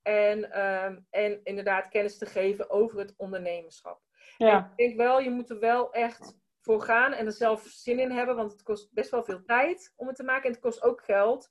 En, 0.02 0.50
ehm, 0.52 0.99
en 1.11 1.40
inderdaad 1.44 1.88
kennis 1.88 2.18
te 2.18 2.26
geven 2.26 2.70
over 2.70 2.99
het 2.99 3.14
ondernemerschap. 3.16 4.00
Ja, 4.37 4.70
Ik 4.70 4.76
denk 4.76 4.96
wel, 4.96 5.20
je 5.20 5.30
moet 5.30 5.50
er 5.50 5.58
wel 5.58 5.92
echt 5.92 6.38
voor 6.61 6.80
gaan 6.82 7.12
en 7.12 7.26
er 7.26 7.32
zelf 7.32 7.62
zin 7.62 7.99
in 7.99 8.11
hebben, 8.11 8.37
want 8.37 8.52
het 8.52 8.62
kost 8.62 8.92
best 8.92 9.11
wel 9.11 9.25
veel 9.25 9.44
tijd 9.44 9.92
om 9.96 10.06
het 10.06 10.16
te 10.16 10.23
maken 10.25 10.44
en 10.44 10.50
het 10.50 10.61
kost 10.61 10.82
ook 10.82 11.04
geld. 11.04 11.49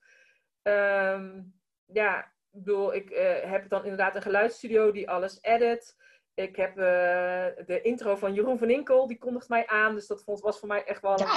Ehm, 0.62 1.42
ja, 1.86 2.20
ik 2.20 2.64
bedoel, 2.64 2.94
ik 2.94 3.10
eh, 3.10 3.52
heb 3.52 3.70
dan 3.70 3.84
inderdaad 3.84 4.16
een 4.16 4.22
geluidsstudio 4.22 4.92
die 4.92 5.10
alles 5.10 5.38
edit. 5.42 5.96
Ik 6.34 6.56
heb 6.56 6.70
eh, 6.70 7.66
de 7.66 7.80
intro 7.82 8.16
van 8.16 8.34
Jeroen 8.34 8.58
van 8.58 8.70
Inkel, 8.70 9.08
die 9.08 9.18
kondigt 9.18 9.50
mij 9.50 9.68
aan, 9.68 9.96
dus 9.96 10.08
dat 10.08 10.24
vond, 10.24 10.40
was 10.40 10.60
voor 10.60 10.68
mij 10.68 10.84
echt 10.84 11.02
wel 11.02 11.20
ja 11.20 11.34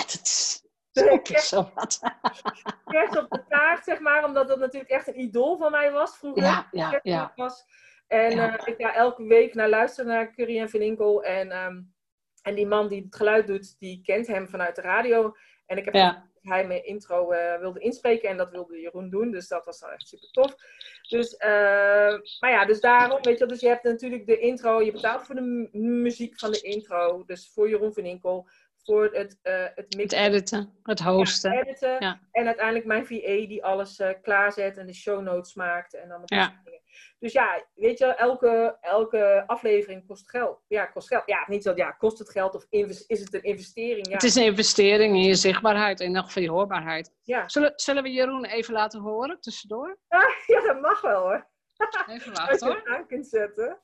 dat 0.92 1.28
is 1.30 1.48
zo 1.48 1.70
wat. 1.74 2.00
kerst 2.92 3.16
op 3.16 3.30
de 3.30 3.44
taart, 3.48 3.84
zeg 3.84 4.00
maar, 4.00 4.24
omdat 4.24 4.48
dat 4.48 4.58
natuurlijk 4.58 4.90
echt 4.90 5.08
een 5.08 5.20
idool 5.20 5.58
van 5.58 5.70
mij 5.70 5.92
was 5.92 6.16
vroeger. 6.16 6.42
Ja, 6.42 7.00
ja, 7.02 7.32
was. 7.36 7.64
En 8.06 8.30
Ja. 8.34 8.56
eh, 8.58 8.66
ik 8.66 8.74
ga 8.82 8.94
elke 8.94 9.22
week 9.22 9.54
naar 9.54 9.68
luisteren 9.68 10.10
naar 10.10 10.34
Curry 10.34 10.58
en 10.60 10.70
Van 10.70 10.80
Inkel. 10.80 11.22
En, 11.24 11.50
ehm, 11.50 11.80
en 12.42 12.54
die 12.54 12.66
man 12.66 12.88
die 12.88 13.02
het 13.04 13.16
geluid 13.16 13.46
doet, 13.46 13.78
die 13.78 14.00
kent 14.04 14.26
hem 14.26 14.48
vanuit 14.48 14.74
de 14.76 14.80
radio. 14.82 15.34
En 15.66 15.76
ik 15.76 15.84
heb 15.84 15.94
Ja. 15.94 16.26
hij 16.42 16.66
mijn 16.66 16.84
intro 16.84 17.30
eh, 17.30 17.58
wilde 17.60 17.80
inspreken. 17.80 18.28
En 18.28 18.36
dat 18.36 18.50
wilde 18.50 18.80
Jeroen 18.80 19.10
doen. 19.10 19.30
Dus 19.30 19.48
dat 19.48 19.64
was 19.64 19.78
dan 19.80 19.90
echt 19.90 20.08
super 20.08 20.30
tof. 20.30 20.54
Dus, 21.08 21.36
eh, 21.36 21.48
maar 22.40 22.50
ja, 22.50 22.64
dus 22.64 22.80
daarom, 22.80 23.18
weet 23.22 23.32
je 23.32 23.38
wel, 23.38 23.48
Dus 23.48 23.60
je 23.60 23.68
hebt 23.68 23.82
natuurlijk 23.84 24.26
de 24.26 24.38
intro. 24.38 24.82
Je 24.82 24.92
betaalt 24.92 25.22
voor 25.22 25.34
de 25.34 25.40
mu- 25.40 25.68
muziek 25.72 26.38
van 26.38 26.50
de 26.50 26.60
intro. 26.60 27.24
Dus 27.26 27.50
voor 27.52 27.68
Jeroen 27.68 27.92
van 27.92 28.04
Inkel. 28.04 28.48
Voor 28.88 29.08
het, 29.12 29.38
eh 29.42 29.64
het 29.74 29.94
Het 29.98 30.12
editen, 30.12 30.78
het 30.82 31.00
hosten. 31.00 31.52
editen. 31.52 31.96
Ja. 31.98 32.20
En 32.32 32.46
uiteindelijk 32.46 32.86
mijn 32.86 33.06
VA 33.06 33.46
die 33.46 33.64
alles 33.64 33.98
eh, 33.98 34.10
klaarzet 34.22 34.76
en 34.76 34.86
de 34.86 34.94
show 34.94 35.22
notes 35.22 35.54
maakt. 35.54 35.94
En 35.94 36.08
dat 36.08 36.20
Ja. 36.24 36.60
dingen. 36.64 36.80
Dus 37.18 37.32
ja, 37.32 37.64
weet 37.74 37.98
je, 37.98 38.04
wel, 38.04 38.14
elke, 38.14 38.76
elke 38.80 39.44
aflevering 39.46 40.06
kost 40.06 40.30
geld. 40.30 40.64
Ja, 40.68 40.86
kost 40.86 41.08
geld. 41.08 41.22
Ja, 41.26 41.44
niet 41.46 41.62
zo, 41.62 41.72
ja, 41.74 41.90
kost 41.90 42.18
het 42.18 42.30
geld 42.30 42.54
of 42.54 42.66
is 42.70 43.06
het 43.20 43.34
een 43.34 43.42
investering? 43.42 44.06
Ja. 44.06 44.12
Het 44.12 44.22
is 44.22 44.34
een 44.34 44.44
investering 44.44 45.14
in 45.16 45.22
je 45.22 45.34
zichtbaarheid 45.34 46.00
en 46.00 46.12
nog 46.12 46.32
van 46.32 46.42
je 46.42 46.50
hoorbaarheid. 46.50 47.14
Ja. 47.22 47.48
Zullen, 47.48 47.72
zullen 47.76 48.02
we 48.02 48.12
Jeroen 48.12 48.44
even 48.44 48.72
laten 48.74 49.00
horen 49.00 49.40
tussendoor? 49.40 49.98
ja, 50.46 50.60
dat 50.66 50.80
mag 50.80 51.00
wel 51.00 51.20
hoor. 51.20 51.48
Even 52.08 52.30
Als 52.34 52.38
wachten 52.38 52.58
je 52.68 52.74
hoor. 52.74 52.82
het 52.84 52.86
aan 52.96 53.06
kunt 53.06 53.26
zetten. 53.26 53.78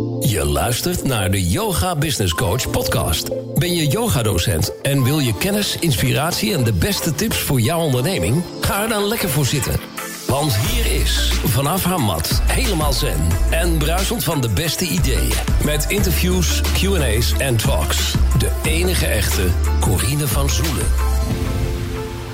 Je 0.00 0.44
luistert 0.44 1.04
naar 1.04 1.30
de 1.30 1.48
Yoga 1.48 1.96
Business 1.96 2.34
Coach 2.34 2.70
podcast. 2.70 3.28
Ben 3.58 3.74
je 3.74 3.86
yogadocent 3.86 4.80
en 4.80 5.04
wil 5.04 5.18
je 5.18 5.38
kennis, 5.38 5.78
inspiratie 5.78 6.54
en 6.54 6.64
de 6.64 6.72
beste 6.72 7.14
tips 7.14 7.38
voor 7.38 7.60
jouw 7.60 7.80
onderneming? 7.80 8.44
Ga 8.60 8.82
er 8.82 8.88
dan 8.88 9.04
lekker 9.04 9.28
voor 9.28 9.44
zitten. 9.44 9.80
Want 10.26 10.56
hier 10.56 11.00
is, 11.00 11.32
vanaf 11.44 11.84
haar 11.84 12.00
mat, 12.00 12.40
helemaal 12.44 12.92
zen 12.92 13.28
en 13.50 13.78
bruisend 13.78 14.24
van 14.24 14.40
de 14.40 14.52
beste 14.52 14.84
ideeën. 14.84 15.32
Met 15.64 15.90
interviews, 15.90 16.60
Q&A's 16.60 17.32
en 17.32 17.56
talks. 17.56 18.12
De 18.38 18.60
enige 18.64 19.06
echte 19.06 19.48
Corine 19.80 20.26
van 20.26 20.50
Zoelen. 20.50 20.86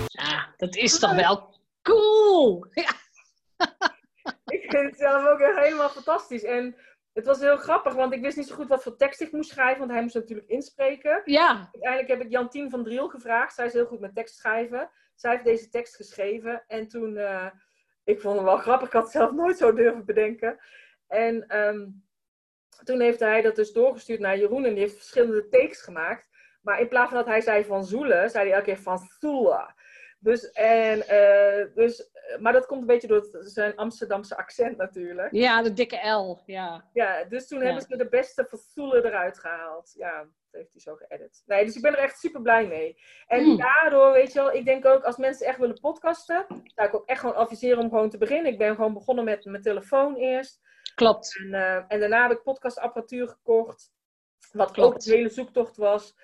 Ja, 0.06 0.54
dat 0.56 0.76
is 0.76 0.98
toch 0.98 1.14
wel 1.14 1.54
cool. 1.82 2.66
Ja. 2.74 3.04
Ik 4.46 4.64
vind 4.68 4.90
het 4.90 4.98
zelf 4.98 5.26
ook 5.26 5.38
helemaal 5.56 5.88
fantastisch. 5.88 6.42
En 6.42 6.76
het 7.16 7.26
was 7.26 7.40
heel 7.40 7.56
grappig, 7.56 7.94
want 7.94 8.12
ik 8.12 8.20
wist 8.20 8.36
niet 8.36 8.46
zo 8.46 8.54
goed 8.54 8.68
wat 8.68 8.82
voor 8.82 8.96
tekst 8.96 9.20
ik 9.20 9.32
moest 9.32 9.50
schrijven. 9.50 9.78
Want 9.78 9.90
hij 9.90 10.02
moest 10.02 10.14
natuurlijk 10.14 10.48
inspreken. 10.48 11.22
ja, 11.24 11.68
Uiteindelijk 11.72 12.08
heb 12.08 12.20
ik 12.20 12.30
Jantien 12.30 12.70
van 12.70 12.84
Driel 12.84 13.08
gevraagd. 13.08 13.54
Zij 13.54 13.66
is 13.66 13.72
heel 13.72 13.86
goed 13.86 14.00
met 14.00 14.14
tekst 14.14 14.36
schrijven. 14.36 14.90
Zij 15.14 15.30
heeft 15.30 15.44
deze 15.44 15.68
tekst 15.68 15.96
geschreven. 15.96 16.64
En 16.66 16.88
toen, 16.88 17.16
eh, 17.16 17.46
ik 18.04 18.20
vond 18.20 18.36
hem 18.36 18.44
wel 18.44 18.56
grappig. 18.56 18.86
Ik 18.86 18.92
had 18.92 19.02
het 19.02 19.12
zelf 19.12 19.32
nooit 19.32 19.58
zo 19.58 19.72
durven 19.72 20.04
bedenken. 20.04 20.58
En 21.06 21.46
ehm, 21.46 21.86
toen 22.84 23.00
heeft 23.00 23.20
hij 23.20 23.42
dat 23.42 23.56
dus 23.56 23.72
doorgestuurd 23.72 24.20
naar 24.20 24.38
Jeroen. 24.38 24.64
En 24.64 24.70
die 24.70 24.82
heeft 24.82 24.96
verschillende 24.96 25.48
takes 25.48 25.80
gemaakt. 25.80 26.28
Maar 26.62 26.80
in 26.80 26.88
plaats 26.88 27.08
van 27.08 27.18
dat 27.18 27.26
hij 27.26 27.40
zei 27.40 27.64
van 27.64 27.84
Zoelen, 27.84 28.30
zei 28.30 28.44
hij 28.44 28.54
elke 28.54 28.66
keer 28.66 28.82
van 28.82 28.98
Zoela. 29.18 29.74
Dus, 30.18 30.50
en, 30.50 31.08
eh, 31.08 31.74
dus, 31.74 32.10
maar 32.38 32.52
dat 32.52 32.66
komt 32.66 32.80
een 32.80 32.86
beetje 32.86 33.06
door 33.08 33.26
zijn 33.40 33.76
Amsterdamse 33.76 34.36
accent 34.36 34.76
natuurlijk. 34.76 35.32
ja, 35.32 35.62
de 35.62 35.72
dikke 35.72 36.08
L. 36.08 36.42
Ja. 36.46 36.84
Ja, 36.92 37.24
dus 37.24 37.46
toen 37.48 37.58
Ja. 37.58 37.64
hebben 37.64 37.82
ze 37.82 37.96
de 37.96 38.08
beste 38.08 38.46
van 38.48 38.58
Zoelen 38.58 39.04
eruit 39.04 39.38
gehaald. 39.38 39.92
Ja, 39.96 40.18
dat 40.18 40.28
heeft 40.50 40.72
hij 40.72 40.80
zo 40.80 40.94
geëdit. 40.94 41.42
Nee, 41.46 41.64
dus 41.64 41.76
ik 41.76 41.82
ben 41.82 41.92
er 41.92 41.98
echt 42.02 42.18
super 42.18 42.42
blij 42.42 42.66
mee. 42.66 42.98
En 43.26 43.42
Hmm. 43.44 43.56
daardoor, 43.56 44.12
weet 44.12 44.32
je 44.32 44.38
wel, 44.38 44.52
ik 44.52 44.64
denk 44.64 44.84
ook 44.86 45.04
als 45.04 45.16
mensen 45.16 45.46
echt 45.46 45.58
willen 45.58 45.80
podcasten, 45.80 46.46
zou 46.74 46.88
ik 46.88 46.94
ook 46.94 47.06
echt 47.08 47.20
gewoon 47.20 47.36
adviseren 47.36 47.78
om 47.78 47.88
gewoon 47.88 48.10
te 48.10 48.18
beginnen. 48.18 48.52
Ik 48.52 48.58
ben 48.58 48.74
gewoon 48.74 48.92
begonnen 48.94 49.24
met 49.24 49.44
mijn 49.44 49.62
telefoon 49.62 50.16
eerst. 50.16 50.60
Klopt. 50.94 51.38
En, 51.38 51.54
eh, 51.54 51.84
en 51.88 52.00
daarna 52.00 52.22
heb 52.28 52.36
ik 52.36 52.42
podcastapparatuur 52.42 53.28
gekocht. 53.28 53.92
Wat 54.52 54.70
Klopt. 54.70 54.94
ook 54.94 55.04
een 55.06 55.12
hele 55.12 55.28
zoektocht 55.28 55.76
was. 55.76 56.14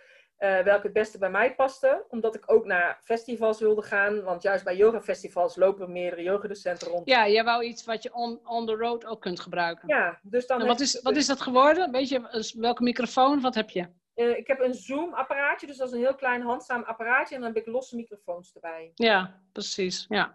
Eh, 0.43 0.61
welke 0.61 0.83
het 0.83 0.93
beste 0.93 1.19
bij 1.19 1.31
mij 1.31 1.55
paste. 1.55 2.05
Omdat 2.09 2.35
ik 2.35 2.43
ook 2.47 2.65
naar 2.65 3.01
festivals 3.05 3.61
wilde 3.61 3.83
gaan. 3.83 4.23
Want 4.23 4.43
juist 4.43 4.65
bij 4.65 4.77
yogafestivals 4.77 5.57
lopen 5.57 5.93
meerdere 5.93 6.23
yogadocenten 6.23 6.89
rond. 6.89 7.09
Ja, 7.09 7.29
jij 7.29 7.45
wou 7.45 7.65
iets 7.65 7.85
wat 7.85 8.03
je 8.03 8.15
on, 8.15 8.41
on 8.47 8.67
the 8.67 8.75
road 8.75 9.05
ook 9.05 9.21
kunt 9.21 9.41
gebruiken. 9.41 9.89
Ja, 9.89 10.19
dus 10.23 10.47
dan 10.47 10.61
En 10.61 10.67
wat, 10.67 10.81
is, 10.81 11.01
wat 11.03 11.17
is 11.17 11.27
dat 11.27 11.41
geworden? 11.41 11.91
Weet 11.91 12.09
je 12.09 12.29
dus 12.31 12.55
welke 12.55 12.83
microfoon? 12.83 13.41
Wat 13.41 13.55
heb 13.55 13.71
je? 13.71 13.87
Eh, 14.15 14.37
ik 14.37 14.47
heb 14.47 14.61
een 14.61 14.75
Zoom-apparaatje, 14.75 15.67
dus 15.67 15.77
dat 15.77 15.89
is 15.89 15.95
een 15.95 16.01
heel 16.01 16.15
klein 16.15 16.43
handzaam 16.43 16.83
apparaatje. 16.83 17.35
En 17.35 17.41
dan 17.41 17.55
heb 17.55 17.67
ik 17.67 17.73
losse 17.73 17.97
microfoons 17.97 18.55
erbij. 18.55 18.93
Ja, 18.95 19.41
precies. 19.53 20.07
Ja. 20.09 20.33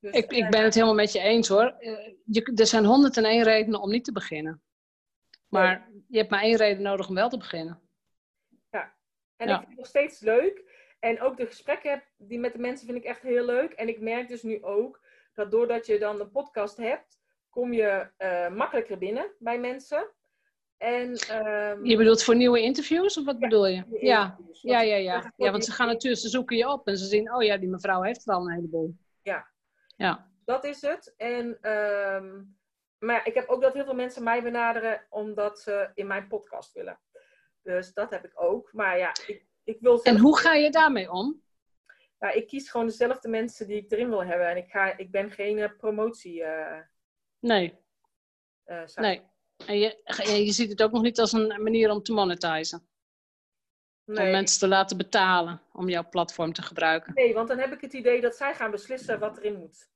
Dus, 0.00 0.14
Ik, 0.14 0.30
ik 0.30 0.44
eh, 0.44 0.48
ben 0.48 0.62
het 0.62 0.74
helemaal 0.74 0.94
met 0.94 1.12
je 1.12 1.20
eens 1.20 1.48
hoor. 1.48 1.74
Je, 2.24 2.52
er 2.54 2.66
zijn 2.66 2.84
101 2.84 3.42
redenen 3.42 3.80
om 3.80 3.90
niet 3.90 4.04
te 4.04 4.12
beginnen. 4.12 4.62
Maar 5.48 5.88
je 6.08 6.18
hebt 6.18 6.30
maar 6.30 6.42
één 6.42 6.56
reden 6.56 6.82
nodig 6.82 7.08
om 7.08 7.14
wel 7.14 7.28
te 7.28 7.38
beginnen. 7.38 7.87
En 9.38 9.48
ja. 9.48 9.54
ik 9.54 9.58
vind 9.58 9.68
het 9.68 9.78
nog 9.78 9.86
steeds 9.86 10.20
leuk. 10.20 10.62
En 10.98 11.20
ook 11.20 11.36
de 11.36 11.46
gesprekken 11.46 11.90
heb, 11.90 12.04
die 12.16 12.38
met 12.38 12.52
de 12.52 12.58
mensen 12.58 12.86
vind 12.86 12.98
ik 12.98 13.04
echt 13.04 13.22
heel 13.22 13.44
leuk. 13.44 13.72
En 13.72 13.88
ik 13.88 14.00
merk 14.00 14.28
dus 14.28 14.42
nu 14.42 14.62
ook 14.62 15.00
dat 15.34 15.50
doordat 15.50 15.86
je 15.86 15.98
dan 15.98 16.20
een 16.20 16.30
podcast 16.30 16.76
hebt, 16.76 17.20
kom 17.50 17.72
je 17.72 18.10
eh, 18.16 18.48
makkelijker 18.48 18.98
binnen 18.98 19.30
bij 19.38 19.58
mensen. 19.58 20.10
En, 20.76 21.14
ehm, 21.14 21.84
Je 21.84 21.96
bedoelt 21.96 22.24
voor 22.24 22.36
nieuwe 22.36 22.62
interviews 22.62 23.18
of 23.18 23.24
wat 23.24 23.38
bedoel 23.38 23.66
je? 23.66 23.84
Ja, 24.00 24.38
ja, 24.52 24.80
ja, 24.80 24.96
ja. 24.96 25.32
Ja, 25.36 25.50
want 25.50 25.64
ze 25.64 25.72
gaan 25.72 25.86
natuurlijk, 25.86 26.22
ze 26.22 26.28
zoeken 26.28 26.56
je 26.56 26.68
op 26.68 26.86
en 26.86 26.96
ze 26.96 27.04
zien, 27.04 27.34
oh 27.34 27.42
ja, 27.42 27.56
die 27.56 27.68
mevrouw 27.68 28.02
heeft 28.02 28.26
er 28.26 28.34
al 28.34 28.46
een 28.46 28.54
heleboel. 28.54 28.96
Ja. 29.22 29.48
Ja. 29.96 30.30
Dat 30.44 30.64
is 30.64 30.82
het. 30.82 31.14
En, 31.16 31.58
ehm, 31.60 32.42
maar 32.98 33.26
ik 33.26 33.34
heb 33.34 33.48
ook 33.48 33.62
dat 33.62 33.74
heel 33.74 33.84
veel 33.84 33.94
mensen 33.94 34.22
mij 34.22 34.42
benaderen 34.42 35.06
omdat 35.10 35.60
ze 35.60 35.90
in 35.94 36.06
mijn 36.06 36.28
podcast 36.28 36.72
willen. 36.72 36.98
Dus 37.62 37.92
dat 37.92 38.10
heb 38.10 38.24
ik 38.24 38.32
ook. 38.34 38.72
Maar 38.72 38.98
ja, 38.98 39.10
ik, 39.26 39.46
ik 39.64 39.80
wil 39.80 40.02
En 40.02 40.18
hoe 40.18 40.38
ga 40.38 40.54
je 40.54 40.70
daarmee 40.70 41.10
om? 41.10 41.42
ja, 42.18 42.30
ik 42.30 42.46
kies 42.46 42.70
gewoon 42.70 42.86
dezelfde 42.86 43.28
mensen 43.28 43.66
die 43.66 43.76
ik 43.76 43.92
erin 43.92 44.08
wil 44.08 44.24
hebben. 44.24 44.48
En 44.48 44.56
ik, 44.56 44.70
ga, 44.70 44.96
ik 44.96 45.10
ben 45.10 45.30
geen 45.30 45.58
eh, 45.58 45.76
promotie 45.76 46.42
eh 46.44 46.80
Nee, 47.40 47.78
eh, 48.64 48.84
nee. 48.94 49.22
En 49.66 49.78
je, 49.78 50.02
je 50.44 50.52
ziet 50.52 50.70
het 50.70 50.82
ook 50.82 50.92
nog 50.92 51.02
niet 51.02 51.20
als 51.20 51.32
een 51.32 51.62
manier 51.62 51.90
om 51.90 52.02
te 52.02 52.12
monetizen. 52.12 52.88
Om 54.04 54.14
Nee. 54.14 54.30
mensen 54.30 54.60
te 54.60 54.68
laten 54.68 54.96
betalen 54.96 55.62
om 55.72 55.88
jouw 55.88 56.08
platform 56.08 56.52
te 56.52 56.62
gebruiken. 56.62 57.14
nee, 57.14 57.34
want 57.34 57.48
dan 57.48 57.58
heb 57.58 57.72
ik 57.72 57.80
het 57.80 57.92
idee 57.92 58.20
dat 58.20 58.36
zij 58.36 58.54
gaan 58.54 58.70
beslissen 58.70 59.18
wat 59.18 59.38
erin 59.38 59.58
moet. 59.58 59.90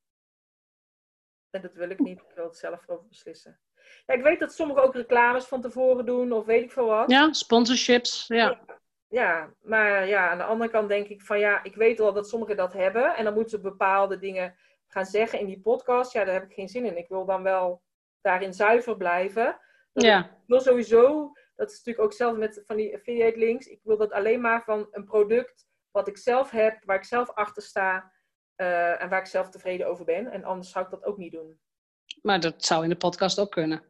En 1.50 1.62
dat 1.62 1.72
wil 1.74 1.90
ik 1.90 1.98
niet. 1.98 2.20
Ik 2.20 2.34
wil 2.34 2.44
het 2.44 2.56
zelf 2.56 2.88
over 2.88 3.06
beslissen. 3.06 3.60
Ja, 4.06 4.14
ik 4.14 4.22
weet 4.22 4.40
dat 4.40 4.52
sommigen 4.54 4.82
ook 4.82 4.94
reclames 4.94 5.44
van 5.44 5.60
tevoren 5.60 6.06
doen 6.06 6.32
of 6.32 6.44
weet 6.44 6.62
ik 6.62 6.72
veel 6.72 6.86
wat. 6.86 7.10
Ja, 7.10 7.32
sponsorships. 7.32 8.24
Ja, 8.26 8.60
Ja, 9.08 9.52
maar 9.60 10.06
ja, 10.06 10.30
aan 10.30 10.38
de 10.38 10.44
andere 10.44 10.70
kant 10.70 10.88
denk 10.88 11.08
ik 11.08 11.22
van 11.22 11.38
ja, 11.38 11.62
ik 11.62 11.74
weet 11.74 11.98
wel 11.98 12.12
dat 12.12 12.28
sommigen 12.28 12.56
dat 12.56 12.72
hebben. 12.72 13.16
En 13.16 13.24
dan 13.24 13.34
moeten 13.34 13.50
ze 13.50 13.60
bepaalde 13.60 14.18
dingen 14.18 14.54
gaan 14.86 15.04
zeggen 15.06 15.38
in 15.38 15.46
die 15.46 15.60
podcast. 15.60 16.12
Ja, 16.12 16.24
daar 16.24 16.34
heb 16.34 16.44
ik 16.44 16.52
geen 16.54 16.68
zin 16.68 16.84
in. 16.84 16.96
Ik 16.96 17.08
wil 17.08 17.24
dan 17.24 17.42
wel 17.42 17.82
daarin 18.20 18.54
zuiver 18.54 18.96
blijven. 18.96 19.60
Dat 19.92 20.04
ja. 20.04 20.18
Ik 20.24 20.30
wil 20.46 20.60
sowieso, 20.60 21.32
dat 21.56 21.70
is 21.70 21.76
natuurlijk 21.76 22.04
ook 22.04 22.12
zelf 22.12 22.36
met 22.36 22.62
van 22.66 22.76
die 22.76 22.94
affiliate 22.94 23.38
links. 23.38 23.66
Ik 23.66 23.80
wil 23.82 23.96
dat 23.96 24.12
alleen 24.12 24.40
maar 24.40 24.62
van 24.64 24.88
een 24.90 25.04
product 25.04 25.66
wat 25.90 26.08
ik 26.08 26.16
zelf 26.18 26.50
heb, 26.50 26.84
waar 26.84 26.96
ik 26.96 27.04
zelf 27.04 27.30
achter 27.30 27.62
sta. 27.62 28.12
eh, 28.56 29.02
en 29.02 29.08
waar 29.08 29.20
ik 29.20 29.26
zelf 29.26 29.48
tevreden 29.48 29.86
over 29.86 30.04
ben. 30.04 30.26
En 30.30 30.44
anders 30.44 30.70
zou 30.70 30.84
ik 30.84 30.90
dat 30.90 31.04
ook 31.04 31.16
niet 31.16 31.32
doen. 31.32 31.60
Maar 32.22 32.40
dat 32.40 32.64
zou 32.64 32.82
in 32.82 32.88
de 32.88 32.96
podcast 32.96 33.38
ook 33.38 33.50
kunnen. 33.50 33.82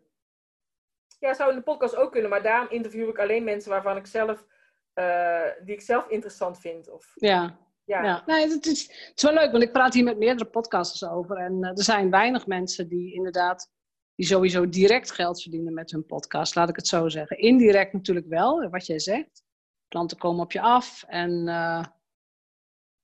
Ja, 1.19 1.35
zou 1.35 1.51
in 1.51 1.57
de 1.57 1.63
podcast 1.63 1.97
ook 1.97 2.13
kunnen, 2.13 2.31
maar 2.31 2.43
daarom 2.43 2.69
interview 2.71 3.09
ik 3.09 3.19
alleen 3.19 3.45
mensen 3.45 3.71
waarvan 3.71 3.97
ik 3.97 4.07
zelf, 4.07 4.47
eh, 4.93 5.47
die 5.65 5.75
ik 5.75 5.81
zelf 5.81 6.09
interessant 6.09 6.59
vind. 6.59 6.91
Of, 6.91 7.13
Ja, 7.15 7.59
ja, 7.85 8.05
ja. 8.05 8.23
Nee, 8.27 8.49
het 8.49 8.67
is, 8.67 8.83
het 8.83 9.13
is 9.15 9.23
wel 9.23 9.33
leuk, 9.33 9.51
want 9.51 9.63
ik 9.63 9.73
praat 9.73 9.95
hier 9.95 10.05
met 10.05 10.19
meerdere 10.19 10.51
podcasters 10.51 11.11
over. 11.11 11.37
En 11.37 11.63
eh, 11.63 11.71
er 11.71 11.83
zijn 11.83 12.11
weinig 12.11 12.47
mensen 12.47 12.89
die 12.89 13.15
inderdaad, 13.15 13.71
die 14.15 14.27
sowieso 14.27 14.69
direct 14.69 15.11
geld 15.11 15.43
verdienen 15.43 15.75
met 15.75 15.91
hun 15.91 16.07
podcast, 16.07 16.55
laat 16.55 16.69
ik 16.69 16.77
het 16.77 16.87
zo 16.87 17.09
zeggen. 17.09 17.39
Indirect 17.39 17.93
natuurlijk 17.93 18.27
wel, 18.27 18.69
wat 18.71 18.87
jij 18.87 18.99
zegt. 18.99 19.43
Klanten 19.89 20.19
komen 20.19 20.45
op 20.45 20.53
je 20.53 20.61
af 20.61 21.05
en 21.07 21.49
eh, 21.49 21.85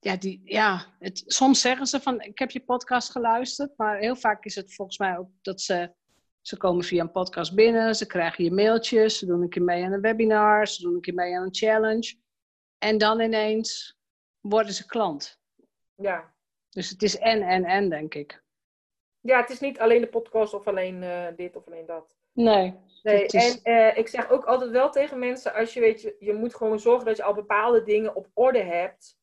ja, 0.01 0.17
die, 0.17 0.41
ja 0.45 0.85
het, 0.99 1.23
soms 1.27 1.61
zeggen 1.61 1.87
ze 1.87 2.01
van 2.01 2.21
ik 2.21 2.39
heb 2.39 2.51
je 2.51 2.61
podcast 2.65 3.11
geluisterd, 3.11 3.73
maar 3.77 3.99
heel 3.99 4.17
vaak 4.17 4.45
is 4.45 4.55
het 4.55 4.75
volgens 4.75 4.99
mij 4.99 5.19
ook 5.19 5.29
dat 5.43 5.61
ze, 5.61 5.93
ze 6.41 6.57
komen 6.57 6.85
via 6.85 7.03
een 7.03 7.13
podcast 7.13 7.55
binnen, 7.55 7.95
ze 7.95 8.07
krijgen 8.07 8.45
je 8.45 8.53
mailtjes, 8.53 9.19
ze 9.19 9.27
doen 9.27 9.43
een 9.43 9.49
keer 9.49 9.63
mee 9.63 9.85
aan 9.85 9.93
een 9.93 10.01
webinar, 10.01 10.67
ze 10.69 10.83
doen 10.83 10.95
een 10.95 11.01
keer 11.01 11.15
mee 11.15 11.37
aan 11.37 11.43
een 11.43 11.55
challenge. 11.55 12.17
En 12.79 12.99
dan 12.99 13.21
ineens 13.21 13.99
worden 14.41 14.73
ze 14.73 14.87
klant. 14.87 15.41
ja. 15.95 16.37
Dus 16.69 16.91
het 16.91 17.03
is 17.03 17.19
en, 17.19 17.43
en, 17.43 17.65
en, 17.65 17.89
denk 17.89 18.15
ik. 18.15 18.43
Ja, 19.21 19.41
het 19.41 19.51
is 19.51 19.61
niet 19.61 19.79
alleen 19.79 20.01
de 20.01 20.07
podcast 20.07 20.55
of 20.55 20.67
alleen 20.67 21.03
eh, 21.03 21.27
dit 21.37 21.57
of 21.57 21.67
alleen 21.67 21.87
dat. 21.87 22.17
Nee. 22.33 22.75
Nee, 23.03 23.25
is- 23.27 23.63
en 23.63 23.63
eh, 23.63 23.99
ik 23.99 24.09
zeg 24.09 24.31
ook 24.31 24.45
altijd 24.45 24.71
wel 24.71 24.91
tegen 24.91 25.19
mensen, 25.19 25.55
als 25.55 25.75
je 25.75 25.81
weet, 25.81 26.01
je, 26.01 26.17
je 26.19 26.33
moet 26.35 26.55
gewoon 26.55 26.81
zorgen 26.81 27.07
dat 27.07 27.17
je 27.17 27.23
al 27.23 27.35
bepaalde 27.35 27.83
dingen 27.83 28.15
op 28.15 28.29
orde 28.35 28.63
hebt. 28.63 29.17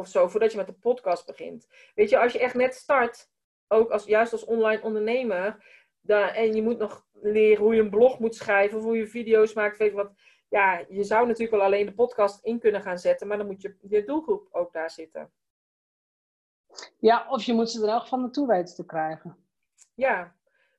Of 0.00 0.08
zo, 0.08 0.28
voordat 0.28 0.50
je 0.50 0.56
met 0.56 0.66
de 0.66 0.72
podcast 0.72 1.26
begint. 1.26 1.68
Weet 1.94 2.10
je, 2.10 2.18
als 2.18 2.32
je 2.32 2.38
echt 2.38 2.54
net 2.54 2.74
start, 2.74 3.30
ook 3.68 3.90
als, 3.90 4.04
juist 4.04 4.32
als 4.32 4.44
online 4.44 4.82
ondernemer, 4.82 5.64
en 6.06 6.54
je 6.54 6.62
moet 6.62 6.78
nog 6.78 7.06
leren 7.12 7.64
hoe 7.64 7.74
je 7.74 7.80
een 7.80 7.90
blog 7.90 8.18
moet 8.18 8.34
schrijven, 8.34 8.78
of 8.78 8.84
hoe 8.84 8.96
je 8.96 9.06
video's 9.06 9.52
maakt, 9.52 9.76
weet 9.76 9.90
je 9.90 9.96
wat. 9.96 10.12
Ja, 10.48 10.84
je 10.88 11.04
zou 11.04 11.26
natuurlijk 11.26 11.56
wel 11.56 11.62
alleen 11.62 11.86
de 11.86 11.94
podcast 11.94 12.44
in 12.44 12.58
kunnen 12.58 12.82
gaan 12.82 12.98
zetten, 12.98 13.26
maar 13.26 13.36
dan 13.36 13.46
moet 13.46 13.62
je 13.62 13.76
je 13.88 14.04
doelgroep 14.04 14.48
ook 14.50 14.72
daar 14.72 14.90
zitten. 14.90 15.32
Ja, 16.98 17.26
of 17.28 17.42
je 17.42 17.52
moet 17.52 17.70
ze 17.70 17.82
er 17.82 17.88
elk 17.88 18.02
geval 18.02 18.18
naartoe 18.18 18.46
weten 18.46 18.74
te 18.74 18.86
krijgen. 18.86 19.36
Ja. 19.94 20.34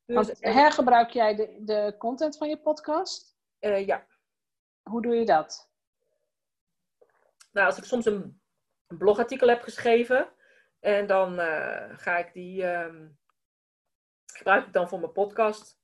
Dus, 0.05 0.15
Want 0.15 0.37
hergebruik 0.39 1.09
jij 1.09 1.35
de, 1.35 1.57
de 1.59 1.95
content 1.97 2.37
van 2.37 2.49
je 2.49 2.57
podcast? 2.57 3.37
eh, 3.59 3.85
ja. 3.85 4.05
Hoe 4.81 5.01
doe 5.01 5.15
je 5.15 5.25
dat? 5.25 5.69
Nou, 7.51 7.67
als 7.67 7.77
ik 7.77 7.83
soms 7.83 8.05
een 8.05 8.40
een 8.91 8.97
blogartikel 8.97 9.47
heb 9.47 9.61
geschreven 9.61 10.29
en 10.79 11.07
dan 11.07 11.39
eh, 11.39 11.97
ga 11.97 12.17
ik 12.17 12.33
die 12.33 12.65
ehm, 12.65 13.07
gebruik 14.25 14.65
ik 14.65 14.73
dan 14.73 14.89
voor 14.89 14.99
mijn 14.99 15.11
podcast 15.11 15.79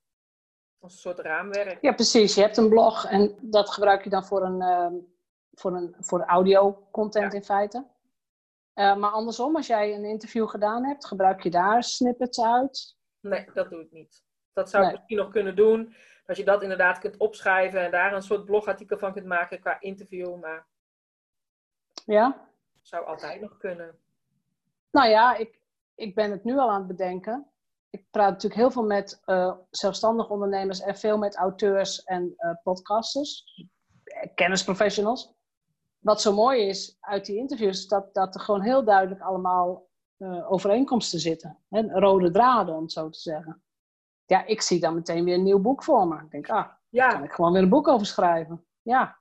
als 0.80 0.94
een 0.94 1.00
soort 1.00 1.20
raamwerk. 1.20 1.82
Ja, 1.82 1.94
precies. 1.94 2.36
Je 2.36 2.42
hebt 2.42 2.58
een 2.58 2.70
blog 2.70 3.06
en 3.06 3.38
dat 3.42 3.70
gebruik 3.70 4.04
je 4.04 4.10
dan 4.10 4.26
voor 4.26 4.44
een, 4.44 4.62
ehm, 4.62 4.94
voor 5.54 5.76
een 5.76 5.96
voor 6.00 6.22
audio 6.22 6.88
content 6.92 7.34
in 7.34 7.44
feite. 7.44 7.86
Eh, 8.74 8.96
maar 8.96 9.10
andersom, 9.10 9.56
als 9.56 9.68
jij 9.68 9.96
een 9.96 10.06
interview 10.06 10.48
gedaan 10.48 10.86
hebt, 10.86 11.06
gebruik 11.06 11.44
je 11.44 11.50
daar 11.50 11.84
snippets 11.84 12.42
uit? 12.42 12.96
Nee, 13.20 13.50
dat 13.54 13.70
doe 13.70 13.82
ik 13.82 13.92
niet. 13.92 14.24
Dat 14.54 14.70
zou 14.70 14.86
ik 14.86 14.92
misschien 14.92 15.18
nog 15.18 15.32
kunnen 15.32 15.56
doen. 15.56 15.96
Dat 16.26 16.38
je 16.38 16.44
dat 16.44 16.62
inderdaad 16.62 17.00
kunt 17.00 17.18
opschrijven 17.18 17.82
en 17.82 17.92
daar 17.92 18.14
een 18.14 18.22
soort 18.22 18.46
blogartikel 18.46 18.98
van 18.98 19.14
kunt 19.14 19.26
maken 19.26 19.60
qua 19.60 19.80
interview. 19.80 20.40
Maar 20.40 20.68
Ja? 22.06 22.47
Zou 22.88 23.06
altijd 23.06 23.42
nog 23.42 23.58
kunnen. 23.58 24.00
Nou 24.92 25.10
ja, 25.10 25.36
ik, 25.36 25.60
ik 25.96 26.16
ben 26.16 26.32
het 26.32 26.44
nu 26.44 26.58
al 26.58 26.70
aan 26.70 26.78
het 26.78 26.88
bedenken. 26.88 27.52
Ik 27.90 28.06
praat 28.10 28.32
natuurlijk 28.32 28.62
heel 28.62 28.72
veel 28.72 28.86
met 28.86 29.22
eh 29.26 29.54
zelfstandig 29.70 30.30
ondernemers 30.30 30.80
en 30.80 30.96
veel 30.96 31.18
met 31.18 31.36
auteurs 31.36 32.04
en 32.04 32.34
eh, 32.38 32.52
podcasters, 32.64 33.44
kennisprofessionals. 34.36 35.36
Wat 36.00 36.22
zo 36.22 36.34
mooi 36.34 36.68
is 36.68 36.98
uit 37.00 37.26
die 37.26 37.38
interviews, 37.38 37.78
is 37.78 37.88
dat, 37.88 38.14
dat 38.14 38.36
er 38.36 38.42
gewoon 38.42 38.62
heel 38.62 38.84
duidelijk 38.84 39.22
allemaal 39.22 39.88
eh, 40.18 40.52
overeenkomsten 40.52 41.20
zitten. 41.20 41.60
Hè? 41.70 41.82
Rode 41.82 42.32
draden, 42.32 42.76
om 42.76 42.82
het 42.82 42.92
zo 42.92 43.10
te 43.10 43.20
zeggen. 43.20 43.64
Ja, 44.26 44.46
ik 44.46 44.62
zie 44.62 44.80
dan 44.80 44.96
meteen 44.96 45.24
weer 45.24 45.36
een 45.36 45.44
nieuw 45.44 45.62
boek 45.62 45.84
voor 45.84 46.08
me. 46.08 46.22
Ik 46.22 46.32
denk, 46.32 46.50
ah, 46.50 46.66
kan 46.66 46.76
Ja, 46.90 47.24
ik 47.24 47.32
gewoon 47.32 47.52
weer 47.52 47.62
een 47.62 47.70
boek 47.70 47.88
over 47.88 48.06
schrijven. 48.06 48.66
Ja, 48.82 49.20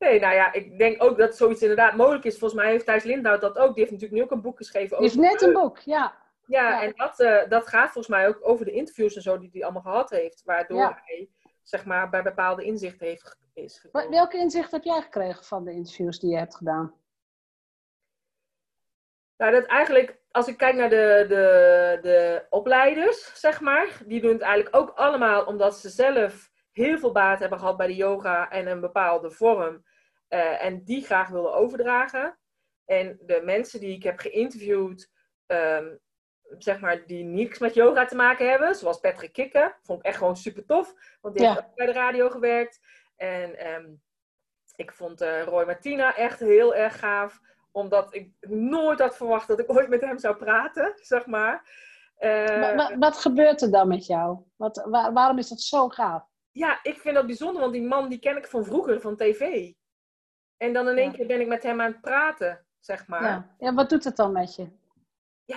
nee, 0.00 0.20
nou 0.20 0.34
ja, 0.34 0.52
ik 0.52 0.78
denk 0.78 1.02
ook 1.02 1.18
dat 1.18 1.36
zoiets 1.36 1.60
inderdaad 1.62 1.96
mogelijk 1.96 2.24
is. 2.24 2.38
Volgens 2.38 2.60
mij 2.60 2.70
heeft 2.70 2.84
Thijs 2.86 3.04
Lindhout 3.04 3.40
dat 3.40 3.58
ook. 3.58 3.74
Die 3.74 3.78
heeft 3.84 3.90
natuurlijk 3.90 4.20
nu 4.20 4.22
ook 4.22 4.30
een 4.30 4.42
boek 4.42 4.56
geschreven 4.56 4.96
die 4.98 5.06
heeft 5.06 5.18
over 5.18 5.30
net 5.30 5.42
een 5.42 5.52
boek, 5.52 5.78
ja. 5.78 6.18
Ja, 6.46 6.68
Ja. 6.70 6.82
en 6.82 6.92
dat, 6.96 7.20
eh, 7.20 7.48
dat 7.48 7.66
gaat 7.68 7.84
volgens 7.92 8.08
mij 8.08 8.28
ook 8.28 8.38
over 8.42 8.64
de 8.64 8.70
interviews 8.72 9.14
en 9.16 9.22
zo 9.22 9.38
die 9.38 9.50
hij 9.52 9.62
allemaal 9.62 9.82
gehad 9.82 10.10
heeft. 10.10 10.42
Waardoor 10.44 10.78
Ja. 10.78 11.00
hij, 11.04 11.28
zeg 11.62 11.84
maar, 11.84 12.10
bij 12.10 12.22
bepaalde 12.22 12.64
inzichten 12.64 13.06
heeft, 13.06 13.36
is 13.54 13.78
gekomen. 13.78 14.10
Welke 14.10 14.36
inzicht 14.38 14.70
heb 14.70 14.84
jij 14.84 15.00
gekregen 15.00 15.44
van 15.44 15.64
de 15.64 15.72
interviews 15.72 16.18
die 16.20 16.30
je 16.30 16.38
hebt 16.38 16.56
gedaan? 16.56 16.94
Nou, 19.36 19.52
dat 19.52 19.64
eigenlijk, 19.66 20.18
als 20.30 20.48
ik 20.48 20.56
kijk 20.56 20.74
naar 20.74 20.88
de, 20.88 21.24
de, 21.28 21.98
de 22.02 22.46
opleiders, 22.50 23.40
zeg 23.40 23.60
maar, 23.60 24.02
die 24.06 24.20
doen 24.20 24.32
het 24.32 24.40
eigenlijk 24.42 24.76
ook 24.76 24.90
allemaal 24.90 25.44
omdat 25.44 25.76
ze 25.76 25.88
zelf 25.88 26.50
heel 26.72 26.98
veel 26.98 27.12
baat 27.12 27.38
hebben 27.38 27.58
gehad 27.58 27.76
bij 27.76 27.86
de 27.86 27.94
yoga 27.96 28.50
en 28.50 28.66
een 28.66 28.80
bepaalde 28.80 29.30
vorm. 29.30 29.84
Eh, 30.30 30.64
en 30.64 30.84
die 30.84 31.04
graag 31.04 31.28
willen 31.28 31.54
overdragen. 31.54 32.38
En 32.84 33.18
de 33.22 33.40
mensen 33.44 33.80
die 33.80 33.96
ik 33.96 34.02
heb 34.02 34.18
geïnterviewd, 34.18 35.10
ehm, 35.46 35.96
zeg 36.58 36.80
maar, 36.80 37.06
die 37.06 37.24
niks 37.24 37.58
met 37.58 37.74
yoga 37.74 38.04
te 38.04 38.16
maken 38.16 38.50
hebben, 38.50 38.74
zoals 38.74 39.00
Patrick 39.00 39.32
Kikker, 39.32 39.78
vond 39.82 39.98
ik 39.98 40.04
echt 40.04 40.16
gewoon 40.18 40.36
super 40.36 40.64
tof, 40.66 40.94
want 41.20 41.34
die 41.36 41.44
Ja. 41.44 41.52
heeft 41.54 41.66
ook 41.66 41.74
bij 41.74 41.86
de 41.86 41.92
radio 41.92 42.28
gewerkt. 42.30 42.80
En 43.16 43.58
ehm, 43.58 43.86
ik 44.76 44.92
vond 44.92 45.20
eh, 45.20 45.42
Roy 45.42 45.64
Martina 45.64 46.16
echt 46.16 46.40
heel 46.40 46.74
erg 46.74 46.98
gaaf 46.98 47.40
omdat 47.72 48.14
ik 48.14 48.32
nooit 48.48 48.98
had 49.00 49.16
verwacht 49.16 49.48
dat 49.48 49.58
ik 49.58 49.70
ooit 49.70 49.88
met 49.88 50.00
hem 50.00 50.18
zou 50.18 50.36
praten, 50.36 50.92
zeg 50.96 51.26
maar. 51.26 51.68
Eh, 52.16 52.60
Wa- 52.60 52.74
wa- 52.74 52.98
wat 52.98 53.16
gebeurt 53.16 53.62
er 53.62 53.70
dan 53.70 53.88
met 53.88 54.06
jou? 54.06 54.38
Wat, 54.56 54.86
waar- 54.88 55.12
waarom 55.12 55.38
is 55.38 55.48
dat 55.48 55.60
zo 55.60 55.88
gaaf? 55.88 56.28
ja, 56.52 56.78
ik 56.82 56.98
vind 57.00 57.14
dat 57.14 57.26
bijzonder, 57.26 57.60
want 57.60 57.72
die 57.72 57.82
man 57.82 58.08
die 58.08 58.18
ken 58.18 58.36
ik 58.36 58.46
van 58.46 58.64
vroeger, 58.64 59.00
van 59.00 59.16
tv. 59.16 59.72
En 60.60 60.72
dan 60.72 60.88
in 60.88 60.96
één 60.98 61.10
Ja. 61.10 61.16
keer 61.16 61.26
ben 61.26 61.40
ik 61.40 61.46
met 61.46 61.62
hem 61.62 61.80
aan 61.80 61.90
het 61.92 62.00
praten, 62.00 62.66
zeg 62.80 63.06
maar. 63.06 63.22
Ja. 63.22 63.28
Ja. 63.28 63.54
ja, 63.58 63.74
wat 63.74 63.88
doet 63.90 64.04
het 64.04 64.16
dan 64.16 64.32
met 64.32 64.54
je? 64.54 64.78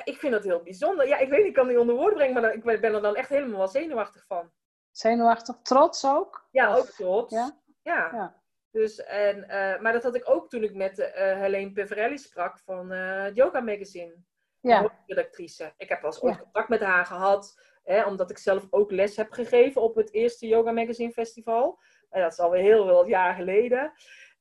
ik 0.03 0.17
vind 0.17 0.33
dat 0.33 0.43
heel 0.43 0.63
bijzonder. 0.63 1.07
Ja, 1.07 1.17
ik 1.17 1.29
weet 1.29 1.37
niet, 1.39 1.47
ik 1.47 1.53
kan 1.53 1.67
niet 1.67 1.77
onder 1.77 1.95
woorden 1.95 2.13
brengen, 2.13 2.33
maar 2.33 2.41
dan- 2.41 2.51
ik 2.51 2.63
ben 2.81 2.93
er 2.93 3.01
dan 3.01 3.15
echt 3.15 3.29
helemaal 3.29 3.57
wel 3.57 3.67
zenuwachtig 3.67 4.25
van. 4.25 4.51
Zenuwachtig, 4.91 5.55
trots 5.61 6.05
ook? 6.05 6.47
Ja, 6.51 6.75
ook 6.75 6.85
trots. 6.85 7.33
ja? 7.33 7.59
Ja. 7.81 8.09
Ja. 8.13 8.41
Dus, 8.71 9.03
en, 9.03 9.49
eh, 9.49 9.79
maar 9.81 9.93
dat 9.93 10.03
had 10.03 10.15
ik 10.15 10.29
ook 10.29 10.49
toen 10.49 10.63
ik 10.63 10.73
met 10.73 10.99
eh 10.99 11.37
Helene 11.39 11.71
Peverelli 11.71 12.17
sprak 12.17 12.59
van 12.59 12.91
eh, 12.91 13.23
het 13.23 13.35
Yoga 13.35 13.59
Magazine. 13.59 14.15
Ja, 14.59 14.91
redactrice. 15.05 15.73
Ik 15.77 15.89
heb 15.89 16.01
wel 16.01 16.11
eens 16.11 16.21
ooit 16.21 16.35
Ja. 16.35 16.41
contact 16.41 16.69
met 16.69 16.81
haar 16.81 17.05
gehad. 17.05 17.59
Hè, 17.83 18.03
omdat 18.05 18.29
ik 18.29 18.37
zelf 18.37 18.67
ook 18.69 18.91
les 18.91 19.15
heb 19.15 19.31
gegeven 19.31 19.81
op 19.81 19.95
het 19.95 20.13
eerste 20.13 20.47
Yoga 20.47 20.71
Magazine 20.71 21.11
Festival. 21.11 21.79
En 22.09 22.21
dat 22.21 22.31
is 22.31 22.39
alweer 22.39 22.61
heel 22.61 22.85
veel 22.85 23.07
jaar 23.07 23.33
geleden. 23.35 23.91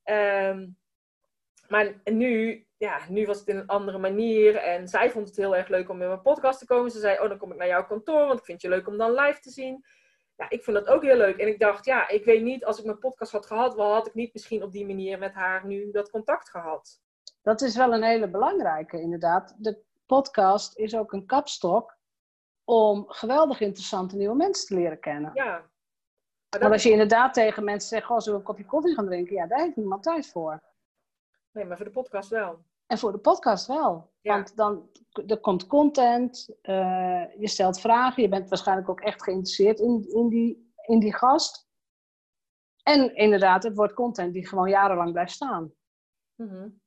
Ehm, 0.03 0.67
maar 1.67 2.01
nu, 2.03 2.65
ja, 2.77 2.99
nu 3.09 3.25
was 3.25 3.39
het 3.39 3.47
in 3.47 3.57
een 3.57 3.67
andere 3.67 3.97
manier. 3.97 4.55
En 4.55 4.87
zij 4.87 5.11
vond 5.11 5.27
het 5.27 5.37
heel 5.37 5.55
erg 5.55 5.67
leuk 5.67 5.89
om 5.89 6.01
in 6.01 6.07
mijn 6.07 6.21
podcast 6.21 6.59
te 6.59 6.65
komen. 6.65 6.91
Ze 6.91 6.99
zei, 6.99 7.19
oh, 7.19 7.29
dan 7.29 7.37
kom 7.37 7.51
ik 7.51 7.57
naar 7.57 7.67
jouw 7.67 7.85
kantoor, 7.85 8.27
want 8.27 8.39
ik 8.39 8.45
vind 8.45 8.61
je 8.61 8.69
leuk 8.69 8.87
om 8.87 8.97
dan 8.97 9.11
live 9.11 9.39
te 9.39 9.49
zien. 9.49 9.85
Ja, 10.35 10.49
ik 10.49 10.63
vind 10.63 10.77
dat 10.77 10.87
ook 10.87 11.03
heel 11.03 11.17
leuk. 11.17 11.37
En 11.37 11.47
ik 11.47 11.59
dacht, 11.59 11.85
ja, 11.85 12.07
ik 12.07 12.25
weet 12.25 12.41
niet, 12.41 12.65
als 12.65 12.79
ik 12.79 12.85
mijn 12.85 12.99
podcast 12.99 13.31
had 13.31 13.45
gehad, 13.45 13.75
wel 13.75 13.93
had 13.93 14.07
ik 14.07 14.13
niet 14.13 14.33
misschien 14.33 14.63
op 14.63 14.71
die 14.71 14.85
manier 14.85 15.19
met 15.19 15.33
haar 15.33 15.65
nu 15.65 15.91
dat 15.91 16.09
contact 16.09 16.49
gehad. 16.49 17.01
Dat 17.41 17.61
is 17.61 17.75
wel 17.75 17.93
een 17.93 18.03
hele 18.03 18.29
belangrijke, 18.29 19.01
inderdaad. 19.01 19.55
De 19.57 19.81
podcast 20.05 20.77
is 20.77 20.95
ook 20.95 21.11
een 21.11 21.25
kapstok 21.25 21.97
om 22.63 23.05
geweldig 23.07 23.59
interessante 23.59 24.15
nieuwe 24.15 24.35
mensen 24.35 24.67
te 24.67 24.75
leren 24.75 24.99
kennen. 24.99 25.31
Ja. 25.33 25.71
Maar 26.59 26.71
als 26.71 26.83
je 26.83 26.91
inderdaad 26.91 27.33
tegen 27.33 27.63
mensen 27.63 27.89
zegt, 27.89 28.05
goh, 28.05 28.19
zullen 28.19 28.39
we 28.39 28.45
een 28.45 28.51
kopje 28.51 28.65
koffie 28.65 28.93
gaan 28.93 29.05
drinken? 29.05 29.35
Ja, 29.35 29.47
daar 29.47 29.59
heeft 29.59 29.75
niemand 29.75 30.03
tijd 30.03 30.27
voor. 30.27 30.61
Nee, 31.51 31.65
maar 31.65 31.77
voor 31.77 31.85
de 31.85 31.91
podcast 31.91 32.29
wel. 32.29 32.65
En 32.85 32.97
voor 32.97 33.11
de 33.11 33.17
podcast 33.17 33.67
wel. 33.67 34.11
Want 34.21 34.55
dan 34.55 34.89
er 35.27 35.39
komt 35.39 35.67
content, 35.67 36.49
uh, 36.61 37.23
je 37.37 37.47
stelt 37.47 37.79
vragen, 37.79 38.23
je 38.23 38.29
bent 38.29 38.49
waarschijnlijk 38.49 38.89
ook 38.89 39.01
echt 39.01 39.23
geïnteresseerd 39.23 39.79
in, 39.79 40.05
in, 40.09 40.29
die, 40.29 40.73
in 40.85 40.99
die 40.99 41.15
gast. 41.15 41.67
En 42.83 43.15
inderdaad, 43.15 43.63
het 43.63 43.75
wordt 43.75 43.93
content 43.93 44.33
die 44.33 44.47
gewoon 44.47 44.69
jarenlang 44.69 45.11
blijft 45.11 45.31
staan. 45.31 45.73
Mm 46.35 46.81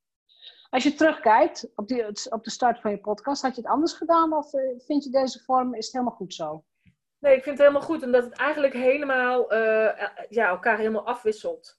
Als 0.71 0.83
je 0.83 0.95
terugkijkt 0.95 1.71
op, 1.75 1.89
die, 1.89 2.31
op 2.33 2.45
de 2.45 2.51
start 2.51 2.81
van 2.81 2.91
je 2.91 2.99
podcast, 3.01 3.43
had 3.43 3.55
je 3.55 3.61
het 3.61 3.71
anders 3.71 3.93
gedaan 3.93 4.33
of 4.33 4.53
uh, 4.53 4.79
vind 4.79 5.05
je 5.05 5.11
deze 5.11 5.43
vorm, 5.43 5.75
is 5.75 5.85
het 5.85 5.95
helemaal 5.95 6.17
goed 6.17 6.35
zo? 6.35 6.65
Nee, 7.19 7.37
ik 7.37 7.43
vind 7.43 7.59
het 7.59 7.67
helemaal 7.67 7.89
goed, 7.89 8.03
omdat 8.03 8.25
het 8.25 8.33
eigenlijk 8.33 8.73
helemaal 8.73 9.53
uh, 9.53 10.09
ja, 10.29 10.49
elkaar 10.49 10.77
helemaal 10.77 11.07
afwisselt. 11.07 11.79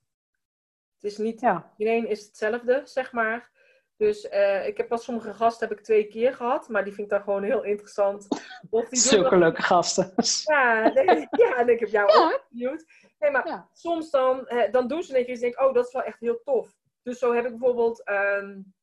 Het 0.93 1.12
is 1.12 1.17
niet, 1.17 1.39
ja. 1.39 1.73
iedereen 1.78 2.08
is 2.08 2.26
hetzelfde, 2.26 2.82
zeg 2.84 3.12
maar. 3.12 3.50
Dus 3.97 4.26
uh, 4.26 4.67
ik 4.67 4.78
heb 4.78 4.89
wel 4.89 4.97
sommige 4.97 5.34
gasten 5.34 5.67
heb 5.67 5.78
ik 5.78 5.84
twee 5.84 6.08
keer 6.08 6.34
gehad, 6.34 6.69
maar 6.69 6.84
die 6.84 6.93
vind 6.93 7.12
ik 7.12 7.13
dan 7.13 7.23
gewoon 7.23 7.43
heel 7.43 7.63
interessant. 7.63 8.28
Of 8.69 8.89
die 8.89 9.00
Zulke 9.00 9.38
leuke 9.38 9.62
gasten. 9.62 10.13
Ja, 10.43 10.91
nee, 10.93 11.06
ja, 11.43 11.56
en 11.58 11.69
ik 11.69 11.80
heb 11.80 11.89
jou 11.89 12.12
ja. 12.12 12.23
ook 12.23 12.45
benieuwd. 12.50 12.86
Nee, 13.19 13.32
maar 13.32 13.67
soms 13.73 14.10
dan, 14.10 14.45
uh, 14.50 14.71
dan 14.71 14.88
doen 14.88 15.04
ze 15.04 15.13
keer 15.13 15.36
en 15.36 15.39
denk 15.39 15.54
ik, 15.54 15.62
oh, 15.62 15.73
dat 15.73 15.88
is 15.88 15.93
wel 15.93 16.04
echt 16.04 16.19
heel 16.19 16.41
tof. 16.43 16.76
Dus 17.04 17.19
zo 17.19 17.34
heb 17.34 17.45
ik 17.45 17.58
bijvoorbeeld 17.58 18.10
um, 18.10 18.73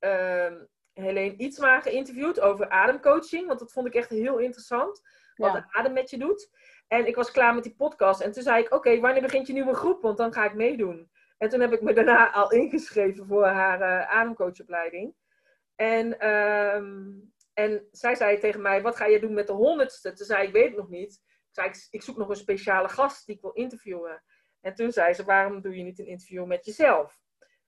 um, 0.00 0.68
Helene 0.92 1.36
Ietsma 1.36 1.80
geïnterviewd 1.80 2.40
over 2.40 2.68
ademcoaching, 2.68 3.46
want 3.46 3.58
dat 3.58 3.72
vond 3.72 3.86
ik 3.86 3.94
echt 3.94 4.10
heel 4.10 4.38
interessant. 4.38 5.02
Wat 5.36 5.52
de 5.52 5.64
adem 5.70 5.92
met 5.92 6.10
je 6.10 6.18
doet. 6.18 6.50
En 6.88 7.06
ik 7.06 7.16
was 7.16 7.30
klaar 7.30 7.54
met 7.54 7.62
die 7.62 7.74
podcast. 7.74 8.20
En 8.20 8.32
toen 8.32 8.42
zei 8.42 8.62
ik, 8.62 8.74
oké, 8.74 9.00
wanneer 9.00 9.22
begint 9.22 9.46
je 9.46 9.52
nieuwe 9.52 9.74
groep? 9.74 10.02
Want 10.02 10.16
dan 10.16 10.32
ga 10.32 10.44
ik 10.44 10.54
meedoen. 10.54 11.10
En 11.38 11.48
toen 11.48 11.60
heb 11.60 11.72
ik 11.72 11.82
me 11.82 11.92
daarna 11.92 12.32
al 12.32 12.50
ingeschreven 12.50 13.26
voor 13.26 13.46
haar 13.46 13.80
uh, 13.80 14.10
ademcoachopleiding. 14.10 15.14
En, 15.74 16.18
ehm, 16.18 17.02
en 17.52 17.88
zij 17.90 18.14
zei 18.14 18.38
tegen 18.38 18.62
mij, 18.62 18.82
wat 18.82 18.96
ga 18.96 19.06
je 19.06 19.20
doen 19.20 19.34
met 19.34 19.46
de 19.46 19.52
honderdste? 19.52 20.12
Toen 20.12 20.26
zei 20.26 20.46
ik, 20.46 20.52
weet 20.52 20.68
het 20.68 20.76
nog 20.76 20.88
niet. 20.88 21.12
Ik 21.26 21.50
zei, 21.50 21.70
ik, 21.90 22.02
zoek 22.02 22.16
nog 22.16 22.28
een 22.28 22.36
speciale 22.36 22.88
gast 22.88 23.26
die 23.26 23.34
ik 23.34 23.40
wil 23.40 23.52
interviewen. 23.52 24.22
En 24.60 24.74
toen 24.74 24.92
zei 24.92 25.14
ze, 25.14 25.24
waarom 25.24 25.60
doe 25.60 25.76
je 25.76 25.82
niet 25.82 25.98
een 25.98 26.06
interview 26.06 26.44
met 26.44 26.64
jezelf? 26.64 27.18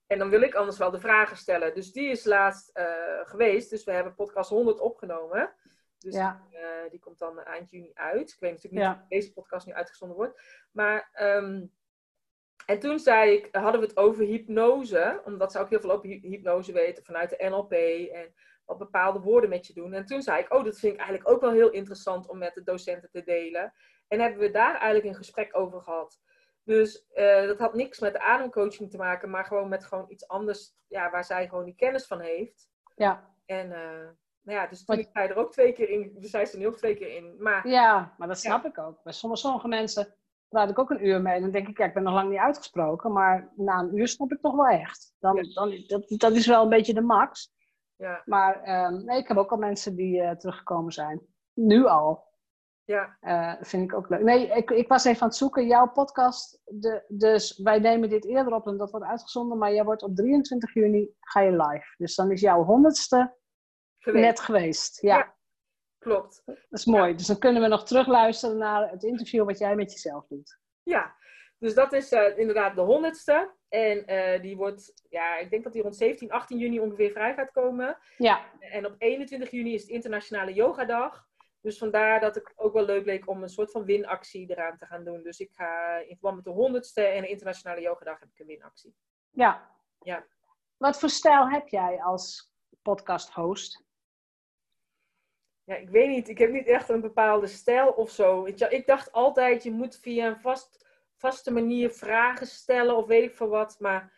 En 0.06 0.18
dan 0.18 0.30
wil 0.30 0.40
ik 0.40 0.54
anders 0.54 0.78
wel 0.78 0.90
de 0.90 1.00
vragen 1.00 1.36
stellen. 1.36 1.74
Dus 1.74 1.92
die 1.92 2.10
is 2.10 2.24
laatst 2.24 2.78
uh, 2.78 2.86
geweest. 3.22 3.70
Dus 3.70 3.84
we 3.84 3.92
hebben 3.92 4.14
podcast 4.14 4.50
100 4.50 4.80
opgenomen. 4.80 5.54
Dus 6.06 6.14
ja. 6.14 6.42
die, 6.48 6.58
uh, 6.58 6.90
die, 6.90 7.00
komt 7.00 7.18
dan 7.18 7.40
eind 7.40 7.70
juni 7.70 7.90
uit. 7.94 8.30
Ik 8.30 8.40
weet 8.40 8.52
natuurlijk 8.52 8.84
niet 8.84 9.02
of 9.02 9.08
deze 9.08 9.32
podcast 9.32 9.66
nu 9.66 9.72
uitgezonden 9.72 10.16
wordt. 10.16 10.40
Maar 10.72 11.10
um, 11.20 11.72
en 12.66 12.78
toen 12.78 12.98
zei 12.98 13.32
ik, 13.32 13.48
hadden 13.54 13.80
we 13.80 13.86
het 13.86 13.96
over 13.96 14.24
hypnose, 14.24 15.22
omdat 15.24 15.52
ze 15.52 15.58
ook 15.58 15.70
heel 15.70 15.80
veel 15.80 15.90
over 15.90 16.08
hypnose 16.08 16.72
weten 16.72 17.04
vanuit 17.04 17.30
de 17.30 17.48
NLP 17.48 17.72
en 18.12 18.34
wat 18.64 18.78
bepaalde 18.78 19.20
woorden 19.20 19.50
met 19.50 19.66
je 19.66 19.72
doen. 19.72 19.92
En 19.92 20.06
toen 20.06 20.22
zei 20.22 20.42
ik, 20.42 20.54
oh, 20.54 20.64
dat 20.64 20.78
vind 20.78 20.92
ik 20.92 20.98
eigenlijk 20.98 21.30
ook 21.30 21.40
wel 21.40 21.52
heel 21.52 21.70
interessant 21.70 22.28
om 22.28 22.38
met 22.38 22.54
de 22.54 22.62
docenten 22.62 23.10
te 23.10 23.22
delen. 23.22 23.72
En 24.08 24.20
hebben 24.20 24.40
we 24.40 24.50
daar 24.50 24.74
eigenlijk 24.74 25.04
een 25.04 25.14
gesprek 25.14 25.56
over 25.56 25.82
gehad. 25.82 26.20
Dus 26.64 27.06
uh, 27.14 27.46
dat 27.46 27.58
had 27.58 27.74
niks 27.74 27.98
met 27.98 28.12
de 28.12 28.20
ademcoaching 28.20 28.90
te 28.90 28.96
maken, 28.96 29.30
maar 29.30 29.44
gewoon 29.44 29.68
met 29.68 29.84
gewoon 29.84 30.10
iets 30.10 30.28
anders, 30.28 30.74
ja, 30.86 31.10
waar 31.10 31.24
zij 31.24 31.48
gewoon 31.48 31.64
die 31.64 31.76
kennis 31.76 32.06
van 32.06 32.20
heeft. 32.20 32.68
Ja. 32.94 33.34
En 33.46 33.70
uh, 33.70 34.08
nou 34.46 34.58
ja, 34.58 34.66
dus 34.66 34.84
toen 34.84 34.98
ik 34.98 35.08
zei 35.12 35.28
er 35.28 35.36
ook 35.36 35.52
twee 35.52 35.72
keer 35.72 35.88
in, 35.88 36.12
we 36.18 36.26
zei 36.26 36.44
ze 36.44 36.52
er 36.52 36.58
nu 36.58 36.66
ook 36.66 36.76
twee 36.76 36.96
keer 36.96 37.16
in. 37.16 37.34
Maar, 37.38 37.68
ja, 37.68 38.14
maar 38.18 38.28
dat 38.28 38.38
snap 38.38 38.64
ik 38.64 38.78
ook. 38.78 39.02
Bij 39.02 39.12
sommige, 39.12 39.42
sommige 39.42 39.68
mensen 39.68 40.14
praat 40.48 40.70
ik 40.70 40.78
ook 40.78 40.90
een 40.90 41.06
uur 41.06 41.22
mee. 41.22 41.34
En 41.34 41.40
dan 41.40 41.50
denk 41.50 41.68
ik, 41.68 41.78
ja, 41.78 41.84
ik 41.84 41.94
ben 41.94 42.02
nog 42.02 42.14
lang 42.14 42.30
niet 42.30 42.38
uitgesproken. 42.38 43.12
Maar 43.12 43.52
na 43.56 43.78
een 43.78 43.96
uur 43.96 44.08
snap 44.08 44.32
ik 44.32 44.40
toch 44.40 44.54
wel 44.54 44.66
echt. 44.66 45.14
Dan, 45.18 45.50
dan, 45.54 45.84
dat, 45.86 46.04
dat 46.08 46.32
is 46.32 46.46
wel 46.46 46.62
een 46.62 46.68
beetje 46.68 46.94
de 46.94 47.00
max. 47.00 47.54
Ja. 47.96 48.22
Maar 48.24 48.84
um, 48.86 49.04
nee, 49.04 49.18
ik 49.18 49.28
heb 49.28 49.36
ook 49.36 49.50
al 49.50 49.56
mensen 49.56 49.96
die 49.96 50.20
uh, 50.20 50.30
teruggekomen 50.30 50.92
zijn. 50.92 51.20
Nu 51.52 51.86
al. 51.86 52.24
Ja. 52.84 53.16
Uh, 53.20 53.54
vind 53.60 53.82
ik 53.82 53.94
ook 53.94 54.08
leuk. 54.08 54.22
Nee, 54.22 54.48
ik, 54.48 54.70
ik 54.70 54.88
was 54.88 55.04
even 55.04 55.22
aan 55.22 55.28
het 55.28 55.36
zoeken. 55.36 55.66
Jouw 55.66 55.90
podcast, 55.90 56.60
de, 56.64 57.04
dus 57.08 57.58
wij 57.58 57.78
nemen 57.78 58.08
dit 58.08 58.24
eerder 58.24 58.54
op 58.54 58.66
en 58.66 58.76
dat 58.76 58.90
wordt 58.90 59.06
uitgezonden. 59.06 59.58
Maar 59.58 59.72
jij 59.72 59.84
wordt 59.84 60.02
op 60.02 60.16
23 60.16 60.74
juni, 60.74 61.10
ga 61.20 61.40
je 61.40 61.50
live. 61.50 61.94
Dus 61.96 62.14
dan 62.14 62.30
is 62.30 62.40
jouw 62.40 62.64
honderdste 62.64 63.34
net 64.12 64.40
geweest. 64.40 65.00
ja. 65.00 65.34
Klopt. 65.98 66.42
Dat 66.46 66.56
is 66.70 66.84
mooi. 66.84 67.14
Dus 67.14 67.26
dan 67.26 67.38
kunnen 67.38 67.62
we 67.62 67.68
nog 67.68 67.84
terugluisteren 67.84 68.56
naar 68.56 68.90
het 68.90 69.02
interview 69.02 69.44
wat 69.44 69.58
jij 69.58 69.74
met 69.74 69.92
jezelf 69.92 70.26
doet. 70.26 70.58
Ja, 70.82 71.16
dus 71.58 71.74
dat 71.74 71.92
is 71.92 72.12
uh, 72.12 72.38
inderdaad 72.38 72.74
de 72.74 72.80
honderdste. 72.80 73.54
En 73.68 74.12
uh, 74.12 74.42
die 74.42 74.56
wordt, 74.56 75.06
ja, 75.08 75.36
ik 75.36 75.50
denk 75.50 75.64
dat 75.64 75.72
die 75.72 75.82
rond 75.82 75.96
17, 75.96 76.30
18 76.30 76.58
juni 76.58 76.80
ongeveer 76.80 77.10
vrij 77.10 77.34
gaat 77.34 77.50
komen. 77.50 77.98
Ja. 78.16 78.52
En 78.58 78.86
op 78.86 78.94
21 78.98 79.50
juni 79.50 79.74
is 79.74 79.80
het 79.80 79.90
Internationale 79.90 80.52
Yogadag. 80.52 81.26
Dus 81.60 81.78
vandaar 81.78 82.20
dat 82.20 82.36
ik 82.36 82.52
ook 82.56 82.72
wel 82.72 82.84
leuk 82.84 83.04
leek 83.04 83.28
om 83.28 83.42
een 83.42 83.48
soort 83.48 83.70
van 83.70 83.84
winactie 83.84 84.50
eraan 84.50 84.76
te 84.76 84.86
gaan 84.86 85.04
doen. 85.04 85.22
Dus 85.22 85.38
ik 85.38 85.52
ga 85.52 85.98
in 85.98 86.16
verband 86.16 86.34
met 86.34 86.44
de 86.44 86.50
honderdste 86.50 87.02
en 87.02 87.22
de 87.22 87.28
Internationale 87.28 87.80
Yogadag 87.80 88.20
heb 88.20 88.28
ik 88.28 88.38
een 88.38 88.46
winactie. 88.46 88.94
Ja. 89.30 89.70
ja. 90.00 90.26
Wat 90.76 90.98
voor 90.98 91.10
stijl 91.10 91.48
heb 91.48 91.68
jij 91.68 92.02
als 92.02 92.52
podcast 92.82 93.32
host? 93.32 93.85
Ja, 95.66 95.74
ik 95.74 95.88
weet 95.88 96.08
niet. 96.08 96.28
Ik 96.28 96.38
heb 96.38 96.50
niet 96.50 96.66
echt 96.66 96.88
een 96.88 97.00
bepaalde 97.00 97.46
stijl 97.46 97.88
of 97.88 98.10
zo. 98.10 98.44
Ik 98.44 98.86
dacht 98.86 99.12
altijd, 99.12 99.62
je 99.62 99.70
moet 99.70 99.98
via 99.98 100.26
een 100.26 100.40
vast, 100.40 100.86
vaste 101.16 101.52
manier 101.52 101.90
vragen 101.90 102.46
stellen 102.46 102.96
of 102.96 103.06
weet 103.06 103.22
ik 103.22 103.36
veel 103.36 103.48
wat. 103.48 103.76
Maar 103.78 104.12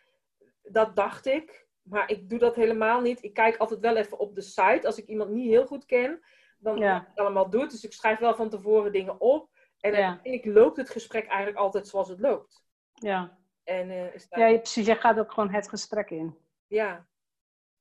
dat 0.61 0.95
dacht 0.95 1.25
ik. 1.25 1.67
Maar 1.81 2.09
ik 2.09 2.29
doe 2.29 2.39
dat 2.39 2.55
helemaal 2.55 3.01
niet. 3.01 3.23
Ik 3.23 3.33
kijk 3.33 3.57
altijd 3.57 3.79
wel 3.79 3.95
even 3.95 4.19
op 4.19 4.35
de 4.35 4.41
site. 4.41 4.81
Als 4.83 4.97
ik 4.97 5.07
iemand 5.07 5.29
niet 5.29 5.49
heel 5.49 5.65
goed 5.65 5.85
ken, 5.85 6.21
dan 6.57 6.77
ja. 6.77 7.05
het 7.07 7.19
allemaal 7.19 7.49
doet. 7.49 7.71
Dus 7.71 7.83
ik 7.83 7.93
schrijf 7.93 8.19
wel 8.19 8.35
van 8.35 8.49
tevoren 8.49 8.91
dingen 8.91 9.21
op. 9.21 9.49
En 9.79 9.91
ja. 9.91 10.07
uiteindelijk 10.07 10.45
loopt 10.45 10.77
het 10.77 10.89
gesprek 10.89 11.27
eigenlijk 11.27 11.57
altijd 11.57 11.87
zoals 11.87 12.09
het 12.09 12.19
loopt. 12.19 12.63
Ja. 12.93 13.37
En, 13.63 13.89
uh, 13.89 14.13
is 14.13 14.25
ja, 14.29 14.57
precies. 14.57 14.85
Jij 14.85 14.95
gaat 14.95 15.19
ook 15.19 15.31
gewoon 15.31 15.49
het 15.49 15.69
gesprek 15.69 16.09
in. 16.09 16.37
Ja. 16.67 17.07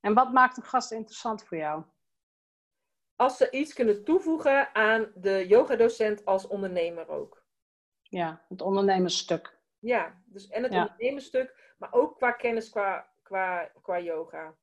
En 0.00 0.14
wat 0.14 0.32
maakt 0.32 0.56
een 0.56 0.62
gast 0.62 0.92
interessant 0.92 1.44
voor 1.44 1.56
jou? 1.56 1.84
Als 3.18 3.36
ze 3.36 3.50
iets 3.50 3.72
kunnen 3.72 4.04
toevoegen 4.04 4.74
aan 4.74 5.12
de 5.14 5.46
yogadocent 5.46 6.24
als 6.24 6.46
ondernemer 6.46 7.08
ook. 7.08 7.44
Ja, 8.02 8.44
het 8.48 8.60
ondernemersstuk. 8.60 9.58
Ja, 9.78 10.22
dus 10.26 10.48
en 10.48 10.62
het 10.62 10.72
ja. 10.72 10.80
ondernemersstuk, 10.80 11.74
maar 11.78 11.92
ook 11.92 12.16
qua 12.16 12.32
kennis 12.32 12.70
qua, 12.70 13.08
qua, 13.22 13.70
qua 13.82 14.00
yoga. 14.00 14.56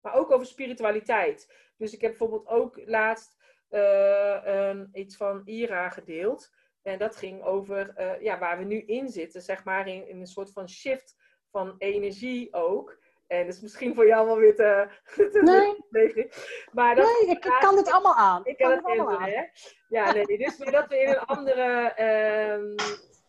Maar 0.00 0.14
ook 0.14 0.30
over 0.30 0.46
spiritualiteit. 0.46 1.54
Dus 1.76 1.92
ik 1.92 2.00
heb 2.00 2.10
bijvoorbeeld 2.10 2.46
ook 2.46 2.80
laatst 2.86 3.36
uh, 3.70 4.80
iets 4.92 5.16
van 5.16 5.42
Ira 5.44 5.88
gedeeld. 5.88 6.52
En 6.82 6.98
dat 6.98 7.16
ging 7.16 7.42
over 7.42 7.94
uh, 7.98 8.20
ja, 8.20 8.38
waar 8.38 8.58
we 8.58 8.64
nu 8.64 8.80
in 8.80 9.08
zitten, 9.08 9.42
zeg 9.42 9.64
maar, 9.64 9.88
in, 9.88 10.08
in 10.08 10.20
een 10.20 10.26
soort 10.26 10.52
van 10.52 10.68
shift 10.68 11.16
van 11.50 11.74
energie 11.78 12.54
ook. 12.54 13.02
En 13.26 13.46
dat 13.46 13.54
is 13.54 13.60
misschien 13.60 13.94
voor 13.94 14.06
jou 14.06 14.26
wel 14.26 14.36
weer 14.36 14.54
te... 14.54 14.88
nee. 15.90 16.28
Maar 16.72 16.94
dat, 16.94 17.04
nee, 17.04 17.30
ik, 17.30 17.40
kan 17.60 17.76
het 17.76 17.90
allemaal 17.90 18.14
aan. 18.14 18.40
Ik 18.44 18.56
kan, 18.56 18.70
het 18.70 18.84
allemaal 18.84 19.18
aan. 19.18 19.28
Hè? 19.28 19.42
Ja, 19.88 20.12
nee, 20.12 20.38
dus 20.38 20.56
dat 20.56 20.88
we 20.88 21.00
in 21.00 21.08
een 21.08 21.18
andere... 21.18 21.94
Um, 22.52 22.74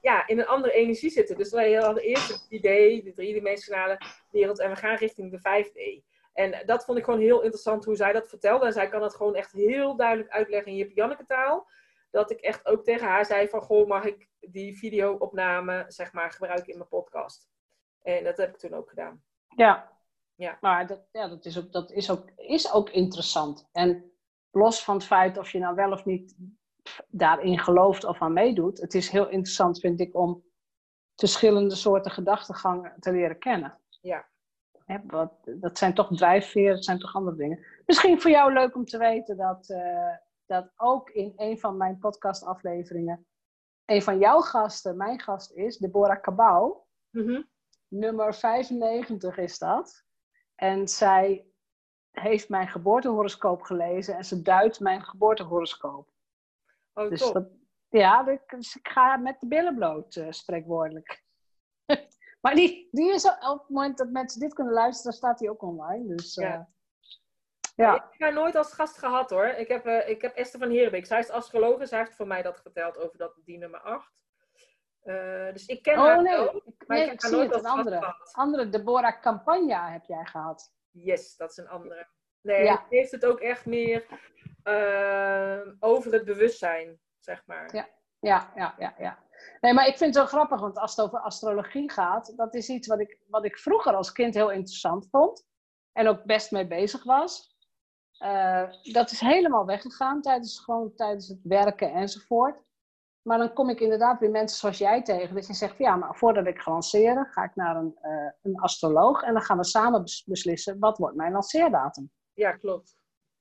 ja, 0.05 0.27
in 0.27 0.39
een 0.39 0.47
andere 0.47 0.73
energie 0.73 1.09
zitten. 1.09 1.37
Dus 1.37 1.51
wij 1.51 1.73
hadden 1.73 2.03
eerst 2.03 2.27
het 2.29 2.45
idee, 2.49 3.03
de 3.03 3.13
driedimensionale 3.13 4.01
wereld, 4.31 4.59
en 4.59 4.69
we 4.69 4.75
gaan 4.75 4.95
richting 4.95 5.31
de 5.31 5.39
5D. 5.39 6.05
En 6.33 6.65
dat 6.65 6.85
vond 6.85 6.97
ik 6.97 7.03
gewoon 7.03 7.19
heel 7.19 7.41
interessant 7.41 7.85
hoe 7.85 7.95
zij 7.95 8.13
dat 8.13 8.29
vertelde. 8.29 8.65
En 8.65 8.73
zij 8.73 8.87
kan 8.87 9.01
het 9.01 9.15
gewoon 9.15 9.35
echt 9.35 9.51
heel 9.51 9.95
duidelijk 9.95 10.29
uitleggen 10.29 10.71
in 10.71 10.91
Janneke 10.93 11.25
taal. 11.25 11.67
Dat 12.11 12.31
ik 12.31 12.39
echt 12.39 12.65
ook 12.65 12.83
tegen 12.83 13.07
haar 13.07 13.25
zei 13.25 13.47
van, 13.47 13.61
goh, 13.61 13.87
mag 13.87 14.05
ik 14.05 14.27
die 14.39 14.77
video-opname, 14.77 15.85
zeg 15.87 16.13
maar, 16.13 16.31
gebruiken 16.31 16.71
in 16.71 16.77
mijn 16.77 16.89
podcast? 16.89 17.49
En 18.01 18.23
dat 18.23 18.37
heb 18.37 18.49
ik 18.49 18.57
toen 18.57 18.73
ook 18.73 18.89
gedaan. 18.89 19.23
Ja, 19.55 19.91
ja. 20.35 20.57
maar 20.61 20.87
dat, 20.87 21.07
ja, 21.11 21.27
dat, 21.27 21.45
is 21.45 21.57
ook, 21.57 21.71
dat 21.71 21.91
is, 21.91 22.11
ook, 22.11 22.29
is 22.35 22.71
ook 22.71 22.89
interessant. 22.89 23.69
En 23.71 24.11
los 24.51 24.83
van 24.83 24.95
het 24.95 25.05
feit 25.05 25.37
of 25.37 25.51
je 25.51 25.59
nou 25.59 25.75
wel 25.75 25.91
of 25.91 26.05
niet 26.05 26.35
daarin 27.07 27.59
gelooft 27.59 28.03
of 28.03 28.21
aan 28.21 28.33
meedoet. 28.33 28.81
Het 28.81 28.93
is 28.93 29.09
heel 29.09 29.29
interessant, 29.29 29.79
vind 29.79 29.99
ik, 29.99 30.15
om 30.15 30.43
verschillende 31.15 31.75
soorten 31.75 32.11
gedachtegangen 32.11 32.93
te 32.99 33.11
leren 33.11 33.39
kennen. 33.39 33.79
Ja. 34.01 34.27
Hè, 34.85 34.97
wat, 35.07 35.33
dat 35.43 35.77
zijn 35.77 35.93
toch 35.93 36.15
drijfveren, 36.15 36.75
dat 36.75 36.83
zijn 36.83 36.99
toch 36.99 37.15
andere 37.15 37.35
dingen. 37.35 37.65
Misschien 37.85 38.21
voor 38.21 38.31
jou 38.31 38.53
leuk 38.53 38.75
om 38.75 38.85
te 38.85 38.97
weten 38.97 39.37
dat, 39.37 39.69
eh, 39.69 40.15
dat 40.45 40.71
ook 40.75 41.09
in 41.09 41.33
een 41.35 41.59
van 41.59 41.77
mijn 41.77 41.97
podcastafleveringen 41.97 43.25
een 43.85 44.01
van 44.01 44.19
jouw 44.19 44.39
gasten, 44.39 44.97
mijn 44.97 45.19
gast 45.19 45.51
is, 45.51 45.77
Deborah 45.77 46.21
Cabau. 46.21 46.77
Mhm. 47.09 47.41
Nummer 47.87 48.35
95 48.35 49.37
is 49.37 49.57
dat. 49.57 50.03
En 50.55 50.87
zij 50.87 51.47
heeft 52.11 52.49
mijn 52.49 52.67
geboortehoroscoop 52.67 53.61
gelezen 53.61 54.15
en 54.15 54.23
ze 54.25 54.41
duidt 54.41 54.79
mijn 54.79 55.03
geboortehoroscoop. 55.03 56.09
Oh, 56.93 57.09
Dus 57.09 57.19
top. 57.21 57.33
dat, 57.33 57.47
ja, 57.89 58.23
dus 58.47 58.75
ik 58.75 58.87
ga 58.87 59.17
met 59.17 59.39
de 59.39 59.47
billen 59.47 59.75
bloot, 59.75 60.15
eh, 60.15 60.27
spreekwoordelijk. 60.31 61.23
maar 62.41 62.55
die, 62.55 62.87
die 62.91 63.13
is 63.13 63.25
al- 63.25 63.53
op 63.53 63.59
het 63.59 63.69
moment 63.69 63.97
dat 63.97 64.09
mensen 64.09 64.39
dit 64.39 64.53
kunnen 64.53 64.73
luisteren, 64.73 65.13
staat 65.13 65.37
die 65.39 65.49
ook 65.49 65.61
online. 65.61 66.15
Dus 66.15 66.37
eh, 66.37 66.49
Ja. 66.49 66.69
ja. 67.75 67.95
Ik 67.95 68.01
heb 68.01 68.19
haar 68.21 68.33
nooit 68.33 68.55
als 68.55 68.73
gast 68.73 68.97
gehad 68.97 69.29
hoor. 69.29 69.45
Ik 69.47 69.67
heb, 69.67 69.85
eh, 69.85 70.09
ik 70.09 70.21
heb 70.21 70.35
Esther 70.35 70.59
van 70.59 70.69
Herenbeek. 70.69 71.05
Zij 71.05 71.19
is 71.19 71.29
astroloog 71.29 71.79
en 71.79 71.87
zij 71.87 71.99
heeft 71.99 72.15
voor 72.15 72.27
mij 72.27 72.41
dat 72.41 72.61
verteld 72.61 72.97
over 72.97 73.17
dat, 73.17 73.35
die 73.45 73.57
nummer 73.57 73.79
8. 73.79 74.11
Dus 75.53 75.65
ik 75.65 75.81
ken 75.81 75.97
haar 75.97 76.17
Oh 76.17 76.23
nee, 76.23 76.45
ik, 76.65 76.83
maar 76.87 76.97
nee, 76.97 77.11
ik 77.11 77.21
zie 77.21 77.31
nooit 77.31 77.49
het, 77.53 77.59
een 77.59 77.69
andere. 77.69 78.15
Andere, 78.31 78.69
Deborah 78.69 79.21
Campagna 79.21 79.91
heb 79.91 80.05
jij 80.05 80.25
gehad. 80.25 80.73
Yes, 80.91 81.35
dat 81.35 81.49
is 81.49 81.57
een 81.57 81.67
andere. 81.69 82.07
Nee, 82.41 82.63
Ja. 82.63 82.85
die 82.89 82.99
heeft 82.99 83.11
het 83.11 83.25
ook 83.25 83.39
echt 83.39 83.65
meer 83.65 84.05
eh, 84.63 85.59
over 85.79 86.13
het 86.13 86.25
bewustzijn, 86.25 86.99
zeg 87.19 87.43
maar. 87.45 87.75
Ja. 87.75 87.87
Ja, 88.19 88.51
ja, 88.55 88.75
ja, 88.77 88.95
ja. 88.97 89.23
Nee, 89.61 89.73
maar 89.73 89.87
ik 89.87 89.97
vind 89.97 90.15
het 90.15 90.23
wel 90.23 90.25
grappig, 90.25 90.59
want 90.59 90.77
als 90.77 90.95
het 90.95 91.05
over 91.05 91.19
astrologie 91.19 91.91
gaat, 91.91 92.33
dat 92.37 92.55
is 92.55 92.69
iets 92.69 92.87
wat 92.87 92.99
ik, 92.99 93.19
wat 93.27 93.45
ik 93.45 93.57
vroeger 93.57 93.93
als 93.93 94.11
kind 94.11 94.33
heel 94.33 94.51
interessant 94.51 95.07
vond. 95.09 95.47
En 95.91 96.07
ook 96.07 96.23
best 96.23 96.51
mee 96.51 96.67
bezig 96.67 97.03
was. 97.03 97.55
Eh, 98.17 98.71
dat 98.81 99.11
is 99.11 99.19
helemaal 99.19 99.65
weggegaan 99.65 100.21
tijdens, 100.21 100.59
gewoon 100.59 100.95
tijdens 100.95 101.27
het 101.27 101.39
werken 101.43 101.93
enzovoort. 101.93 102.61
Maar 103.27 103.37
dan 103.37 103.53
kom 103.53 103.69
ik 103.69 103.79
inderdaad 103.79 104.19
weer 104.19 104.29
mensen 104.29 104.57
zoals 104.57 104.77
jij 104.77 105.01
tegen. 105.03 105.35
Dat 105.35 105.47
je 105.47 105.53
zegt, 105.53 105.77
ja, 105.77 105.95
maar 105.95 106.15
voordat 106.15 106.45
ik 106.47 106.59
ga 106.59 106.71
lanceren, 106.71 107.25
ga 107.25 107.43
ik 107.43 107.55
naar 107.55 107.75
een, 107.75 107.97
eh, 108.01 108.29
een 108.41 108.59
astroloog. 108.59 109.23
En 109.23 109.33
dan 109.33 109.41
gaan 109.41 109.57
we 109.57 109.63
samen 109.63 110.01
bes- 110.01 110.23
beslissen, 110.25 110.79
wat 110.79 110.97
wordt 110.97 111.15
mijn 111.15 111.31
lanceerdatum? 111.31 112.11
Ja, 112.33 112.51
klopt. 112.51 112.97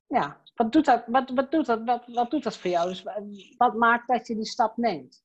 Ja, 0.07 0.40
wat 0.55 0.73
doet 0.73 0.85
dat, 0.85 1.03
wat, 1.07 1.31
wat 1.31 1.51
doet 1.51 1.66
dat, 1.66 1.85
wat, 1.85 2.07
wat 2.07 2.31
doet 2.31 2.42
dat 2.42 2.57
voor 2.57 2.70
jou? 2.70 2.88
Dus 2.88 3.03
wa- 3.03 3.23
wat 3.57 3.75
maakt 3.75 4.09
dat 4.09 4.27
je 4.27 4.35
die 4.35 4.44
stap 4.47 4.77
neemt? 4.77 5.25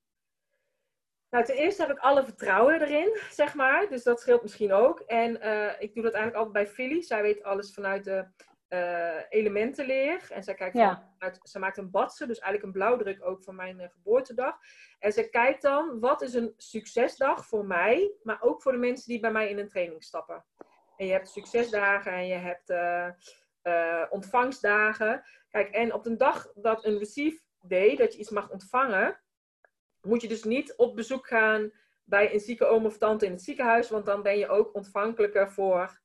Nou, 1.29 1.45
ten 1.45 1.55
eerste 1.55 1.81
heb 1.81 1.91
ik 1.91 1.99
alle 1.99 2.23
vertrouwen 2.23 2.81
erin, 2.81 3.19
zeg 3.29 3.55
maar. 3.55 3.89
Dus 3.89 4.03
dat 4.03 4.19
scheelt 4.19 4.41
misschien 4.41 4.73
ook. 4.73 4.99
En 4.99 5.41
eh, 5.41 5.81
ik 5.81 5.93
doe 5.93 6.03
dat 6.03 6.13
eigenlijk 6.13 6.45
altijd 6.45 6.65
bij 6.65 6.73
Philly. 6.73 7.01
Zij 7.01 7.21
weet 7.21 7.43
alles 7.43 7.73
vanuit 7.73 8.03
de 8.03 8.25
elementenleer. 9.29 10.27
En 10.31 10.43
zij 10.43 10.53
kijkt 10.53 10.75
Ja. 10.75 11.13
ze 11.43 11.59
maakt 11.59 11.77
een 11.77 11.91
badse, 11.91 12.27
dus 12.27 12.39
eigenlijk 12.39 12.63
een 12.63 12.81
blauwdruk 12.81 13.25
ook 13.25 13.43
van 13.43 13.55
mijn 13.55 13.79
eh, 13.79 13.89
geboortedag. 13.89 14.57
En 14.99 15.11
ze 15.11 15.29
kijkt 15.29 15.61
dan, 15.61 15.99
wat 15.99 16.21
is 16.21 16.33
een 16.33 16.53
succesdag 16.57 17.45
voor 17.45 17.65
mij, 17.65 18.11
maar 18.23 18.41
ook 18.41 18.61
voor 18.61 18.71
de 18.71 18.77
mensen 18.77 19.09
die 19.09 19.19
bij 19.19 19.31
mij 19.31 19.49
in 19.49 19.57
een 19.57 19.67
training 19.69 20.03
stappen. 20.03 20.45
En 20.97 21.05
je 21.05 21.11
hebt 21.11 21.29
succesdagen 21.29 22.11
en 22.11 22.27
je 22.27 22.35
hebt 22.35 22.69
eh, 22.69 24.03
ontvangstdagen. 24.09 25.23
Kijk, 25.49 25.69
en 25.69 25.93
op 25.93 26.03
de 26.03 26.15
dag 26.15 26.51
dat 26.53 26.85
een 26.85 26.97
receive 26.97 27.41
day, 27.61 27.95
dat 27.95 28.13
je 28.13 28.19
iets 28.19 28.29
mag 28.29 28.49
ontvangen, 28.49 29.19
moet 30.01 30.21
je 30.21 30.27
dus 30.27 30.43
niet 30.43 30.75
op 30.75 30.95
bezoek 30.95 31.27
gaan 31.27 31.71
bij 32.03 32.33
een 32.33 32.39
zieke 32.39 32.65
oom 32.65 32.85
of 32.85 32.97
tante 32.97 33.25
in 33.25 33.31
het 33.31 33.41
ziekenhuis, 33.41 33.89
want 33.89 34.05
dan 34.05 34.21
ben 34.21 34.37
je 34.37 34.47
ook 34.47 34.75
ontvankelijker 34.75 35.51
voor 35.51 35.99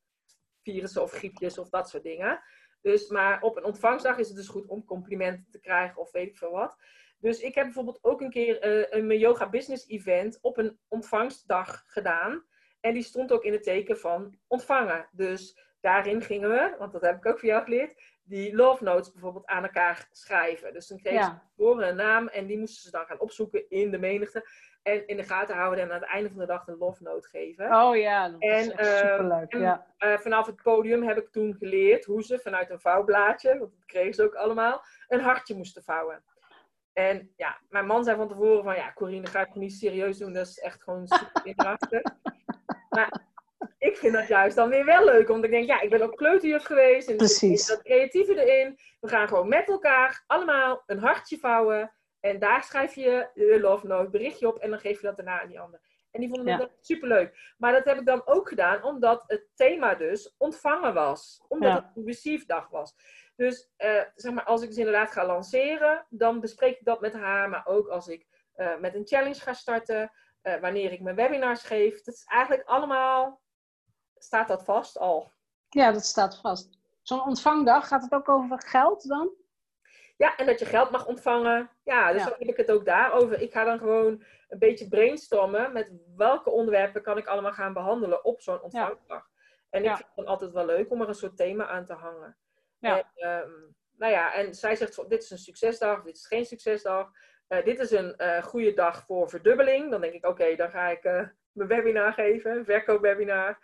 virussen 0.65 1.03
of 1.03 1.13
griepjes 1.13 1.59
of 1.59 1.69
dat 1.69 1.89
soort 1.89 2.03
dingen. 2.03 2.41
Dus, 2.83 3.09
maar 3.09 3.43
op 3.43 3.57
een 3.57 3.65
ontvangstdag 3.65 4.19
is 4.19 4.29
het 4.29 4.37
dus 4.37 4.49
goed 4.49 4.67
om 4.67 4.85
complimenten 4.85 5.51
te 5.51 5.61
krijgen 5.61 6.01
of 6.01 6.13
weet 6.13 6.29
ik 6.29 6.37
veel 6.37 6.51
wat. 6.51 6.77
Dus 7.19 7.41
ik 7.41 7.55
heb 7.55 7.65
bijvoorbeeld 7.65 7.99
ook 8.03 8.21
een 8.21 8.31
keer 8.31 8.61
eh, 8.61 9.01
een 9.01 9.19
yoga 9.19 9.49
business 9.49 9.89
event 9.89 10.39
op 10.41 10.59
een 10.59 10.79
ontvangstdag 10.89 11.85
gedaan. 11.87 12.45
En 12.81 12.95
die 12.95 13.03
stond 13.03 13.33
ook 13.33 13.45
in 13.45 13.53
het 13.53 13.63
teken 13.63 13.99
van 13.99 14.39
ontvangen. 14.47 15.09
Dus 15.13 15.59
daarin 15.81 16.23
gingen 16.23 16.51
we, 16.51 16.75
want 16.79 16.93
dat 16.93 17.03
heb 17.03 17.17
ik 17.17 17.27
ook 17.27 17.39
voor 17.39 17.49
jou 17.49 17.65
geleerd, 17.65 18.03
die 18.23 18.55
love 18.55 18.85
notes 18.85 19.13
bijvoorbeeld 19.13 19.47
aan 19.47 19.63
elkaar 19.63 20.09
schrijven. 20.11 20.73
Dus 20.73 20.87
dan 20.87 20.99
kregen 20.99 21.25
ze 21.25 21.33
voor 21.57 21.83
een 21.83 21.97
naam 21.97 22.29
en 22.29 22.47
die 22.47 22.59
moesten 22.59 22.83
ze 22.83 22.91
dan 22.91 23.07
gaan 23.07 23.21
opzoeken 23.21 23.69
in 23.69 23.91
de 23.91 23.99
menigte. 23.99 24.49
En 24.85 25.07
in 25.07 25.17
de 25.17 25.23
gaten 25.23 25.57
houden 25.57 25.85
en 25.85 25.91
aan 25.93 26.01
het 26.01 26.09
einde 26.09 26.29
van 26.31 26.39
de 26.39 26.47
dag 26.47 26.67
een 26.67 26.77
love 26.79 27.03
note 27.03 27.29
geven. 27.29 27.75
oh 27.75 27.97
ja, 27.97 28.29
dat 28.29 28.43
is 28.43 28.51
En, 28.51 28.65
superleuk. 28.97 29.53
en- 29.53 29.61
Ja. 29.61 29.87
Eh, 29.99 30.19
vanaf 30.19 30.47
het 30.47 30.63
podium 30.63 31.03
heb 31.03 31.17
ik 31.19 31.29
toen 31.31 31.55
geleerd 31.59 32.05
hoe 32.05 32.23
ze 32.23 32.39
vanuit 32.39 32.71
een 32.71 32.81
vouwblaadje, 32.81 33.49
want 33.59 33.71
dat 33.71 33.85
kregen 33.87 34.15
ze 34.15 34.23
ook 34.23 34.35
allemaal, 34.35 34.83
een 35.09 35.21
hartje 35.21 35.55
moesten 35.57 35.83
vouwen. 35.83 36.25
En 36.93 37.33
ja, 37.37 37.59
mijn 37.69 37.87
man 37.87 38.05
zei 38.05 38.17
van 38.17 38.29
tevoren 38.29 38.65
van 38.65 38.75
ja, 38.75 38.93
Corine, 38.93 39.27
ga 39.27 39.41
ik 39.41 39.47
het 39.47 39.57
niet 39.57 39.73
serieus 39.73 40.19
doen, 40.19 40.33
dat 40.33 40.47
is 40.47 40.59
echt 40.59 40.83
gewoon 40.83 41.07
super 41.09 41.43
kinderachtig. 41.45 42.03
maar 42.91 43.23
ik 43.79 43.97
vind 43.97 44.13
dat 44.15 44.29
juist 44.29 44.57
dan 44.57 44.69
weer 44.69 44.85
wel 44.85 45.05
leuk, 45.05 45.29
want 45.29 45.45
ik 45.45 45.51
denk 45.51 45.67
ja, 45.67 45.81
ik 45.81 45.91
ben 45.91 46.03
ook 46.03 46.17
kleuterjuf 46.17 46.65
geweest 46.65 47.09
en 47.09 47.17
Precies. 47.17 47.67
dat 47.67 47.83
creatieve 47.83 48.45
erin. 48.45 48.79
We 49.01 49.09
gaan 49.09 49.29
gewoon 49.29 49.49
met 49.49 49.69
elkaar 49.69 50.25
allemaal 50.27 50.83
een 50.87 50.99
hartje 50.99 51.39
vouwen 51.39 51.93
en 52.31 52.39
daar 52.39 52.63
schrijf 52.65 52.95
je 52.95 53.31
je 53.35 53.61
love 53.61 53.87
note 53.87 54.11
berichtje 54.11 54.49
op 54.49 54.59
en 54.59 54.71
dan 54.71 54.79
geef 54.79 55.01
je 55.01 55.07
dat 55.07 55.17
daarna 55.17 55.41
aan 55.41 55.49
die 55.49 55.61
ander. 55.61 55.81
En 56.11 56.21
die 56.21 56.29
vonden 56.29 56.53
Ja. 56.53 56.57
dat 56.59 56.71
superleuk. 56.81 57.55
Maar 57.59 57.73
dat 57.73 57.85
heb 57.85 57.99
ik 57.99 58.07
dan 58.07 58.23
ook 58.27 58.49
gedaan 58.49 58.83
omdat 58.83 59.25
het 59.27 59.47
thema 59.55 59.95
dus 59.95 60.35
ontvangen 60.39 60.95
was. 60.95 61.45
Omdat 61.49 61.69
Ja. 61.71 61.77
het 61.77 61.97
een 61.97 62.07
receive 62.07 62.47
dag 62.47 62.69
was. 62.69 62.95
Dus 63.37 63.71
eh, 63.77 64.03
zeg 64.15 64.33
maar, 64.33 64.45
als 64.45 64.63
ik 64.63 64.73
ze 64.73 64.79
inderdaad 64.79 65.11
ga 65.13 65.27
lanceren, 65.27 66.07
dan 66.09 66.41
bespreek 66.41 66.79
ik 66.79 66.85
dat 66.85 67.01
met 67.01 67.13
haar. 67.13 67.49
Maar 67.49 67.67
ook 67.67 67.89
als 67.89 68.09
ik 68.09 68.27
eh, 68.55 68.79
met 68.79 68.95
een 68.95 69.07
challenge 69.07 69.41
ga 69.41 69.53
starten, 69.53 70.13
eh, 70.43 70.61
wanneer 70.61 70.93
ik 70.93 71.01
mijn 71.01 71.17
webinars 71.17 71.63
geef. 71.63 72.03
Dat 72.03 72.15
is 72.15 72.25
eigenlijk 72.25 72.69
allemaal, 72.69 73.41
staat 74.17 74.49
dat 74.49 74.65
vast 74.65 74.99
al. 74.99 75.33
ja, 75.69 75.93
dat 75.93 76.05
staat 76.05 76.41
vast. 76.41 76.79
Zo'n 77.03 77.23
ontvangdag, 77.25 77.89
gaat 77.89 78.03
het 78.03 78.13
ook 78.13 78.29
over 78.29 78.61
geld 78.63 79.09
dan? 79.09 79.31
Ja, 80.17 80.37
en 80.37 80.47
dat 80.47 80.59
je 80.59 80.65
geld 80.65 80.91
mag 80.91 81.07
ontvangen. 81.07 81.71
Ja, 81.85 82.13
dus 82.13 82.23
Ja. 82.23 82.29
dan 82.29 82.39
heb 82.39 82.49
ik 82.49 82.57
het 82.57 82.71
ook 82.71 82.85
daarover. 82.85 83.41
Ik 83.41 83.53
ga 83.53 83.65
dan 83.65 83.79
gewoon 83.79 84.25
een 84.49 84.59
beetje 84.59 84.89
brainstormen 84.89 85.73
met 85.73 85.93
welke 86.17 86.51
onderwerpen 86.51 87.03
kan 87.03 87.19
ik 87.19 87.27
allemaal 87.27 87.53
gaan 87.53 87.73
behandelen 87.73 88.25
op 88.25 88.41
zo'n 88.41 88.63
ontvangstdag. 88.63 89.29
En 89.71 89.85
ik 89.85 89.89
vind 89.89 89.99
het 90.07 90.17
dan 90.17 90.27
altijd 90.27 90.53
wel 90.53 90.67
leuk 90.67 90.91
om 90.91 91.01
er 91.01 91.09
een 91.09 91.15
soort 91.15 91.37
thema 91.37 91.67
aan 91.67 91.85
te 91.85 91.93
hangen. 91.93 92.37
Ja. 92.79 92.97
En, 92.99 93.07
ehm, 93.15 93.51
nou 93.99 94.13
ja, 94.13 94.35
en 94.35 94.55
zij 94.55 94.77
zegt, 94.77 95.09
dit 95.09 95.23
is 95.23 95.31
een 95.31 95.39
succesdag, 95.39 96.03
dit 96.03 96.17
is 96.17 96.27
geen 96.27 96.45
succesdag. 96.45 97.11
Eh, 97.49 97.65
dit 97.65 97.79
is 97.79 97.91
een 97.91 98.17
eh, 98.17 98.43
goede 98.43 98.73
dag 98.73 99.05
voor 99.07 99.29
verdubbeling. 99.29 99.91
Dan 99.91 100.01
denk 100.01 100.13
ik, 100.13 100.27
oké, 100.27 100.57
dan 100.57 100.71
ga 100.71 100.89
ik 100.89 101.05
eh, 101.05 101.27
mijn 101.53 101.69
webinar 101.69 102.13
geven, 102.13 102.51
een 102.57 102.65
verkoopwebinar. 102.65 103.59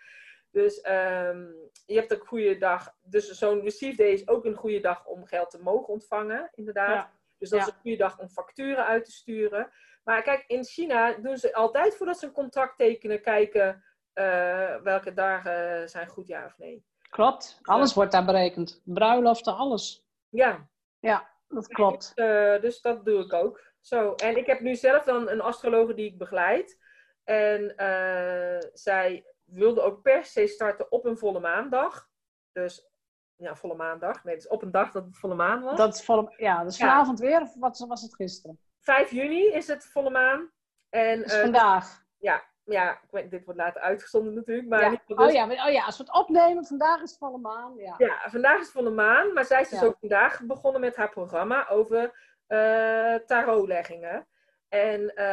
Dus 0.51 0.81
ehm, 0.81 1.47
je 1.87 1.95
hebt 1.95 2.11
een 2.11 2.27
goede 2.27 2.57
dag. 2.57 2.95
Dus 3.03 3.31
zo'n 3.31 3.61
receive 3.61 3.97
day 3.97 4.11
is 4.11 4.29
ook 4.29 4.45
een 4.45 4.55
goede 4.55 4.81
dag 4.81 5.07
om 5.07 5.27
geld 5.27 5.51
te 5.51 5.63
mogen 5.63 5.89
ontvangen, 5.89 6.51
inderdaad. 6.55 6.95
Ja. 6.95 7.11
Dus 7.39 7.51
dat 7.51 7.61
is 7.61 7.67
een 7.67 7.81
goede 7.81 7.97
dag 7.97 8.19
om 8.19 8.29
facturen 8.29 8.87
uit 8.87 9.05
te 9.05 9.13
sturen. 9.13 9.71
Maar 10.05 10.23
kijk, 10.23 10.45
in 10.47 10.65
China 10.65 11.13
doen 11.13 11.37
ze 11.37 11.55
altijd 11.55 11.97
voordat 11.97 12.19
ze 12.19 12.27
een 12.27 12.33
contract 12.33 12.77
tekenen, 12.77 13.23
kijken 13.23 13.85
eh, 14.13 14.77
welke 14.83 15.13
dagen 15.13 15.89
zijn 15.89 16.09
goed, 16.09 16.27
ja 16.27 16.45
of 16.45 16.59
nee. 16.59 16.85
Klopt. 17.11 17.59
Alles 17.63 17.95
wordt 17.95 18.13
daar 18.13 18.25
berekend. 18.25 18.81
Bruiloften, 18.85 19.57
alles. 19.57 20.05
Ja, 20.29 20.69
Ja, 21.01 21.29
dat 21.49 21.67
klopt. 21.67 22.13
Eh, 22.15 22.61
dus 22.61 22.81
dat 22.81 23.05
doe 23.05 23.25
ik 23.25 23.33
ook. 23.33 23.61
Zo, 23.81 24.15
en 24.15 24.37
ik 24.37 24.47
heb 24.47 24.61
nu 24.61 24.75
zelf 24.75 25.05
dan 25.05 25.29
een 25.29 25.41
astrologe 25.41 25.95
die 25.95 26.07
ik 26.07 26.19
begeleid. 26.19 26.79
En 27.25 27.77
eh, 27.77 28.69
zij 28.73 29.25
wilde 29.53 29.81
ook 29.83 30.03
per 30.03 30.25
se 30.25 30.47
starten 30.47 30.93
op 30.93 31.05
een 31.05 31.19
volle 31.19 31.41
maandag. 31.41 32.09
Dus, 32.53 32.91
ja, 33.37 33.55
volle 33.55 33.75
maandag. 33.75 34.25
Nee, 34.25 34.35
dus 34.35 34.49
op 34.49 34.63
een 34.63 34.71
dag 34.71 34.93
dat 34.93 35.05
het 35.05 35.17
volle 35.19 35.35
maan 35.35 35.63
was. 35.63 35.77
Dat 35.77 35.95
is 35.95 36.05
vol, 36.05 36.33
ja, 36.37 36.63
Ja. 36.63 36.71
vanavond 36.71 37.19
weer, 37.19 37.41
of 37.41 37.55
wat 37.59 37.85
was 37.89 38.03
het 38.03 38.15
gisteren? 38.15 38.59
5 38.81 39.11
juni 39.11 39.47
is 39.47 39.67
het 39.67 39.85
volle 39.87 40.11
maan. 40.11 40.51
En 40.89 41.23
Dus 41.23 41.35
vandaag. 41.41 42.03
ja, 42.19 42.43
ja, 42.65 42.93
ik 42.93 43.11
weet, 43.11 43.31
dit 43.31 43.45
wordt 43.45 43.61
later 43.61 43.81
uitgezonden 43.81 44.35
natuurlijk. 44.35 44.69
Maar 44.69 44.81
Ja. 44.81 45.01
Oh, 45.07 45.19
dus- 45.19 45.33
ja, 45.33 45.47
maar- 45.47 45.67
oh 45.67 45.73
ja, 45.73 45.85
als 45.85 45.97
we 45.97 46.03
het 46.03 46.13
opnemen, 46.15 46.65
vandaag 46.67 47.03
is 47.03 47.11
het 47.11 47.19
volle 47.19 47.39
maan. 47.39 47.77
Ja. 47.77 47.95
Ja, 47.99 48.19
vandaag 48.31 48.55
is 48.59 48.63
het 48.65 48.73
volle 48.73 48.91
maan, 48.91 49.33
maar 49.33 49.45
zij 49.45 49.61
is 49.61 49.69
dus 49.69 49.83
ook 49.83 49.97
vandaag 50.01 50.41
begonnen 50.43 50.81
met 50.81 50.97
haar 50.97 51.11
programma 51.11 51.69
over 51.69 52.29
eh 52.47 53.15
tarotleggingen. 53.15 54.27
En 54.69 55.15
eh, 55.15 55.25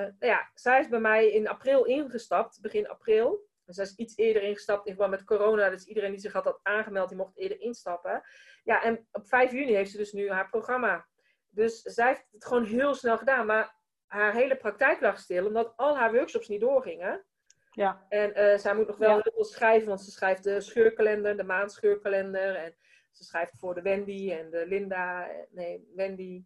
nou 0.00 0.14
ja, 0.18 0.50
zij 0.54 0.80
is 0.80 0.88
bij 0.88 1.00
mij 1.00 1.30
in 1.30 1.48
april 1.48 1.84
ingestapt, 1.84 2.60
begin 2.60 2.88
april. 2.88 3.45
Dus 3.66 3.78
is 3.78 3.94
iets 3.94 4.16
eerder 4.16 4.42
ingestapt 4.42 4.86
in 4.86 4.92
verband 4.92 5.10
met 5.10 5.24
corona. 5.24 5.70
Dus 5.70 5.84
iedereen 5.84 6.10
die 6.10 6.20
zich 6.20 6.32
had, 6.32 6.44
had 6.44 6.60
aangemeld, 6.62 7.08
die 7.08 7.16
mocht 7.18 7.36
eerder 7.36 7.60
instappen. 7.60 8.22
Ja, 8.64 8.82
en 8.82 9.06
op 9.12 9.26
5 9.28 9.52
juni 9.52 9.74
heeft 9.74 9.90
ze 9.90 9.96
dus 9.96 10.12
nu 10.12 10.30
haar 10.30 10.48
programma. 10.48 11.06
Dus 11.48 11.80
zij 11.82 12.06
heeft 12.06 12.26
het 12.32 12.44
gewoon 12.44 12.64
heel 12.64 12.94
snel 12.94 13.18
gedaan. 13.18 13.46
Maar 13.46 13.74
haar 14.06 14.32
hele 14.32 14.56
praktijk 14.56 15.00
lag 15.00 15.18
stil, 15.18 15.46
omdat 15.46 15.72
al 15.76 15.96
haar 15.96 16.12
workshops 16.12 16.48
niet 16.48 16.60
doorgingen. 16.60 17.24
Ja. 17.70 18.06
En 18.08 18.34
eh, 18.34 18.58
zij 18.58 18.74
moet 18.74 18.86
nog 18.86 18.96
wel 18.96 19.08
Ja. 19.16 19.20
heel 19.22 19.32
veel 19.34 19.44
schrijven, 19.44 19.88
want 19.88 20.00
ze 20.00 20.10
schrijft 20.10 20.42
de 20.44 20.60
scheurkalender, 20.60 21.36
de 21.36 21.42
maandscheurkalender. 21.44 22.54
En 22.54 22.74
ze 23.10 23.24
schrijft 23.24 23.58
voor 23.58 23.74
de 23.74 23.82
Wendy 23.82 24.32
en 24.32 24.50
de 24.50 24.66
Linda, 24.66 25.28
nee, 25.50 25.92
Wendy, 25.94 26.44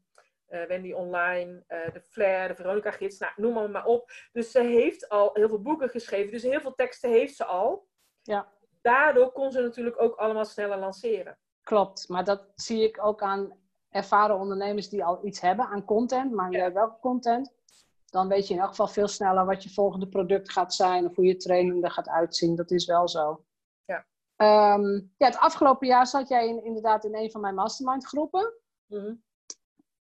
eh, 0.50 0.62
Wendy 0.66 0.92
Online, 0.92 1.64
eh, 1.66 1.92
de 1.92 2.00
Flair, 2.00 2.48
de 2.48 2.54
Veronica 2.54 2.90
Gids, 2.90 3.18
nou, 3.18 3.32
noem 3.36 3.52
maar, 3.54 3.70
maar 3.70 3.84
op. 3.84 4.10
Dus 4.32 4.50
ze 4.50 4.60
heeft 4.60 5.08
al 5.08 5.30
heel 5.32 5.48
veel 5.48 5.62
boeken 5.62 5.88
geschreven, 5.88 6.32
dus 6.32 6.42
heel 6.42 6.60
veel 6.60 6.74
teksten 6.74 7.10
heeft 7.10 7.36
ze 7.36 7.44
al. 7.44 7.88
Ja. 8.22 8.48
Daardoor 8.82 9.32
kon 9.32 9.52
ze 9.52 9.60
natuurlijk 9.60 10.02
ook 10.02 10.14
allemaal 10.16 10.44
sneller 10.44 10.78
lanceren. 10.78 11.38
Klopt, 11.62 12.08
maar 12.08 12.24
dat 12.24 12.52
zie 12.54 12.82
ik 12.82 13.04
ook 13.04 13.22
aan 13.22 13.58
ervaren 13.90 14.36
ondernemers 14.38 14.88
die 14.88 15.04
al 15.04 15.26
iets 15.26 15.40
hebben 15.40 15.66
aan 15.66 15.84
content, 15.84 16.32
maar 16.32 16.50
Ja. 16.50 16.72
welke 16.72 16.98
content. 17.00 17.52
Dan 18.06 18.28
weet 18.28 18.48
je 18.48 18.54
in 18.54 18.60
elk 18.60 18.68
geval 18.68 18.88
veel 18.88 19.08
sneller 19.08 19.44
wat 19.44 19.62
je 19.62 19.70
volgende 19.72 20.08
product 20.08 20.52
gaat 20.52 20.74
zijn 20.74 21.04
of 21.06 21.16
hoe 21.16 21.24
je 21.24 21.36
training 21.36 21.84
er 21.84 21.90
gaat 21.90 22.08
uitzien. 22.08 22.56
Dat 22.56 22.70
is 22.70 22.86
wel 22.86 23.08
zo. 23.08 23.44
Ja. 23.84 24.06
Ehm, 24.36 24.94
ja, 24.94 25.26
het 25.26 25.36
afgelopen 25.38 25.86
jaar 25.86 26.06
zat 26.06 26.28
jij 26.28 26.48
in, 26.48 26.64
inderdaad 26.64 27.04
in 27.04 27.14
een 27.14 27.30
van 27.30 27.40
mijn 27.40 27.54
mastermind 27.54 28.06
groepen. 28.06 28.52
Mhm. 28.86 29.14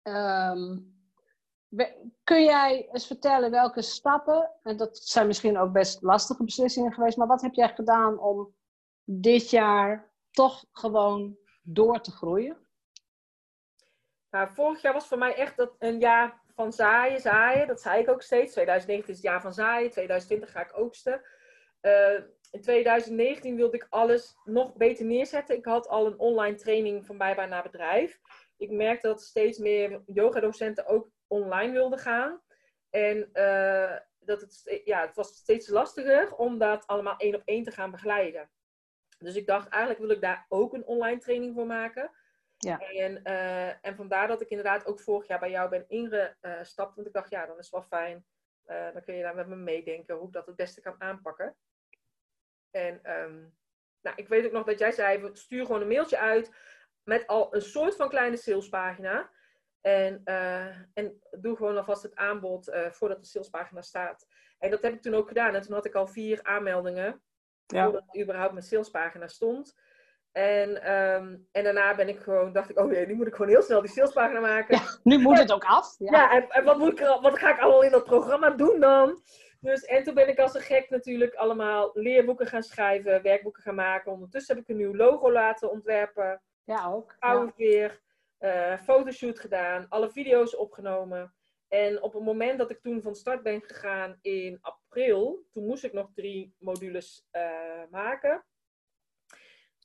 Ehm, 0.02 0.78
kun 2.24 2.44
jij 2.44 2.88
eens 2.92 3.06
vertellen 3.06 3.50
welke 3.50 3.82
stappen, 3.82 4.50
en 4.62 4.76
dat 4.76 4.98
zijn 4.98 5.26
misschien 5.26 5.58
ook 5.58 5.72
best 5.72 6.02
lastige 6.02 6.44
beslissingen 6.44 6.92
geweest, 6.92 7.16
maar 7.16 7.26
wat 7.26 7.42
heb 7.42 7.54
jij 7.54 7.74
gedaan 7.74 8.18
om 8.18 8.54
dit 9.04 9.50
jaar 9.50 10.12
toch 10.30 10.64
gewoon 10.72 11.36
door 11.62 12.00
te 12.00 12.10
groeien? 12.10 12.66
Nou, 14.30 14.50
vorig 14.52 14.82
jaar 14.82 14.92
was 14.92 15.06
voor 15.06 15.18
mij 15.18 15.34
echt 15.34 15.56
dat 15.56 15.74
een 15.78 15.98
jaar 15.98 16.40
van 16.54 16.72
zaaien, 16.72 17.20
zaaien. 17.20 17.66
Dat 17.66 17.80
zei 17.80 18.00
ik 18.00 18.10
ook 18.10 18.22
steeds. 18.22 18.52
2019 18.52 19.10
is 19.14 19.20
het 19.20 19.30
jaar 19.30 19.40
van 19.40 19.54
zaaien. 19.54 19.90
2020 19.90 20.50
ga 20.50 20.60
ik 20.60 20.78
oogsten. 20.78 21.22
Eh, 21.80 22.14
in 22.50 22.60
2019 22.60 23.56
wilde 23.56 23.76
ik 23.76 23.86
alles 23.90 24.36
nog 24.44 24.74
beter 24.74 25.04
neerzetten. 25.04 25.56
Ik 25.56 25.64
had 25.64 25.88
al 25.88 26.06
een 26.06 26.18
online 26.18 26.56
training 26.56 27.06
van 27.06 27.18
bijbaan 27.18 27.48
naar 27.48 27.62
bedrijf. 27.62 28.20
Ik 28.60 28.70
merkte 28.70 29.06
dat 29.06 29.22
steeds 29.22 29.58
meer 29.58 30.02
yogadocenten 30.06 30.86
ook 30.86 31.10
online 31.26 31.72
wilden 31.72 31.98
gaan. 31.98 32.40
En 32.90 33.32
eh, 33.32 33.96
dat 34.18 34.40
het, 34.40 34.80
ja, 34.84 35.00
het 35.00 35.14
was 35.14 35.28
steeds 35.28 35.68
lastiger 35.68 36.34
om 36.34 36.58
dat 36.58 36.86
allemaal 36.86 37.16
één 37.16 37.34
op 37.34 37.42
één 37.44 37.64
te 37.64 37.70
gaan 37.70 37.90
begeleiden. 37.90 38.50
Dus 39.18 39.34
ik 39.34 39.46
dacht, 39.46 39.68
eigenlijk 39.68 40.00
wil 40.02 40.10
ik 40.10 40.20
daar 40.20 40.46
ook 40.48 40.74
een 40.74 40.84
online 40.84 41.18
training 41.18 41.54
voor 41.54 41.66
maken. 41.66 42.10
Ja. 42.56 42.78
En, 42.78 43.22
eh, 43.22 43.86
en 43.86 43.96
vandaar 43.96 44.28
dat 44.28 44.40
ik 44.40 44.48
inderdaad 44.48 44.86
ook 44.86 45.00
vorig 45.00 45.26
jaar 45.26 45.38
bij 45.38 45.50
jou 45.50 45.68
ben 45.68 45.88
ingestapt. 45.88 46.94
Want 46.94 47.06
ik 47.06 47.12
dacht, 47.12 47.30
ja, 47.30 47.46
dan 47.46 47.58
is 47.58 47.70
het 47.70 47.74
wel 47.74 48.00
fijn. 48.00 48.26
Eh, 48.64 48.92
dan 48.92 49.02
kun 49.02 49.14
je 49.14 49.22
daar 49.22 49.34
met 49.34 49.46
me 49.46 49.56
meedenken 49.56 50.16
hoe 50.16 50.26
ik 50.26 50.32
dat 50.32 50.46
het 50.46 50.56
beste 50.56 50.80
kan 50.80 51.00
aanpakken. 51.00 51.56
En 52.70 53.02
ehm, 53.02 53.38
nou, 54.00 54.16
ik 54.16 54.28
weet 54.28 54.46
ook 54.46 54.52
nog 54.52 54.64
dat 54.64 54.78
jij 54.78 54.92
zei, 54.92 55.30
stuur 55.32 55.66
gewoon 55.66 55.80
een 55.80 55.88
mailtje 55.88 56.18
uit 56.18 56.50
met 57.10 57.26
al 57.26 57.54
een 57.54 57.62
soort 57.62 57.96
van 57.96 58.08
kleine 58.08 58.36
salespagina. 58.36 59.30
En, 59.80 60.20
eh, 60.24 60.66
en 60.94 61.22
doe 61.30 61.56
gewoon 61.56 61.76
alvast 61.76 62.02
het 62.02 62.14
aanbod 62.14 62.68
eh, 62.68 62.90
voordat 62.90 63.20
de 63.20 63.26
salespagina 63.26 63.82
staat. 63.82 64.26
En 64.58 64.70
dat 64.70 64.82
heb 64.82 64.92
ik 64.92 65.02
toen 65.02 65.14
ook 65.14 65.28
gedaan. 65.28 65.54
En 65.54 65.62
toen 65.62 65.74
had 65.74 65.84
ik 65.86 65.94
al 65.94 66.06
vier 66.06 66.42
aanmeldingen 66.42 67.22
Ja. 67.66 67.84
voordat 67.84 68.18
überhaupt 68.20 68.52
mijn 68.52 68.64
salespagina 68.64 69.26
stond. 69.26 69.78
En, 70.32 70.82
ehm, 70.82 71.36
en 71.52 71.64
daarna 71.64 71.94
ben 71.94 72.08
ik 72.08 72.20
gewoon, 72.20 72.52
dacht 72.52 72.70
ik, 72.70 72.78
oh 72.78 72.92
jee, 72.92 73.06
nu 73.06 73.14
moet 73.14 73.26
ik 73.26 73.34
gewoon 73.34 73.50
heel 73.50 73.62
snel 73.62 73.80
die 73.80 73.90
salespagina 73.90 74.40
maken. 74.40 74.76
Ja, 74.76 74.82
nu 75.02 75.18
moet 75.18 75.38
het 75.38 75.52
ook 75.52 75.64
af. 75.64 75.94
Ja. 75.98 76.10
Ja, 76.12 76.30
en, 76.30 76.48
en 76.48 76.64
wat, 76.64 76.78
moet 76.78 77.00
ik 77.00 77.18
wat 77.20 77.38
ga 77.38 77.50
ik 77.50 77.60
allemaal 77.60 77.82
in 77.82 77.90
dat 77.90 78.04
programma 78.04 78.50
doen 78.50 78.80
dan? 78.80 79.22
Dus, 79.60 79.84
en 79.84 80.02
toen 80.04 80.14
ben 80.14 80.28
ik 80.28 80.38
als 80.38 80.54
een 80.54 80.60
gek 80.60 80.90
natuurlijk 80.90 81.34
allemaal 81.34 81.90
leerboeken 81.92 82.46
gaan 82.46 82.62
schrijven, 82.62 83.22
werkboeken 83.22 83.62
gaan 83.62 83.74
maken. 83.74 84.12
Ondertussen 84.12 84.54
heb 84.54 84.64
ik 84.64 84.70
een 84.70 84.76
nieuw 84.76 84.94
logo 84.94 85.32
laten 85.32 85.70
ontwerpen, 85.70 86.42
Ja, 86.70 86.86
ook. 86.86 87.16
Ja. 87.20 87.28
oude 87.28 87.52
weer, 87.56 88.00
eh, 88.38 88.78
fotoshoot 88.78 89.38
gedaan, 89.38 89.88
alle 89.88 90.10
video's 90.10 90.56
opgenomen. 90.56 91.34
En 91.68 92.02
op 92.02 92.12
het 92.12 92.22
moment 92.22 92.58
dat 92.58 92.70
ik 92.70 92.80
toen 92.80 93.02
van 93.02 93.14
start 93.14 93.42
ben 93.42 93.62
gegaan 93.62 94.18
in 94.20 94.58
april, 94.60 95.44
toen 95.50 95.66
moest 95.66 95.84
ik 95.84 95.92
nog 95.92 96.10
drie 96.14 96.54
modules 96.58 97.26
eh, 97.30 97.82
maken. 97.90 98.44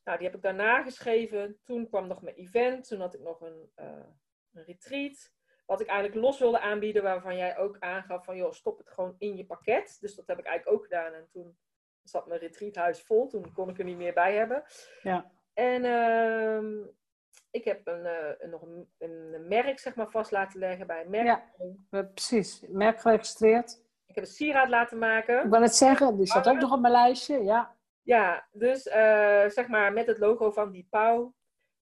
Nou, 0.04 0.18
die 0.18 0.28
heb 0.28 0.36
ik 0.36 0.42
daarna 0.42 0.84
geschreven. 0.84 1.60
Toen 1.64 1.90
kwam 1.90 2.08
nog 2.08 2.22
mijn 2.22 2.36
event. 2.36 2.88
Toen 2.88 3.00
had 3.00 3.14
ik 3.14 3.22
nog 3.22 3.42
een, 3.42 3.72
eh, 3.76 4.08
een 4.54 4.64
retreat. 4.64 5.34
Wat 5.66 5.82
ik 5.82 5.88
eigenlijk 5.88 6.22
los 6.22 6.40
wilde 6.40 6.60
aanbieden, 6.60 7.04
waarvan 7.04 7.38
jij 7.38 7.58
ook 7.58 7.80
aangaf 7.80 8.26
van, 8.26 8.38
joh, 8.38 8.52
stop 8.52 8.78
het 8.78 8.90
gewoon 8.90 9.16
in 9.18 9.36
je 9.36 9.46
pakket. 9.46 9.98
Dus 10.00 10.16
dat 10.16 10.28
heb 10.28 10.40
ik 10.40 10.46
eigenlijk 10.46 10.78
ook 10.78 10.84
gedaan. 10.84 11.14
En 11.14 11.28
toen 11.32 11.58
zat 12.04 12.28
mijn 12.28 12.40
retreathuis 12.40 13.02
vol. 13.02 13.28
Toen 13.28 13.54
kon 13.54 13.70
ik 13.70 13.80
er 13.80 13.86
niet 13.86 13.98
meer 13.98 14.14
bij 14.14 14.36
hebben. 14.36 14.64
Ja. 15.02 15.35
En 15.56 15.86
ehm, 15.86 16.88
ik 17.52 17.64
heb 17.64 17.88
een, 17.88 18.06
eh, 18.06 18.34
een, 18.38 18.50
nog 18.50 18.62
een, 18.62 18.90
een 18.98 19.48
merk, 19.48 19.80
zeg 19.80 19.96
maar, 19.96 20.10
vast 20.10 20.32
laten 20.32 20.60
leggen 20.60 20.88
bij 20.88 21.02
een 21.02 21.10
merk. 21.10 21.44
Ja. 21.90 22.04
Precies 22.04 22.64
merk 22.68 23.00
geregistreerd. 23.02 23.84
Ik 24.06 24.16
heb 24.16 24.24
een 24.24 24.30
sieraad 24.30 24.70
laten 24.70 24.98
maken. 24.98 25.44
Ik 25.44 25.50
wil 25.50 25.62
het 25.62 25.76
zeggen, 25.76 26.18
die 26.18 26.28
staat 26.28 26.48
ook 26.48 26.60
nog 26.60 26.72
op 26.72 26.80
mijn 26.80 26.94
lijstje. 26.94 27.44
Ja, 27.44 27.76
Ja, 28.02 28.48
dus 28.52 28.88
eh, 28.88 29.48
zeg 29.48 29.68
maar 29.68 29.94
met 29.94 30.08
het 30.08 30.18
logo 30.18 30.52
van 30.52 30.72
die 30.72 30.88
pauw. 30.90 31.34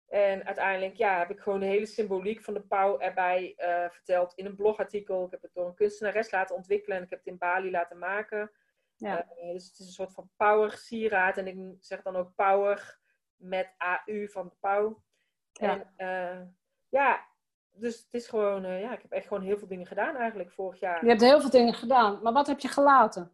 En 0.07 0.45
uiteindelijk 0.45 0.95
ja, 0.95 1.17
heb 1.17 1.29
ik 1.29 1.39
gewoon 1.39 1.59
de 1.59 1.65
hele 1.65 1.85
symboliek 1.85 2.41
van 2.41 2.53
de 2.53 2.61
pauw 2.61 2.99
erbij 2.99 3.53
eh, 3.55 3.89
verteld 3.89 4.33
in 4.33 4.45
een 4.45 4.55
blogartikel. 4.55 5.25
Ik 5.25 5.31
heb 5.31 5.41
het 5.41 5.53
door 5.53 5.67
een 5.67 5.75
kunstenares 5.75 6.31
laten 6.31 6.55
ontwikkelen 6.55 6.97
en 6.97 7.03
ik 7.03 7.09
heb 7.09 7.19
het 7.19 7.27
in 7.27 7.37
Bali 7.37 7.71
laten 7.71 7.97
maken. 7.97 8.51
ja. 8.95 9.27
Dus 9.35 9.67
het 9.67 9.79
is 9.79 9.85
een 9.85 9.91
soort 9.91 10.13
van 10.13 10.29
power 10.37 10.71
sieraad. 10.71 11.37
En 11.37 11.47
ik 11.47 11.57
zeg 11.79 12.01
dan 12.01 12.15
ook 12.15 12.35
power 12.35 13.01
met 13.43 13.73
AU 13.77 14.27
van 14.27 14.47
de 14.47 14.55
pauw. 14.59 15.03
Ja. 15.51 15.69
En 15.69 15.93
eh, 15.95 16.41
ja, 16.89 17.25
dus 17.71 18.03
het 18.03 18.13
is 18.13 18.27
gewoon, 18.27 18.65
eh, 18.65 18.81
ja, 18.81 18.93
ik 18.93 19.01
heb 19.01 19.11
echt 19.11 19.27
gewoon 19.27 19.43
heel 19.43 19.57
veel 19.57 19.67
dingen 19.67 19.85
gedaan 19.85 20.15
eigenlijk 20.15 20.51
vorig 20.51 20.79
jaar. 20.79 21.03
Je 21.03 21.09
hebt 21.09 21.21
heel 21.21 21.41
veel 21.41 21.49
dingen 21.49 21.73
gedaan, 21.73 22.21
maar 22.21 22.33
wat 22.33 22.47
heb 22.47 22.59
je 22.59 22.67
gelaten? 22.67 23.31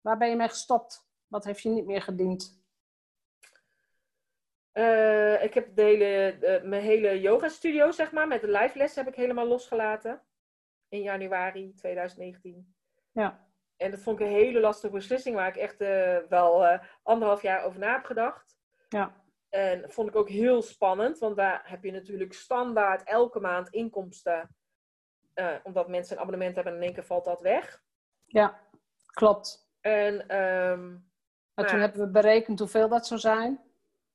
Waar 0.00 0.18
ben 0.18 0.28
je 0.28 0.36
mee 0.36 0.48
gestopt? 0.48 1.08
Wat 1.26 1.44
heeft 1.44 1.62
je 1.62 1.68
niet 1.68 1.86
meer 1.86 2.02
gediend? 2.02 2.58
Eh, 4.72 5.42
ik 5.42 5.54
heb 5.54 5.74
de 5.74 5.82
hele, 5.82 6.60
mijn 6.64 6.82
hele 6.82 7.20
yoga 7.20 7.48
studio, 7.48 7.90
zeg 7.90 8.12
maar, 8.12 8.28
met 8.28 8.40
de 8.40 8.50
live 8.50 8.78
les 8.78 8.94
heb 8.94 9.08
ik 9.08 9.14
helemaal 9.14 9.46
losgelaten. 9.46 10.22
In 10.88 11.02
januari 11.02 11.74
2019. 11.74 12.74
Ja, 13.12 13.48
En 13.76 13.90
dat 13.90 14.00
vond 14.00 14.20
ik 14.20 14.26
een 14.26 14.32
hele 14.32 14.60
lastige 14.60 14.92
beslissing, 14.92 15.36
waar 15.36 15.48
ik 15.48 15.56
echt 15.56 15.78
wel 16.28 16.80
anderhalf 17.02 17.42
jaar 17.42 17.64
over 17.64 17.78
na 17.78 17.92
heb 17.92 18.04
gedacht. 18.04 18.59
Ja, 18.90 19.14
En 19.48 19.90
vond 19.90 20.08
ik 20.08 20.16
ook 20.16 20.28
heel 20.28 20.62
spannend, 20.62 21.18
want 21.18 21.36
daar 21.36 21.62
heb 21.64 21.84
je 21.84 21.92
natuurlijk 21.92 22.32
standaard 22.32 23.02
elke 23.04 23.40
maand 23.40 23.68
inkomsten. 23.68 24.54
Eh, 25.34 25.54
omdat 25.62 25.88
mensen 25.88 26.16
een 26.16 26.22
abonnement 26.22 26.54
hebben 26.54 26.72
en 26.72 26.78
in 26.78 26.84
één 26.84 26.94
keer 26.94 27.04
valt 27.04 27.24
dat 27.24 27.40
weg. 27.40 27.82
ja, 28.26 28.60
klopt. 29.06 29.68
En 29.80 30.28
ehm, 30.28 30.90
Maar 31.54 31.68
toen 31.68 31.78
Maar- 31.78 31.88
hebben 31.88 32.06
we 32.06 32.12
berekend 32.12 32.58
hoeveel 32.58 32.88
dat 32.88 33.06
zou 33.06 33.20
zijn. 33.20 33.60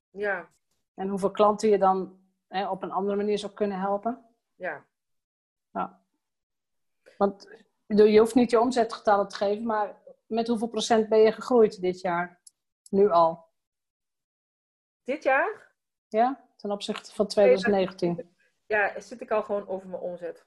ja, 0.10 0.50
En 0.96 1.08
hoeveel 1.08 1.32
klanten 1.32 1.70
je 1.70 1.78
dan 1.78 2.20
hè, 2.48 2.70
op 2.70 2.84
een 2.84 2.92
andere 2.92 3.16
manier 3.18 3.38
zou 3.38 3.54
kunnen 3.54 3.80
helpen. 3.80 4.26
ja. 4.56 4.86
Want 7.18 7.50
ik 7.52 7.66
bedoel, 7.86 8.06
je 8.06 8.20
hoeft 8.20 8.36
niet 8.36 8.52
je 8.52 8.60
omzetgetallen 8.60 9.28
te 9.28 9.36
geven, 9.36 9.66
maar 9.66 10.02
met 10.28 10.48
hoeveel 10.48 10.68
procent 10.68 11.10
ben 11.10 11.20
je 11.20 11.32
gegroeid 11.32 11.82
dit 11.82 12.02
jaar? 12.02 12.40
Nu 12.90 13.10
al. 13.10 13.45
Dit 15.06 15.24
jaar 15.24 15.72
Ja? 16.08 16.44
Ten 16.58 16.72
opzichte 16.72 17.14
van 17.14 17.28
2019. 17.28 18.36
ja, 18.66 19.00
zit 19.00 19.22
ik 19.22 19.32
al 19.32 19.44
gewoon 19.44 19.68
over 19.68 19.88
mijn 19.90 20.02
omzet. 20.02 20.46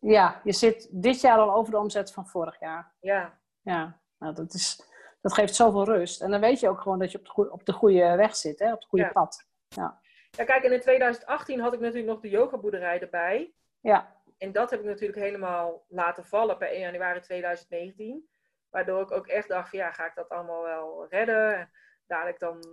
Ja, 0.00 0.40
je 0.44 0.52
zit 0.52 0.88
dit 0.90 1.20
jaar 1.20 1.38
al 1.38 1.54
over 1.54 1.72
de 1.72 1.78
omzet 1.78 2.12
van 2.12 2.26
vorig 2.26 2.60
jaar. 2.60 2.94
Ja, 3.00 3.38
Ja, 3.60 4.00
nou, 4.18 4.34
dat, 4.34 4.52
is, 4.54 4.82
dat 5.20 5.32
geeft 5.32 5.54
zoveel 5.54 5.84
rust. 5.84 6.20
En 6.20 6.30
dan 6.30 6.40
weet 6.40 6.60
je 6.60 6.68
ook 6.68 6.80
gewoon 6.80 6.98
dat 6.98 7.12
je 7.12 7.18
op 7.18 7.24
de 7.24 7.30
goede, 7.30 7.50
op 7.50 7.64
de 7.64 7.72
goede 7.72 8.16
weg 8.16 8.36
zit, 8.36 8.58
hè? 8.58 8.72
op 8.72 8.80
het 8.80 8.88
goede 8.88 9.04
Ja. 9.04 9.10
pad. 9.12 9.46
Ja, 9.68 10.44
kijk, 10.44 10.64
en 10.64 10.72
in 10.72 10.80
2018 10.80 11.60
had 11.60 11.72
ik 11.72 11.80
natuurlijk 11.80 12.12
nog 12.12 12.20
de 12.20 12.28
yogaboerderij 12.28 13.00
erbij. 13.00 13.54
Ja, 13.80 14.22
En 14.38 14.52
dat 14.52 14.70
heb 14.70 14.80
ik 14.80 14.86
natuurlijk 14.86 15.18
helemaal 15.18 15.84
laten 15.88 16.24
vallen 16.24 16.56
per 16.58 16.68
1 16.70 16.80
januari 16.80 17.20
2019. 17.20 18.28
Waardoor 18.70 19.02
ik 19.02 19.10
ook 19.10 19.26
echt 19.26 19.48
dacht 19.48 19.68
van 19.70 19.78
ja, 19.78 19.92
ga 19.92 20.06
ik 20.06 20.14
dat 20.14 20.28
allemaal 20.28 20.62
wel 20.62 21.06
redden? 21.08 21.70
Dadelijk 22.10 22.38
dan, 22.38 22.64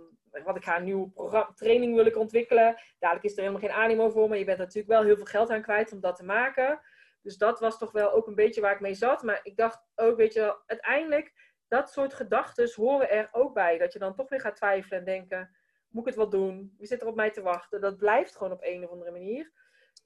want 0.44 0.56
ik 0.56 0.64
ga 0.64 0.76
een 0.76 0.84
nieuwe 0.84 1.46
training 1.54 1.94
wil 1.94 2.06
ik 2.06 2.16
ontwikkelen. 2.16 2.76
Dadelijk 2.98 3.26
is 3.26 3.32
er 3.32 3.38
helemaal 3.38 3.60
geen 3.60 3.70
animo 3.70 4.10
voor, 4.10 4.28
maar 4.28 4.38
je 4.38 4.44
bent 4.44 4.58
natuurlijk 4.58 4.88
wel 4.88 5.02
heel 5.02 5.16
veel 5.16 5.24
geld 5.24 5.50
aan 5.50 5.62
kwijt 5.62 5.92
om 5.92 6.00
dat 6.00 6.16
te 6.16 6.24
maken. 6.24 6.80
Dus 7.22 7.36
dat 7.36 7.60
was 7.60 7.78
toch 7.78 7.92
wel 7.92 8.12
ook 8.12 8.26
een 8.26 8.34
beetje 8.34 8.60
waar 8.60 8.74
ik 8.74 8.80
mee 8.80 8.94
zat. 8.94 9.22
Maar 9.22 9.40
ik 9.42 9.56
dacht 9.56 9.86
ook, 9.94 10.16
weet 10.16 10.32
je 10.32 10.40
wel, 10.40 10.62
uiteindelijk, 10.66 11.32
dat 11.68 11.90
soort 11.90 12.14
gedachten 12.14 12.72
horen 12.74 13.10
er 13.10 13.28
ook 13.32 13.54
bij. 13.54 13.78
Dat 13.78 13.92
je 13.92 13.98
dan 13.98 14.14
toch 14.14 14.28
weer 14.28 14.40
gaat 14.40 14.56
twijfelen 14.56 14.98
en 14.98 15.04
denken, 15.04 15.56
moet 15.88 16.02
ik 16.02 16.08
het 16.08 16.16
wel 16.16 16.28
doen? 16.28 16.74
Wie 16.78 16.86
zit 16.86 17.00
er 17.00 17.08
op 17.08 17.16
mij 17.16 17.30
te 17.30 17.42
wachten? 17.42 17.80
Dat 17.80 17.96
blijft 17.96 18.36
gewoon 18.36 18.52
op 18.52 18.62
een 18.62 18.84
of 18.84 18.90
andere 18.90 19.10
manier. 19.10 19.52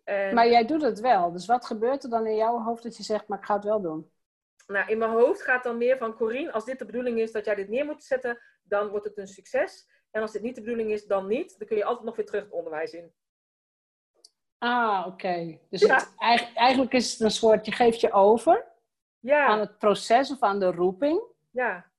En, 0.04 0.34
Maar 0.34 0.48
jij 0.48 0.64
doet 0.64 0.82
het 0.82 1.00
wel. 1.00 1.32
Dus 1.32 1.46
wat 1.46 1.66
gebeurt 1.66 2.02
er 2.02 2.10
dan 2.10 2.26
in 2.26 2.36
jouw 2.36 2.62
hoofd 2.62 2.82
dat 2.82 2.96
je 2.96 3.02
zegt, 3.02 3.28
maar 3.28 3.38
ik 3.38 3.44
ga 3.44 3.54
het 3.54 3.64
wel 3.64 3.80
doen? 3.80 4.10
nou, 4.66 4.90
in 4.90 4.98
mijn 4.98 5.10
hoofd 5.10 5.42
gaat 5.42 5.62
dan 5.62 5.78
meer 5.78 5.96
van 5.96 6.14
Corine, 6.14 6.52
als 6.52 6.64
dit 6.64 6.78
de 6.78 6.84
bedoeling 6.84 7.18
is 7.18 7.32
dat 7.32 7.44
jij 7.44 7.54
dit 7.54 7.68
neer 7.68 7.84
moet 7.84 8.04
zetten, 8.04 8.38
dan 8.72 8.88
wordt 8.88 9.04
het 9.06 9.18
een 9.18 9.26
succes. 9.26 9.88
En 10.10 10.22
als 10.22 10.32
dit 10.32 10.42
niet 10.42 10.54
de 10.54 10.60
bedoeling 10.60 10.90
is, 10.90 11.06
dan 11.06 11.26
niet. 11.26 11.58
Dan 11.58 11.68
kun 11.68 11.76
je 11.76 11.84
altijd 11.84 12.04
nog 12.04 12.16
weer 12.16 12.26
terug 12.26 12.42
het 12.44 12.52
onderwijs 12.52 12.92
in. 12.92 13.12
Ah, 14.58 15.04
oké. 15.06 15.58
Dus 15.70 15.80
Ja. 15.80 15.94
het, 15.94 16.12
eigen- 16.16 16.54
eigenlijk 16.54 16.92
is 16.92 17.12
het 17.12 17.20
een 17.20 17.30
soort, 17.30 17.66
je 17.66 17.72
geeft 17.72 18.00
je 18.00 18.12
over 18.12 18.54
aan 18.54 18.70
Ja, 19.20 19.58
het 19.58 19.78
proces 19.78 20.30
of 20.30 20.40
aan 20.42 20.58
de 20.60 20.70
roeping. 20.72 21.22
ja, 21.50 21.90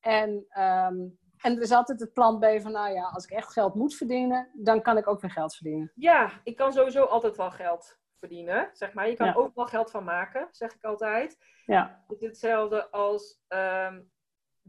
En, 0.00 0.44
ehm, 0.48 0.96
en 1.38 1.56
er 1.56 1.60
is 1.62 1.72
altijd 1.72 2.00
het 2.00 2.12
plan 2.12 2.38
B 2.38 2.44
van, 2.60 2.72
nou 2.72 2.92
ja, 2.94 3.02
als 3.02 3.24
ik 3.24 3.30
echt 3.30 3.52
geld 3.52 3.74
moet 3.74 3.94
verdienen, 3.94 4.50
dan 4.54 4.82
kan 4.82 4.96
ik 4.96 5.06
ook 5.08 5.20
weer 5.20 5.30
geld 5.30 5.54
verdienen. 5.54 5.92
ja, 5.94 6.40
ik 6.44 6.56
kan 6.56 6.72
sowieso 6.72 7.04
altijd 7.04 7.36
wel 7.36 7.50
geld 7.50 7.98
verdienen, 8.18 8.70
zeg 8.72 8.92
maar. 8.92 9.08
Je 9.08 9.16
kan 9.16 9.26
Ja. 9.26 9.34
ook 9.34 9.54
wel 9.54 9.66
geld 9.66 9.90
van 9.90 10.04
maken, 10.04 10.48
zeg 10.50 10.74
ik 10.74 10.84
altijd. 10.84 11.38
Ja, 11.66 12.04
Het 12.08 12.20
is 12.20 12.26
hetzelfde 12.28 12.90
als 12.90 13.40
ehm, 13.48 14.02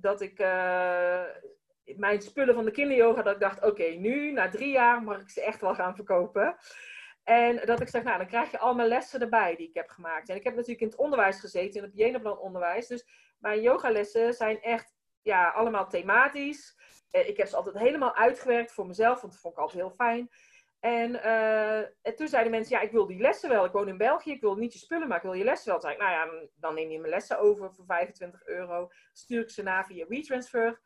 dat 0.01 0.21
ik 0.21 0.39
eh, 0.39 1.23
mijn 1.83 2.21
spullen 2.21 2.55
van 2.55 2.65
de 2.65 2.71
kinderyoga, 2.71 3.21
dat 3.21 3.33
ik 3.33 3.39
dacht, 3.39 3.63
oké, 3.63 3.83
nu, 3.83 4.31
na 4.31 4.49
drie 4.49 4.71
jaar, 4.71 5.03
mag 5.03 5.21
ik 5.21 5.29
ze 5.29 5.41
echt 5.41 5.61
wel 5.61 5.75
gaan 5.75 5.95
verkopen. 5.95 6.57
En 7.23 7.65
dat 7.65 7.81
ik 7.81 7.87
zeg, 7.87 8.03
nou, 8.03 8.17
dan 8.17 8.27
krijg 8.27 8.51
je 8.51 8.59
al 8.59 8.75
mijn 8.75 8.87
lessen 8.87 9.21
erbij 9.21 9.55
die 9.55 9.67
ik 9.67 9.73
heb 9.73 9.89
gemaakt. 9.89 10.29
En 10.29 10.35
ik 10.35 10.43
heb 10.43 10.53
natuurlijk 10.53 10.81
in 10.81 10.87
het 10.87 10.97
onderwijs 10.97 11.39
gezeten, 11.39 11.81
in 11.81 11.87
het 11.87 11.97
Jenaplan 11.97 12.37
onderwijs. 12.37 12.87
Dus 12.87 13.05
mijn 13.37 13.61
yogalessen 13.61 14.33
zijn 14.33 14.61
echt, 14.61 14.93
ja, 15.21 15.49
allemaal 15.49 15.87
thematisch. 15.87 16.77
Eh, 17.11 17.29
ik 17.29 17.37
heb 17.37 17.47
ze 17.47 17.55
altijd 17.55 17.77
helemaal 17.77 18.15
uitgewerkt 18.15 18.71
voor 18.71 18.87
mezelf, 18.87 19.21
want 19.21 19.33
dat 19.33 19.41
vond 19.41 19.53
ik 19.53 19.59
altijd 19.59 19.79
heel 19.79 19.93
fijn. 19.95 20.29
En, 20.79 21.23
eh, 21.23 21.79
en 21.79 22.15
toen 22.15 22.27
zeiden 22.27 22.51
mensen, 22.51 22.75
ja, 22.77 22.81
ik 22.81 22.91
wil 22.91 23.05
die 23.05 23.19
lessen 23.19 23.49
wel. 23.49 23.65
Ik 23.65 23.71
woon 23.71 23.87
in 23.87 23.97
België, 23.97 24.31
ik 24.31 24.41
wil 24.41 24.55
niet 24.55 24.73
je 24.73 24.79
spullen, 24.79 25.07
maar 25.07 25.17
ik 25.17 25.23
wil 25.23 25.33
je 25.33 25.43
lessen 25.43 25.71
wel. 25.71 25.79
Toen 25.79 25.89
zei 25.89 26.01
ik, 26.01 26.07
nou 26.07 26.39
ja, 26.41 26.47
dan 26.55 26.73
neem 26.73 26.89
je 26.89 26.99
mijn 26.99 27.11
lessen 27.11 27.39
over 27.39 27.73
voor 27.73 27.85
25 27.85 28.45
euro. 28.45 28.89
Stuur 29.13 29.41
ik 29.41 29.49
ze 29.49 29.63
na 29.63 29.83
via 29.85 30.07
WeTransfer. 30.07 30.81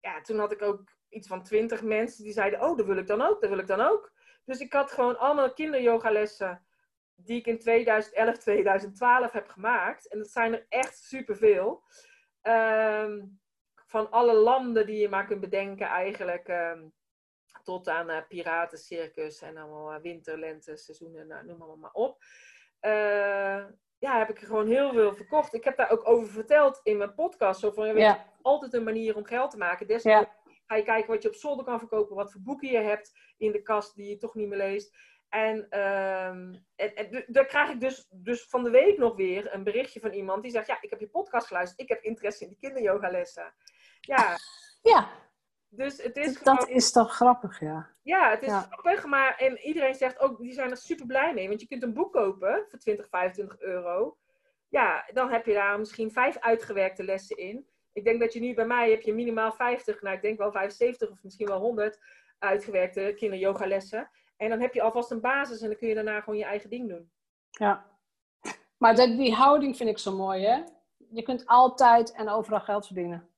Ja, 0.00 0.20
toen 0.20 0.38
had 0.38 0.52
ik 0.52 0.62
ook 0.62 0.96
iets 1.08 1.28
van 1.28 1.42
20 1.42 1.82
mensen 1.82 2.24
die 2.24 2.32
zeiden, 2.32 2.60
oh, 2.60 2.76
dat 2.76 2.86
wil 2.86 2.96
ik 2.96 3.06
dan 3.06 3.22
ook, 3.22 3.40
dat 3.40 3.50
wil 3.50 3.58
ik 3.58 3.66
dan 3.66 3.80
ook. 3.80 4.12
Dus 4.44 4.60
ik 4.60 4.72
had 4.72 4.92
gewoon 4.92 5.18
allemaal 5.18 5.52
kinderyogalessen 5.52 6.66
die 7.14 7.38
ik 7.38 7.46
in 7.46 7.58
2011, 7.58 8.36
2012 8.36 9.32
heb 9.32 9.48
gemaakt. 9.48 10.08
En 10.08 10.18
dat 10.18 10.28
zijn 10.28 10.52
er 10.52 10.66
echt 10.68 10.98
superveel. 10.98 11.82
Ehm 12.42 13.20
van 13.88 14.10
alle 14.10 14.34
landen 14.34 14.86
die 14.86 15.00
je 15.00 15.08
maar 15.08 15.26
kunt 15.26 15.40
bedenken 15.40 15.86
eigenlijk. 15.86 16.48
ehm, 16.48 16.86
tot 17.68 17.88
aan 17.88 18.10
eh 18.10 18.26
piratencircus 18.28 19.42
en 19.42 19.56
allemaal 19.56 19.94
uh, 19.94 20.00
winter, 20.00 20.38
lente, 20.38 20.76
seizoenen, 20.76 21.26
nou, 21.26 21.44
noem 21.44 21.62
allemaal 21.62 21.76
maar 21.76 21.92
op. 21.92 22.24
Eh, 22.80 23.64
ja, 23.98 24.18
heb 24.18 24.28
ik 24.28 24.40
er 24.40 24.46
gewoon 24.46 24.66
heel 24.66 24.92
veel 24.92 25.14
verkocht. 25.14 25.54
Ik 25.54 25.64
heb 25.64 25.76
daar 25.76 25.90
ook 25.90 26.08
over 26.08 26.28
verteld 26.32 26.80
in 26.82 26.96
mijn 26.96 27.14
podcast. 27.14 27.60
Zo 27.60 27.70
van, 27.70 27.86
je 27.86 27.92
weet, 27.92 28.02
ja, 28.02 28.32
altijd 28.42 28.72
een 28.72 28.82
manier 28.82 29.16
om 29.16 29.24
geld 29.24 29.50
te 29.50 29.56
maken. 29.56 29.86
Desnoods 29.86 30.28
ja, 30.44 30.52
ga 30.66 30.76
je 30.76 30.82
kijken 30.82 31.10
wat 31.10 31.22
je 31.22 31.28
op 31.28 31.34
zolder 31.34 31.64
kan 31.64 31.78
verkopen, 31.78 32.16
wat 32.16 32.32
voor 32.32 32.40
boeken 32.40 32.68
je 32.68 32.78
hebt 32.78 33.18
in 33.36 33.52
de 33.52 33.62
kast 33.62 33.94
die 33.94 34.08
je 34.08 34.16
toch 34.16 34.34
niet 34.34 34.48
meer 34.48 34.58
leest. 34.58 34.96
En, 35.28 35.66
ehm, 35.68 36.54
en, 36.76 37.24
daar 37.26 37.46
krijg 37.46 37.70
ik 37.70 37.80
dus, 37.80 38.08
dus 38.10 38.48
van 38.48 38.64
de 38.64 38.70
week 38.70 38.98
nog 38.98 39.16
weer 39.16 39.54
een 39.54 39.64
berichtje 39.64 40.00
van 40.00 40.12
iemand 40.12 40.42
die 40.42 40.50
zegt: 40.50 40.66
Ja, 40.66 40.78
ik 40.80 40.90
heb 40.90 41.00
je 41.00 41.08
podcast 41.08 41.46
geluisterd, 41.46 41.80
ik 41.80 41.88
heb 41.88 42.02
interesse 42.02 42.44
in 42.44 42.48
die 42.48 42.58
kinderyogalessen. 42.58 43.54
Ja, 44.00 44.36
ja. 44.82 45.27
Dus 45.68 46.02
het 46.02 46.16
is 46.16 46.42
Dat 46.42 46.68
is 46.68 46.92
toch 46.92 47.14
grappig, 47.14 47.60
ja. 47.60 47.88
ja, 48.02 48.30
het 48.30 48.42
is 48.42 48.48
ja. 48.48 48.60
grappig, 48.60 49.04
maar 49.04 49.36
en 49.36 49.58
iedereen 49.58 49.94
zegt 49.94 50.18
ook, 50.18 50.38
die 50.38 50.52
zijn 50.52 50.70
er 50.70 50.76
super 50.76 51.06
blij 51.06 51.34
mee, 51.34 51.48
want 51.48 51.60
je 51.60 51.66
kunt 51.66 51.82
een 51.82 51.94
boek 51.94 52.12
kopen 52.12 52.66
voor 52.68 52.78
20, 52.78 53.08
25 53.08 53.60
euro. 53.60 54.16
Ja, 54.68 55.08
dan 55.12 55.30
heb 55.30 55.46
je 55.46 55.52
daar 55.52 55.78
misschien 55.78 56.10
vijf 56.12 56.38
uitgewerkte 56.38 57.04
lessen 57.04 57.36
in. 57.36 57.66
Ik 57.92 58.04
denk 58.04 58.20
dat 58.20 58.32
je 58.32 58.40
nu 58.40 58.54
bij 58.54 58.66
mij 58.66 58.90
heb 58.90 59.00
je 59.00 59.14
minimaal 59.14 59.52
50, 59.52 60.02
nou 60.02 60.16
ik 60.16 60.22
denk 60.22 60.38
wel 60.38 60.52
75 60.52 61.10
of 61.10 61.22
misschien 61.22 61.46
wel 61.46 61.60
100 61.60 61.98
uitgewerkte 62.38 63.14
kinderyogalessen. 63.16 64.10
En 64.36 64.48
dan 64.48 64.60
heb 64.60 64.74
je 64.74 64.82
alvast 64.82 65.10
een 65.10 65.20
basis 65.20 65.60
en 65.60 65.68
dan 65.68 65.76
kun 65.76 65.88
je 65.88 65.94
daarna 65.94 66.20
gewoon 66.20 66.38
je 66.38 66.44
eigen 66.44 66.70
ding 66.70 66.88
doen. 66.88 67.10
ja. 67.50 67.96
Maar 68.78 68.94
die 68.94 69.34
houding 69.34 69.76
vind 69.76 69.88
ik 69.88 69.98
zo 69.98 70.16
mooi, 70.16 70.44
hè? 70.44 70.62
Je 71.10 71.22
kunt 71.22 71.46
altijd 71.46 72.12
en 72.12 72.28
overal 72.28 72.60
geld 72.60 72.86
verdienen. 72.86 73.28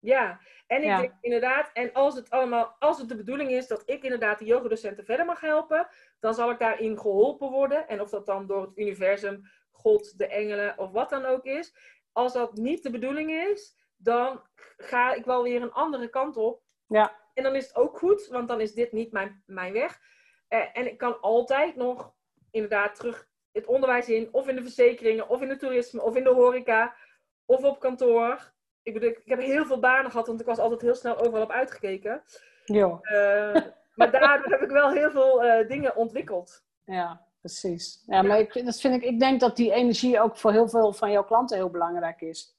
Ja, 0.00 0.40
en 0.66 0.78
ik 0.78 0.84
Ja. 0.84 1.00
denk 1.00 1.12
inderdaad, 1.20 1.70
en 1.72 1.92
als 1.92 2.14
het 2.14 2.30
allemaal, 2.30 2.76
als 2.78 2.98
het 2.98 3.08
de 3.08 3.16
bedoeling 3.16 3.50
is 3.50 3.66
dat 3.66 3.82
ik 3.86 4.02
inderdaad 4.02 4.38
de 4.38 4.44
yogadocenten 4.44 5.04
verder 5.04 5.26
mag 5.26 5.40
helpen, 5.40 5.88
dan 6.20 6.34
zal 6.34 6.50
ik 6.50 6.58
daarin 6.58 6.98
geholpen 6.98 7.50
worden. 7.50 7.88
En 7.88 8.00
of 8.00 8.10
dat 8.10 8.26
dan 8.26 8.46
door 8.46 8.62
het 8.62 8.78
universum, 8.78 9.42
God, 9.70 10.18
de 10.18 10.26
engelen 10.26 10.78
of 10.78 10.90
wat 10.90 11.10
dan 11.10 11.24
ook 11.24 11.44
is. 11.44 11.74
Als 12.12 12.32
dat 12.32 12.54
niet 12.54 12.82
de 12.82 12.90
bedoeling 12.90 13.30
is, 13.30 13.76
dan 13.96 14.42
ga 14.76 15.12
ik 15.14 15.24
wel 15.24 15.42
weer 15.42 15.62
een 15.62 15.72
andere 15.72 16.08
kant 16.08 16.36
op. 16.36 16.62
Ja, 16.86 17.24
En 17.34 17.42
dan 17.42 17.54
is 17.54 17.66
het 17.66 17.76
ook 17.76 17.98
goed, 17.98 18.26
want 18.26 18.48
dan 18.48 18.60
is 18.60 18.74
dit 18.74 18.92
niet 18.92 19.12
mijn, 19.12 19.42
mijn 19.46 19.72
weg. 19.72 20.00
Eh, 20.48 20.64
en 20.72 20.86
ik 20.86 20.98
kan 20.98 21.20
altijd 21.20 21.76
nog 21.76 22.14
inderdaad 22.50 22.94
terug 22.94 23.28
het 23.52 23.66
onderwijs 23.66 24.08
in, 24.08 24.28
of 24.32 24.48
in 24.48 24.56
de 24.56 24.62
verzekeringen, 24.62 25.28
of 25.28 25.40
in 25.42 25.48
het 25.48 25.58
toerisme, 25.58 26.02
of 26.02 26.16
in 26.16 26.24
de 26.24 26.30
horeca, 26.30 26.96
of 27.44 27.64
op 27.64 27.80
kantoor. 27.80 28.54
Ik 28.86 28.92
bedoel, 28.92 29.08
ik 29.08 29.22
heb 29.24 29.40
heel 29.40 29.64
veel 29.64 29.78
banen 29.78 30.10
gehad, 30.10 30.26
want 30.26 30.40
ik 30.40 30.46
was 30.46 30.58
altijd 30.58 30.80
heel 30.80 30.94
snel 30.94 31.16
overal 31.18 31.42
op 31.42 31.50
uitgekeken. 31.50 32.22
joh. 32.64 32.98
Eh, 33.02 33.62
maar 33.94 34.10
daardoor 34.10 34.50
heb 34.50 34.60
ik 34.62 34.70
wel 34.70 34.90
heel 34.90 35.10
veel 35.10 35.42
eh, 35.42 35.68
dingen 35.68 35.96
ontwikkeld. 35.96 36.64
Ja, 36.84 37.26
precies. 37.40 38.02
Ja, 38.06 38.22
maar 38.22 38.38
ik, 38.38 38.64
dat 38.64 38.80
vind 38.80 38.94
ik, 38.94 39.02
ik 39.02 39.20
denk 39.20 39.40
dat 39.40 39.56
die 39.56 39.72
energie 39.72 40.20
ook 40.20 40.36
voor 40.36 40.52
heel 40.52 40.68
veel 40.68 40.92
van 40.92 41.10
jouw 41.10 41.24
klanten 41.24 41.56
heel 41.56 41.70
belangrijk 41.70 42.20
is. 42.20 42.56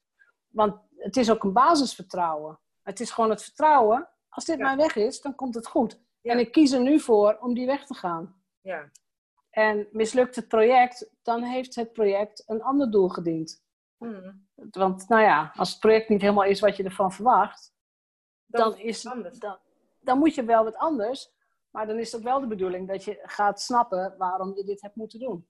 Want 0.48 0.76
het 0.98 1.18
is 1.18 1.32
ook 1.32 1.44
een 1.44 1.54
basisvertrouwen. 1.54 2.60
Het 2.84 3.00
is 3.00 3.12
gewoon 3.12 3.30
het 3.30 3.44
vertrouwen. 3.44 4.10
Als 4.30 4.46
dit 4.46 4.58
Ja. 4.58 4.64
mijn 4.64 4.78
weg 4.78 4.96
is, 4.96 5.22
dan 5.22 5.36
komt 5.36 5.56
het 5.56 5.68
goed. 5.68 6.00
Ja. 6.22 6.32
En 6.32 6.40
ik 6.40 6.52
kies 6.52 6.72
er 6.72 6.82
nu 6.82 7.00
voor 7.00 7.38
om 7.40 7.54
die 7.54 7.66
weg 7.66 7.86
te 7.86 7.94
gaan. 7.94 8.36
Ja, 8.62 8.90
En 9.50 9.88
mislukt 9.92 10.36
het 10.36 10.48
project, 10.48 11.10
dan 11.24 11.44
heeft 11.44 11.76
het 11.76 11.94
project 11.94 12.44
een 12.48 12.64
ander 12.64 12.92
doel 12.92 13.10
gediend. 13.10 13.66
Hmm. 13.98 14.48
Want 14.56 15.10
nou 15.10 15.22
ja, 15.22 15.52
als 15.56 15.70
het 15.70 15.80
project 15.80 16.10
niet 16.10 16.22
helemaal 16.22 16.44
is 16.44 16.60
wat 16.60 16.78
je 16.78 16.84
ervan 16.84 17.12
verwacht, 17.12 17.74
dan, 18.46 18.78
is 18.78 18.84
is 18.84 19.04
het 19.04 19.14
anders. 19.14 19.40
dan, 19.40 19.58
dan 20.00 20.18
moet 20.18 20.36
je 20.36 20.44
wel 20.44 20.64
wat 20.64 20.76
anders. 20.76 21.36
Maar 21.70 21.88
dan 21.88 22.00
is 22.00 22.16
ook 22.16 22.24
wel 22.24 22.40
de 22.40 22.48
bedoeling 22.48 22.88
dat 22.88 23.04
je 23.04 23.20
gaat 23.22 23.62
snappen 23.62 24.16
waarom 24.18 24.56
je 24.56 24.64
dit 24.64 24.82
hebt 24.82 24.96
moeten 24.96 25.20
doen. 25.20 25.48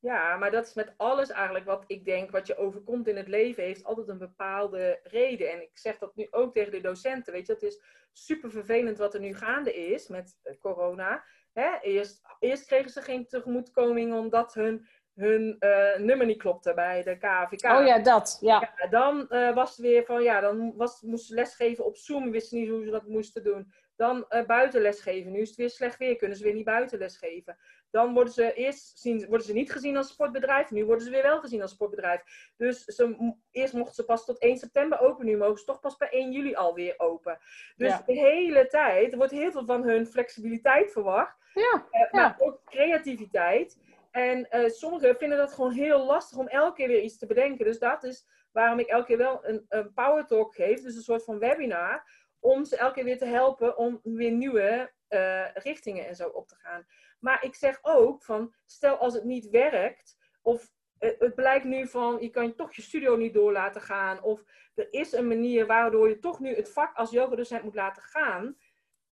Ja, 0.00 0.36
maar 0.36 0.50
dat 0.50 0.66
is 0.66 0.74
met 0.74 0.94
alles 0.96 1.30
eigenlijk 1.30 1.64
wat 1.64 1.84
ik 1.86 2.04
denk, 2.04 2.30
wat 2.30 2.46
je 2.46 2.56
overkomt 2.56 3.08
in 3.08 3.16
het 3.16 3.28
leven, 3.28 3.62
heeft 3.62 3.84
altijd 3.84 4.08
een 4.08 4.18
bepaalde 4.18 5.00
reden. 5.02 5.52
En 5.52 5.62
ik 5.62 5.78
zeg 5.78 5.98
dat 5.98 6.16
nu 6.16 6.26
ook 6.30 6.52
tegen 6.52 6.72
de 6.72 6.80
docenten. 6.80 7.32
Weet 7.32 7.46
je, 7.46 7.52
het 7.52 7.62
is 7.62 7.82
super 8.12 8.50
vervelend 8.50 8.98
wat 8.98 9.14
er 9.14 9.20
nu 9.20 9.34
gaande 9.34 9.74
is 9.74 10.08
met 10.08 10.38
eh, 10.42 10.58
corona. 10.58 11.24
Hè? 11.52 11.78
Eerst, 11.80 12.22
eerst 12.38 12.66
kregen 12.66 12.90
ze 12.90 13.02
geen 13.02 13.26
tegemoetkoming 13.26 14.14
omdat 14.14 14.54
hun, 14.54 14.86
hun 15.18 15.56
eh, 15.58 15.98
nummer 15.98 16.26
niet 16.26 16.38
klopte 16.38 16.74
bij 16.74 17.02
de 17.02 17.16
KVK. 17.16 17.64
Oh 17.72 17.86
ja, 17.86 17.98
dat. 17.98 18.38
Ja, 18.40 18.72
Ja, 18.80 18.88
dan 18.88 19.28
eh, 19.28 19.54
was 19.54 19.70
het 19.70 19.78
weer 19.86 20.04
van, 20.04 20.22
ja, 20.22 20.40
dan 20.40 20.72
was, 20.76 21.00
moesten 21.02 21.28
ze 21.28 21.34
lesgeven 21.34 21.84
op 21.84 21.96
Zoom, 21.96 22.30
wisten 22.30 22.58
niet 22.58 22.68
hoe 22.68 22.84
ze 22.84 22.90
dat 22.90 23.06
moesten 23.06 23.42
doen. 23.44 23.72
Dan 23.96 24.24
eh 24.28 24.46
buiten 24.46 24.80
lesgeven. 24.80 25.32
Nu 25.32 25.40
is 25.40 25.48
het 25.48 25.56
weer 25.56 25.70
slecht 25.70 25.98
weer, 25.98 26.16
kunnen 26.16 26.36
ze 26.36 26.44
weer 26.44 26.54
niet 26.54 26.64
buiten 26.64 26.98
lesgeven. 26.98 27.58
Dan 27.90 28.14
worden 28.14 28.32
ze 28.32 28.52
eerst 28.52 28.98
zien, 28.98 29.26
worden 29.28 29.46
ze 29.46 29.52
niet 29.52 29.72
gezien 29.72 29.96
als 29.96 30.08
sportbedrijf, 30.08 30.70
nu 30.70 30.84
worden 30.84 31.04
ze 31.04 31.10
weer 31.10 31.22
wel 31.22 31.40
gezien 31.40 31.62
als 31.62 31.70
sportbedrijf. 31.70 32.22
Dus 32.56 32.84
ze, 32.84 33.34
eerst 33.50 33.72
mochten 33.72 33.94
ze 33.94 34.04
pas 34.04 34.24
tot 34.24 34.38
1 34.38 34.56
september 34.56 35.00
open, 35.00 35.24
nu 35.24 35.36
mogen 35.36 35.58
ze 35.58 35.64
toch 35.64 35.80
pas 35.80 35.96
bij 35.96 36.08
1 36.10 36.32
juli 36.32 36.54
alweer 36.54 36.94
open. 36.96 37.38
Dus 37.76 37.88
Ja. 37.88 38.02
de 38.06 38.12
hele 38.12 38.66
tijd, 38.66 39.14
wordt 39.14 39.32
heel 39.32 39.50
veel 39.52 39.64
van 39.64 39.82
hun 39.82 40.06
flexibiliteit 40.06 40.92
verwacht. 40.92 41.36
ja, 41.54 41.86
Ja. 41.90 42.08
Maar 42.10 42.36
ook 42.38 42.60
creativiteit. 42.64 43.78
En 44.10 44.50
eh, 44.50 44.70
sommigen 44.70 45.16
vinden 45.16 45.38
dat 45.38 45.52
gewoon 45.52 45.72
heel 45.72 46.04
lastig 46.04 46.38
om 46.38 46.48
elke 46.48 46.74
keer 46.76 46.88
weer 46.88 47.02
iets 47.02 47.18
te 47.18 47.26
bedenken. 47.26 47.64
Dus 47.64 47.78
dat 47.78 48.04
is 48.04 48.26
waarom 48.52 48.78
ik 48.78 48.86
elke 48.86 49.06
keer 49.06 49.18
wel 49.18 49.46
een, 49.46 49.64
een 49.68 49.92
power 49.92 50.26
talk 50.26 50.54
geef. 50.54 50.82
Dus 50.82 50.96
een 50.96 51.02
soort 51.02 51.24
van 51.24 51.38
webinar. 51.38 52.10
Om 52.40 52.64
ze 52.64 52.76
elke 52.76 52.94
keer 52.94 53.04
weer 53.04 53.18
te 53.18 53.24
helpen 53.24 53.76
om 53.76 54.00
weer 54.02 54.30
nieuwe 54.30 54.92
eh, 55.08 55.54
richtingen 55.54 56.06
en 56.06 56.16
zo 56.16 56.28
op 56.28 56.48
te 56.48 56.56
gaan. 56.56 56.86
Maar 57.18 57.44
ik 57.44 57.54
zeg 57.54 57.78
ook 57.82 58.22
van, 58.22 58.54
stel 58.66 58.96
als 58.96 59.14
het 59.14 59.24
niet 59.24 59.48
werkt. 59.48 60.16
Of 60.42 60.70
eh, 60.98 61.10
het 61.18 61.34
blijkt 61.34 61.64
nu 61.64 61.86
van, 61.88 62.16
je 62.20 62.28
kan 62.30 62.54
toch 62.54 62.74
je 62.74 62.82
studio 62.82 63.16
niet 63.16 63.34
door 63.34 63.52
laten 63.52 63.80
gaan. 63.80 64.22
Of 64.22 64.44
er 64.74 64.88
is 64.90 65.12
een 65.12 65.28
manier 65.28 65.66
waardoor 65.66 66.08
je 66.08 66.18
toch 66.18 66.40
nu 66.40 66.54
het 66.54 66.72
vak 66.72 66.96
als 66.96 67.10
yogadocent 67.10 67.62
moet 67.62 67.74
laten 67.74 68.02
gaan 68.02 68.56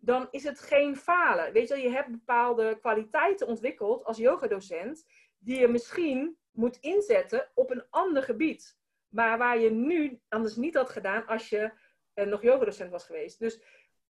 dan 0.07 0.29
is 0.31 0.45
het 0.45 0.59
geen 0.61 0.97
falen. 0.97 1.53
Weet 1.53 1.69
je, 1.69 1.77
je 1.77 1.91
hebt 1.91 2.11
bepaalde 2.11 2.79
kwaliteiten 2.81 3.47
ontwikkeld 3.47 4.05
als 4.05 4.17
yogadocent, 4.17 5.07
die 5.39 5.59
je 5.59 5.69
misschien 5.69 6.39
moet 6.51 6.77
inzetten 6.81 7.51
op 7.55 7.71
een 7.71 7.85
ander 7.91 8.23
gebied. 8.23 8.79
Maar 9.09 9.39
waar 9.39 9.59
je 9.59 9.71
nu 9.71 10.21
anders 10.29 10.57
niet 10.57 10.75
had 10.75 10.91
gedaan 10.91 11.27
als 11.27 11.49
je 11.49 11.73
eh, 12.15 12.27
nog 12.27 12.43
yogadocent 12.43 12.91
was 12.91 13.05
geweest. 13.05 13.39
Dus 13.39 13.61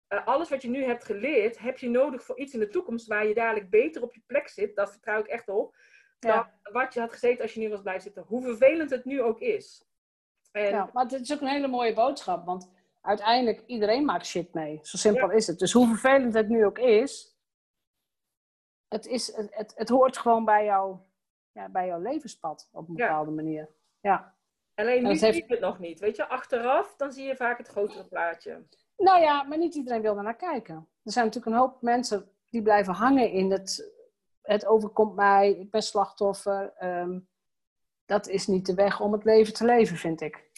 eh, 0.06 0.26
alles 0.26 0.48
wat 0.48 0.62
je 0.62 0.68
nu 0.68 0.84
hebt 0.84 1.04
geleerd, 1.04 1.58
heb 1.58 1.78
je 1.78 1.88
nodig 1.88 2.24
voor 2.24 2.38
iets 2.38 2.54
in 2.54 2.60
de 2.60 2.68
toekomst 2.68 3.06
waar 3.06 3.26
je 3.26 3.34
dadelijk 3.34 3.70
beter 3.70 4.02
op 4.02 4.14
je 4.14 4.22
plek 4.26 4.48
zit. 4.48 4.76
Dat 4.76 4.90
vertrouw 4.90 5.20
ik 5.20 5.26
echt 5.26 5.48
op. 5.48 5.76
Dan 6.18 6.50
wat 6.62 6.94
je 6.94 7.00
had 7.00 7.12
gezeten 7.12 7.42
als 7.42 7.54
je 7.54 7.60
nu 7.60 7.68
was 7.68 7.82
blijven 7.82 8.02
zitten. 8.02 8.24
Hoe 8.26 8.42
vervelend 8.42 8.90
het 8.90 9.04
nu 9.04 9.22
ook 9.22 9.40
is. 9.40 9.84
En... 10.52 10.70
Ja, 10.70 10.90
maar 10.92 11.04
het 11.04 11.20
is 11.20 11.32
ook 11.32 11.40
een 11.40 11.46
hele 11.46 11.68
mooie 11.68 11.94
boodschap. 11.94 12.46
Want 12.46 12.70
uiteindelijk, 13.06 13.62
iedereen 13.66 14.04
maakt 14.04 14.26
shit 14.26 14.54
mee. 14.54 14.78
Zo 14.82 14.96
simpel 14.96 15.30
is 15.30 15.46
het. 15.46 15.58
Dus 15.58 15.72
hoe 15.72 15.86
vervelend 15.86 16.34
het 16.34 16.48
nu 16.48 16.66
ook 16.66 16.78
is, 16.78 17.36
het, 18.88 19.06
is, 19.06 19.36
het, 19.36 19.54
het, 19.54 19.72
het 19.76 19.88
hoort 19.88 20.18
gewoon 20.18 20.44
bij, 20.44 20.64
jou, 20.64 20.96
ja, 21.52 21.68
bij 21.68 21.86
jouw 21.86 22.00
levenspad 22.00 22.68
op 22.72 22.88
een 22.88 22.94
bepaalde 22.94 23.30
manier. 23.30 23.68
Ja. 24.00 24.34
Alleen 24.74 25.02
nu 25.02 25.16
zie 25.16 25.34
je 25.34 25.44
het 25.46 25.60
nog 25.60 25.78
niet. 25.78 26.00
Weet 26.00 26.16
je, 26.16 26.28
achteraf 26.28 26.96
dan 26.96 27.12
zie 27.12 27.24
je 27.24 27.36
vaak 27.36 27.58
het 27.58 27.68
grotere 27.68 28.04
plaatje. 28.04 28.66
Nou 28.96 29.20
ja, 29.20 29.42
maar 29.42 29.58
niet 29.58 29.74
iedereen 29.74 30.02
wil 30.02 30.16
er 30.16 30.22
naar 30.22 30.36
kijken. 30.36 30.88
Er 31.02 31.12
zijn 31.12 31.24
natuurlijk 31.24 31.54
een 31.54 31.60
hoop 31.60 31.82
mensen 31.82 32.30
die 32.50 32.62
blijven 32.62 32.94
hangen 32.94 33.30
in 33.30 33.50
het, 33.50 33.92
het 34.42 34.66
overkomt 34.66 35.14
mij, 35.14 35.50
ik 35.50 35.70
ben 35.70 35.82
slachtoffer. 35.82 36.72
Ehm, 36.78 37.18
dat 38.04 38.28
is 38.28 38.46
niet 38.46 38.66
de 38.66 38.74
weg 38.74 39.00
om 39.00 39.12
het 39.12 39.24
leven 39.24 39.54
te 39.54 39.64
leven, 39.64 39.96
vind 39.96 40.20
ik. 40.20 40.50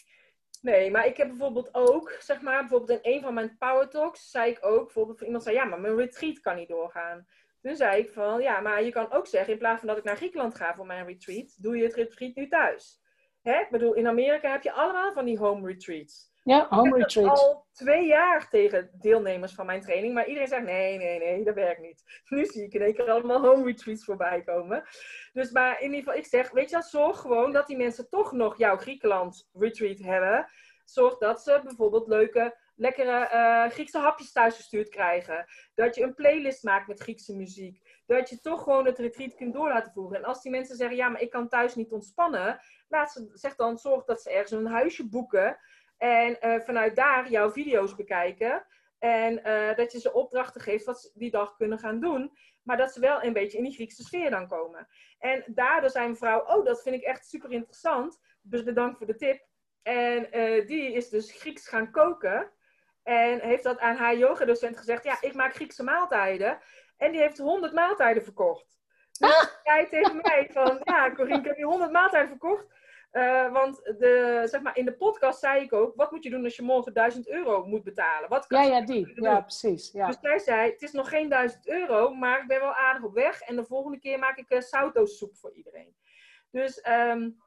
Nee, 0.61 0.91
maar 0.91 1.05
ik 1.05 1.17
heb 1.17 1.27
bijvoorbeeld 1.27 1.69
ook, 1.71 2.15
zeg 2.19 2.41
maar, 2.41 2.59
bijvoorbeeld 2.59 2.99
in 3.01 3.13
een 3.13 3.21
van 3.21 3.33
mijn 3.33 3.57
power 3.57 3.89
talks 3.89 4.29
zei 4.31 4.51
ik 4.51 4.65
ook, 4.65 4.83
bijvoorbeeld 4.83 5.21
iemand 5.21 5.43
zei, 5.43 5.55
ja, 5.55 5.65
maar 5.65 5.79
mijn 5.79 5.95
retreat 5.95 6.39
kan 6.39 6.55
niet 6.55 6.67
doorgaan. 6.67 7.27
Toen 7.61 7.75
zei 7.75 8.01
ik 8.01 8.09
van, 8.09 8.41
ja, 8.41 8.59
maar 8.59 8.83
je 8.83 8.91
kan 8.91 9.11
ook 9.11 9.27
zeggen, 9.27 9.53
in 9.53 9.59
plaats 9.59 9.79
van 9.79 9.87
dat 9.87 9.97
ik 9.97 10.03
naar 10.03 10.15
Griekenland 10.15 10.55
ga 10.55 10.75
voor 10.75 10.85
mijn 10.85 11.05
retreat, 11.05 11.55
doe 11.57 11.77
je 11.77 11.83
het 11.83 11.93
retreat 11.93 12.35
nu 12.35 12.47
thuis. 12.47 13.01
Hè? 13.41 13.59
Ik 13.59 13.69
bedoel, 13.69 13.93
in 13.93 14.07
Amerika 14.07 14.51
heb 14.51 14.63
je 14.63 14.71
allemaal 14.71 15.13
van 15.13 15.25
die 15.25 15.37
home 15.37 15.67
retreats. 15.67 16.28
Ja, 16.49 16.67
home 16.69 16.89
ik 16.89 16.95
retreat. 16.95 17.39
al 17.39 17.65
twee 17.71 18.05
jaar 18.05 18.49
tegen 18.49 18.89
deelnemers 18.93 19.53
van 19.53 19.65
mijn 19.65 19.81
training, 19.81 20.13
maar 20.13 20.27
iedereen 20.27 20.47
zegt 20.47 20.63
nee, 20.63 20.97
nee, 20.97 21.19
nee, 21.19 21.43
dat 21.43 21.55
werkt 21.55 21.81
niet. 21.81 22.03
Nu 22.29 22.45
zie 22.45 22.63
ik 22.63 22.73
in 22.73 22.81
één 22.81 22.93
keer 22.93 23.11
allemaal 23.11 23.41
home 23.41 23.65
retreats 23.65 24.03
voorbij 24.03 24.43
komen. 24.43 24.83
Dus 25.33 25.51
maar 25.51 25.81
in 25.81 25.85
ieder 25.85 25.99
geval, 25.99 26.13
ik 26.13 26.25
zeg, 26.25 26.51
weet 26.51 26.69
je 26.69 26.75
wat, 26.75 26.85
zorg 26.85 27.19
gewoon 27.19 27.51
dat 27.51 27.67
die 27.67 27.77
mensen 27.77 28.09
toch 28.09 28.31
nog 28.31 28.57
jouw 28.57 28.77
Griekenland 28.77 29.49
retreat 29.53 29.99
hebben. 29.99 30.49
Zorg 30.85 31.17
dat 31.17 31.41
ze 31.41 31.61
bijvoorbeeld 31.63 32.07
leuke, 32.07 32.57
lekkere 32.75 33.29
uh, 33.33 33.71
Griekse 33.71 33.97
hapjes 33.97 34.31
thuisgestuurd 34.31 34.89
krijgen. 34.89 35.45
Dat 35.75 35.95
je 35.95 36.03
een 36.03 36.13
playlist 36.13 36.63
maakt 36.63 36.87
met 36.87 37.01
Griekse 37.01 37.35
muziek. 37.35 38.01
Dat 38.05 38.29
je 38.29 38.39
toch 38.41 38.63
gewoon 38.63 38.85
het 38.85 38.97
retreat 38.97 39.35
kunt 39.35 39.53
door 39.53 39.69
laten 39.69 39.91
voeren. 39.91 40.17
En 40.17 40.25
als 40.25 40.41
die 40.41 40.51
mensen 40.51 40.75
zeggen, 40.75 40.97
ja, 40.97 41.09
maar 41.09 41.21
ik 41.21 41.29
kan 41.29 41.49
thuis 41.49 41.75
niet 41.75 41.91
ontspannen. 41.91 42.59
Laat 42.87 43.11
ze, 43.11 43.29
zeg 43.33 43.55
dan, 43.55 43.77
zorg 43.77 44.03
dat 44.03 44.21
ze 44.21 44.29
ergens 44.29 44.51
een 44.51 44.67
huisje 44.67 45.09
boeken 45.09 45.59
en 45.99 46.37
uh, 46.41 46.59
vanuit 46.59 46.95
daar 46.95 47.29
jouw 47.29 47.51
video's 47.51 47.95
bekijken. 47.95 48.65
En 48.99 49.39
uh, 49.47 49.75
dat 49.75 49.91
je 49.91 49.99
ze 49.99 50.13
opdrachten 50.13 50.61
geeft 50.61 50.85
wat 50.85 51.01
ze 51.01 51.11
die 51.13 51.31
dag 51.31 51.55
kunnen 51.55 51.79
gaan 51.79 51.99
doen. 51.99 52.37
Maar 52.63 52.77
dat 52.77 52.91
ze 52.93 52.99
wel 52.99 53.23
een 53.23 53.33
beetje 53.33 53.57
in 53.57 53.63
die 53.63 53.73
Griekse 53.73 54.03
sfeer 54.03 54.29
dan 54.29 54.47
komen. 54.47 54.87
En 55.19 55.43
daardoor 55.47 55.89
zei 55.89 56.07
mevrouw, 56.07 56.39
oh, 56.39 56.65
dat 56.65 56.81
vind 56.81 56.95
ik 56.95 57.01
echt 57.01 57.25
super 57.25 57.51
interessant. 57.51 58.19
Dus 58.41 58.63
bedankt 58.63 58.97
voor 58.97 59.07
de 59.07 59.15
tip. 59.15 59.47
En 59.81 60.37
uh, 60.37 60.67
die 60.67 60.93
is 60.93 61.09
dus 61.09 61.31
Grieks 61.31 61.67
gaan 61.67 61.91
koken. 61.91 62.51
En 63.03 63.39
heeft 63.39 63.63
dat 63.63 63.79
aan 63.79 63.95
haar 63.95 64.17
yogadocent 64.17 64.77
gezegd. 64.77 65.03
Ja, 65.03 65.17
ik 65.21 65.33
maak 65.33 65.53
Griekse 65.53 65.83
maaltijden. 65.83 66.59
En 66.97 67.11
die 67.11 67.21
heeft 67.21 67.37
100 67.37 67.73
maaltijden 67.73 68.23
verkocht. 68.23 68.79
Dus 69.19 69.35
ah. 69.35 69.43
zei 69.63 69.89
tegen 69.89 70.15
mij 70.21 70.49
van, 70.51 70.81
ja, 70.83 71.11
Corine, 71.11 71.37
ik 71.37 71.45
heb 71.45 71.57
je 71.57 71.65
100 71.65 71.91
maaltijden 71.91 72.29
verkocht. 72.29 72.67
Uh, 73.11 73.51
want 73.51 73.75
de, 73.83 74.41
zeg 74.45 74.61
maar, 74.61 74.77
in 74.77 74.85
de 74.85 74.95
podcast 74.95 75.39
zei 75.39 75.63
ik 75.63 75.73
ook, 75.73 75.95
wat 75.95 76.11
moet 76.11 76.23
je 76.23 76.29
doen 76.29 76.43
als 76.43 76.55
je 76.55 76.61
morgen 76.61 76.93
1000 76.93 77.29
euro 77.29 77.65
moet 77.65 77.83
betalen? 77.83 78.29
Wat 78.29 78.47
kan 78.47 78.65
ja, 78.65 78.77
ja, 78.77 78.85
die. 78.85 79.21
Ja, 79.21 79.41
precies. 79.41 79.91
Ja. 79.91 80.07
Dus 80.07 80.17
zij 80.21 80.39
zei, 80.39 80.71
het 80.71 80.81
is 80.81 80.91
nog 80.91 81.09
geen 81.09 81.29
1000 81.29 81.67
euro, 81.67 82.13
maar 82.13 82.41
ik 82.41 82.47
ben 82.47 82.59
wel 82.59 82.73
aardig 82.73 83.03
op 83.03 83.13
weg. 83.13 83.41
En 83.41 83.55
de 83.55 83.65
volgende 83.65 83.99
keer 83.99 84.19
maak 84.19 84.37
ik 84.37 84.51
uh, 84.51 85.05
soep 85.05 85.35
voor 85.37 85.53
iedereen. 85.53 85.95
Dus, 86.51 86.85
um, 86.89 87.37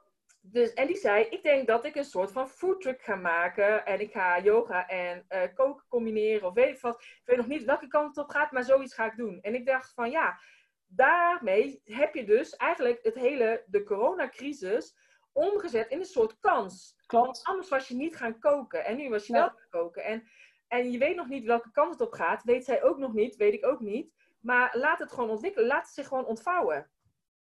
dus, 0.40 0.72
en 0.72 0.86
die 0.86 0.96
zei, 0.96 1.24
ik 1.24 1.42
denk 1.42 1.66
dat 1.66 1.84
ik 1.84 1.94
een 1.94 2.04
soort 2.04 2.32
van 2.32 2.48
foodtruck 2.48 3.02
ga 3.02 3.14
maken. 3.14 3.86
En 3.86 4.00
ik 4.00 4.12
ga 4.12 4.40
yoga 4.40 4.88
en 4.88 5.24
uh, 5.28 5.42
koken 5.54 5.84
combineren 5.88 6.48
of 6.48 6.54
weet 6.54 6.74
ik 6.74 6.80
wat. 6.80 7.02
Ik 7.02 7.22
weet 7.24 7.36
nog 7.36 7.46
niet 7.46 7.64
welke 7.64 7.88
kant 7.88 8.16
het 8.16 8.24
op 8.24 8.30
gaat, 8.30 8.52
maar 8.52 8.64
zoiets 8.64 8.94
ga 8.94 9.06
ik 9.06 9.16
doen. 9.16 9.40
En 9.40 9.54
ik 9.54 9.66
dacht 9.66 9.94
van, 9.94 10.10
ja, 10.10 10.38
daarmee 10.86 11.80
heb 11.84 12.14
je 12.14 12.24
dus 12.24 12.56
eigenlijk 12.56 12.98
het 13.02 13.14
hele, 13.14 13.64
de 13.66 13.82
coronacrisis 13.82 14.96
omgezet 15.32 15.88
in 15.88 15.98
een 15.98 16.04
soort 16.04 16.38
kans. 16.40 16.96
Klopt. 17.06 17.26
Want 17.26 17.42
anders 17.44 17.68
was 17.68 17.88
je 17.88 17.94
niet 17.94 18.16
gaan 18.16 18.38
koken. 18.38 18.84
En 18.84 18.96
nu 18.96 19.08
was 19.08 19.26
je 19.26 19.32
wel 19.32 19.48
gaan 19.48 19.68
koken. 19.70 20.04
En, 20.04 20.28
en 20.68 20.90
je 20.90 20.98
weet 20.98 21.16
nog 21.16 21.28
niet 21.28 21.44
welke 21.44 21.70
kant 21.70 21.92
het 21.92 22.00
op 22.00 22.12
gaat. 22.12 22.42
Weet 22.42 22.64
zij 22.64 22.82
ook 22.82 22.98
nog 22.98 23.12
niet, 23.12 23.36
weet 23.36 23.52
ik 23.52 23.66
ook 23.66 23.80
niet. 23.80 24.14
Maar 24.40 24.76
laat 24.78 24.98
het 24.98 25.12
gewoon 25.12 25.30
ontwikkelen. 25.30 25.68
Laat 25.68 25.84
het 25.84 25.94
zich 25.94 26.08
gewoon 26.08 26.26
ontvouwen. 26.26 26.90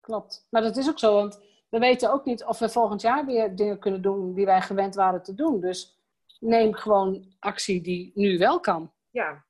Klopt. 0.01 0.47
Maar 0.51 0.63
dat 0.63 0.77
is 0.77 0.89
ook 0.89 0.99
zo. 0.99 1.15
Want 1.15 1.41
we 1.69 1.79
weten 1.79 2.13
ook 2.13 2.25
niet 2.25 2.45
of 2.45 2.59
we 2.59 2.69
volgend 2.69 3.01
jaar 3.01 3.27
weer 3.27 3.55
dingen 3.55 3.79
kunnen 3.79 4.03
doen 4.03 4.35
die 4.35 4.47
wij 4.47 4.61
gewend 4.61 4.95
waren 4.95 5.23
te 5.23 5.35
doen. 5.35 5.61
Dus 5.61 6.01
neem 6.41 6.75
gewoon 6.75 7.35
actie 7.39 7.81
die 7.81 8.13
nu 8.15 8.39
wel 8.39 8.61
kan. 8.61 8.93
Ja. 9.11 9.45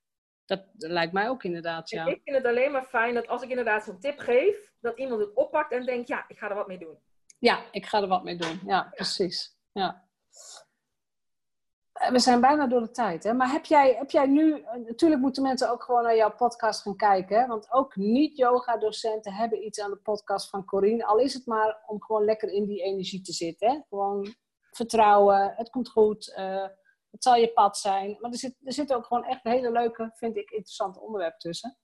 Dat, 0.46 0.64
lijkt 0.76 1.12
mij 1.12 1.28
ook 1.28 1.44
inderdaad, 1.44 1.90
ja. 1.90 2.06
ik 2.06 2.20
vind 2.24 2.36
het 2.36 2.46
alleen 2.46 2.72
maar 2.72 2.84
fijn 2.84 3.14
dat 3.14 3.28
als 3.28 3.42
ik 3.42 3.48
inderdaad 3.48 3.84
zo'n 3.84 4.00
tip 4.00 4.18
geef, 4.18 4.72
dat 4.80 4.98
iemand 4.98 5.20
het 5.20 5.34
oppakt 5.34 5.72
en 5.72 5.86
denkt, 5.86 6.08
ja, 6.08 6.24
ik 6.28 6.38
ga 6.38 6.48
er 6.48 6.54
wat 6.54 6.66
mee 6.66 6.78
doen. 6.78 6.98
Ja, 7.40 7.64
ik 7.70 7.86
ga 7.86 8.00
er 8.00 8.08
wat 8.08 8.24
mee 8.24 8.36
doen. 8.36 8.60
Ja, 8.66 8.82
precies. 8.94 9.56
Ja. 9.72 10.08
We 11.92 12.18
zijn 12.18 12.40
bijna 12.40 12.66
door 12.66 12.80
de 12.80 12.90
tijd. 12.90 13.22
Hè? 13.24 13.32
Maar 13.32 13.50
heb 13.50 13.64
jij, 13.64 13.94
heb 13.94 14.10
jij 14.10 14.26
nu... 14.26 14.64
Natuurlijk 14.86 15.20
moeten 15.20 15.42
mensen 15.42 15.70
ook 15.70 15.82
gewoon 15.82 16.02
naar 16.02 16.16
jouw 16.16 16.34
podcast 16.34 16.82
gaan 16.82 16.96
kijken. 16.96 17.40
Hè? 17.40 17.46
Want 17.46 17.72
ook 17.72 17.96
niet-yoga-docenten 17.96 19.32
hebben 19.32 19.64
iets 19.64 19.80
aan 19.80 19.90
de 19.90 19.96
podcast 19.96 20.50
van 20.50 20.64
Corine. 20.64 21.04
Al 21.04 21.18
is 21.18 21.34
het 21.34 21.46
maar 21.46 21.82
om 21.86 22.02
gewoon 22.02 22.24
lekker 22.24 22.52
in 22.52 22.66
die 22.66 22.82
energie 22.82 23.20
te 23.20 23.32
zitten. 23.32 23.70
Hè? 23.70 23.80
Gewoon 23.88 24.34
vertrouwen. 24.70 25.52
Het 25.56 25.70
komt 25.70 25.88
goed. 25.88 26.34
Uh, 26.38 26.66
het 27.10 27.22
zal 27.22 27.34
je 27.34 27.52
pad 27.52 27.78
zijn. 27.78 28.16
Maar 28.20 28.30
er, 28.30 28.38
zit, 28.38 28.56
er 28.64 28.72
zitten 28.72 28.96
ook 28.96 29.06
gewoon 29.06 29.24
echt 29.24 29.42
hele 29.42 29.70
leuke, 29.70 30.10
vind 30.14 30.36
ik, 30.36 30.50
interessante 30.50 31.00
onderwerpen 31.00 31.38
tussen. 31.38 31.78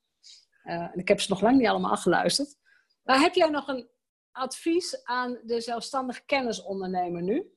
Uh, 0.64 0.74
en 0.74 0.98
ik 0.98 1.08
heb 1.08 1.20
ze 1.20 1.30
nog 1.30 1.40
lang 1.40 1.58
niet 1.58 1.68
allemaal 1.68 1.90
afgeluisterd. 1.90 2.56
Maar 3.02 3.20
heb 3.20 3.34
jij 3.34 3.48
nog 3.48 3.68
een 3.68 3.90
advies 4.36 5.04
aan 5.04 5.38
de 5.44 5.60
zelfstandig 5.60 6.24
kennisondernemer 6.24 7.22
nu. 7.22 7.54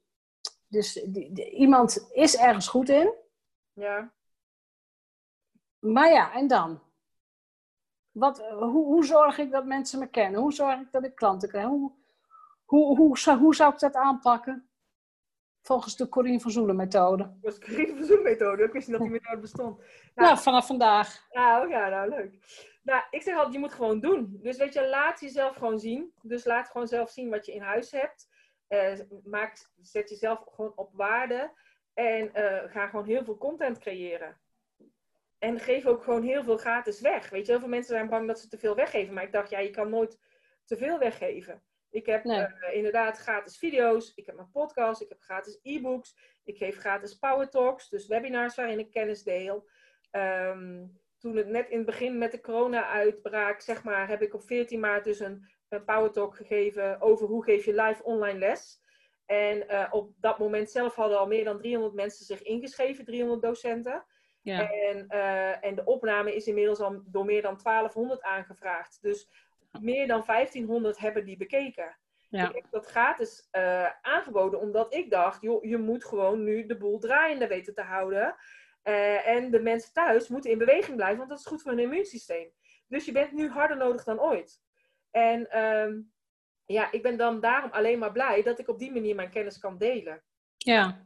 Dus 0.67 0.93
die, 0.93 1.51
iemand 1.51 2.09
is 2.11 2.37
ergens 2.37 2.67
goed 2.67 2.89
in. 2.89 3.13
Ja. 3.73 4.13
Maar 5.79 6.11
ja, 6.11 6.33
en 6.33 6.47
dan? 6.47 6.81
Wat, 8.11 8.39
hoe, 8.39 8.85
hoe 8.85 9.05
zorg 9.05 9.37
ik 9.37 9.51
dat 9.51 9.65
mensen 9.65 9.99
me 9.99 10.07
kennen? 10.07 10.41
Hoe 10.41 10.53
zorg 10.53 10.79
ik 10.79 10.91
dat 10.91 11.03
ik 11.03 11.15
klanten 11.15 11.49
krijg? 11.49 11.67
Hoe, 11.67 11.91
hoe, 12.65 12.97
hoe, 12.97 13.17
zou, 13.17 13.39
hoe 13.39 13.55
zou 13.55 13.73
ik 13.73 13.79
dat 13.79 13.95
aanpakken? 13.95 14.68
Volgens 15.61 15.95
de 15.95 16.09
Corine 16.09 16.39
van 16.39 16.51
Zoelen 16.51 16.75
methode. 16.75 17.23
Volgens 17.41 17.59
de 17.59 17.65
Corine 17.65 17.95
van 17.95 18.05
Zoelen 18.05 18.23
methode? 18.23 18.63
Ik 18.63 18.71
wist 18.71 18.87
niet 18.87 18.97
dat 18.97 19.07
die 19.07 19.15
methode 19.19 19.41
bestond. 19.41 19.77
Nou, 19.77 19.87
nou 20.13 20.37
vanaf 20.37 20.65
vandaag. 20.65 21.27
Nou, 21.31 21.69
ja, 21.69 21.89
nou 21.89 22.09
leuk. 22.09 22.37
Nou, 22.83 23.03
ik 23.09 23.21
zeg 23.21 23.35
altijd, 23.35 23.53
je 23.53 23.59
moet 23.59 23.73
gewoon 23.73 23.99
doen. 23.99 24.39
Dus 24.41 24.57
weet 24.57 24.73
je, 24.73 24.87
laat 24.87 25.19
jezelf 25.19 25.55
gewoon 25.55 25.79
zien. 25.79 26.13
Dus 26.21 26.45
laat 26.45 26.69
gewoon 26.69 26.87
zelf 26.87 27.09
zien 27.09 27.29
wat 27.29 27.45
je 27.45 27.53
in 27.53 27.61
huis 27.61 27.91
hebt. 27.91 28.29
Uh, 28.69 28.99
maak, 29.23 29.69
zet 29.81 30.09
jezelf 30.09 30.43
gewoon 30.51 30.71
op 30.75 30.89
waarde. 30.93 31.51
En 31.93 32.31
uh, 32.35 32.71
ga 32.71 32.87
gewoon 32.87 33.05
heel 33.05 33.23
veel 33.23 33.37
content 33.37 33.79
creëren. 33.79 34.41
En 35.37 35.59
geef 35.59 35.85
ook 35.85 36.03
gewoon 36.03 36.23
heel 36.23 36.43
veel 36.43 36.57
gratis 36.57 37.01
weg. 37.01 37.29
Weet 37.29 37.45
je, 37.45 37.51
heel 37.51 37.61
veel 37.61 37.69
mensen 37.69 37.93
zijn 37.93 38.09
bang 38.09 38.27
dat 38.27 38.39
ze 38.39 38.47
te 38.47 38.57
veel 38.57 38.75
weggeven. 38.75 39.13
Maar 39.13 39.23
ik 39.23 39.31
dacht, 39.31 39.49
ja, 39.49 39.59
je 39.59 39.69
kan 39.69 39.89
nooit 39.89 40.19
te 40.65 40.77
veel 40.77 40.99
weggeven. 40.99 41.63
Ik 41.89 42.05
heb 42.05 42.25
uh, 42.25 42.45
inderdaad 42.71 43.17
gratis 43.17 43.57
video's. 43.57 44.13
Ik 44.15 44.25
heb 44.25 44.35
mijn 44.35 44.51
podcast. 44.51 45.01
Ik 45.01 45.09
heb 45.09 45.21
gratis 45.21 45.59
e-books. 45.61 46.15
Ik 46.43 46.57
geef 46.57 46.77
gratis 46.77 47.13
power 47.13 47.49
talks. 47.49 47.89
Dus 47.89 48.07
webinars 48.07 48.55
waarin 48.55 48.79
ik 48.79 48.91
kennis 48.91 49.23
deel. 49.23 49.69
Um, 50.11 50.99
toen 51.19 51.35
het 51.35 51.47
net 51.47 51.69
in 51.69 51.77
het 51.77 51.85
begin 51.85 52.17
met 52.17 52.31
de 52.31 52.41
corona-uitbraak, 52.41 53.61
zeg 53.61 53.83
maar, 53.83 54.07
heb 54.07 54.21
ik 54.21 54.33
op 54.33 54.43
14 54.43 54.79
maart 54.79 55.03
dus 55.03 55.19
een, 55.19 55.49
een 55.69 55.85
power 55.85 56.11
talk 56.11 56.35
gegeven 56.35 57.01
over 57.01 57.27
hoe 57.27 57.43
geef 57.43 57.65
je 57.65 57.81
live 57.81 58.03
online 58.03 58.39
les. 58.39 58.81
En 59.25 59.63
uh, 59.71 59.87
op 59.89 60.13
dat 60.17 60.39
moment 60.39 60.71
zelf 60.71 60.95
hadden 60.95 61.19
al 61.19 61.27
meer 61.27 61.43
dan 61.43 61.57
300 61.57 61.93
mensen 61.93 62.25
zich 62.25 62.41
ingeschreven, 62.41 63.05
300 63.05 63.41
docenten. 63.41 64.05
Ja. 64.41 64.71
En, 64.71 65.05
uh, 65.09 65.65
en 65.65 65.75
de 65.75 65.85
opname 65.85 66.35
is 66.35 66.47
inmiddels 66.47 66.79
al 66.79 67.01
door 67.05 67.25
meer 67.25 67.41
dan 67.41 67.59
1200 67.63 68.21
aangevraagd. 68.21 69.01
Dus 69.01 69.29
meer 69.81 70.07
dan 70.07 70.23
1500 70.25 70.97
hebben 70.97 71.25
die 71.25 71.37
bekeken. 71.37 71.97
Ja. 72.29 72.47
Ik 72.49 72.55
heb 72.55 72.65
dat 72.71 72.85
gratis 72.85 73.47
uh, 73.51 73.89
aangeboden, 74.01 74.59
omdat 74.59 74.93
ik 74.93 75.09
dacht, 75.09 75.41
joh, 75.41 75.63
je 75.63 75.77
moet 75.77 76.05
gewoon 76.05 76.43
nu 76.43 76.65
de 76.65 76.77
boel 76.77 76.99
draaiende 76.99 77.47
weten 77.47 77.73
te 77.73 77.81
houden. 77.81 78.35
Uh, 78.83 79.27
en 79.27 79.51
de 79.51 79.59
mensen 79.59 79.93
thuis 79.93 80.27
moeten 80.27 80.51
in 80.51 80.57
beweging 80.57 80.95
blijven, 80.95 81.17
want 81.17 81.29
dat 81.29 81.39
is 81.39 81.45
goed 81.45 81.61
voor 81.61 81.71
hun 81.71 81.79
immuunsysteem. 81.79 82.51
Dus 82.87 83.05
je 83.05 83.11
bent 83.11 83.31
nu 83.31 83.49
harder 83.49 83.77
nodig 83.77 84.03
dan 84.03 84.19
ooit. 84.19 84.61
En 85.11 85.63
um, 85.63 86.11
ja, 86.65 86.91
ik 86.91 87.01
ben 87.01 87.17
dan 87.17 87.39
daarom 87.39 87.71
alleen 87.71 87.99
maar 87.99 88.11
blij 88.11 88.43
dat 88.43 88.59
ik 88.59 88.67
op 88.67 88.79
die 88.79 88.91
manier 88.91 89.15
mijn 89.15 89.29
kennis 89.29 89.59
kan 89.59 89.77
delen. 89.77 90.23
Ja. 90.57 91.05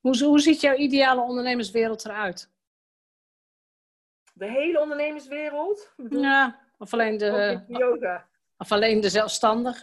Hoe, 0.00 0.24
hoe 0.24 0.40
ziet 0.40 0.60
jouw 0.60 0.74
ideale 0.74 1.20
ondernemerswereld 1.20 2.04
eruit? 2.04 2.52
de 4.32 4.50
hele 4.50 4.80
ondernemerswereld? 4.80 5.94
Ja, 6.08 6.61
of 6.82 6.92
alleen 6.92 7.16
de, 7.16 7.64
yoga. 7.68 8.28
of 8.58 8.72
alleen 8.72 9.00
de 9.00 9.08
zelfstandig. 9.08 9.80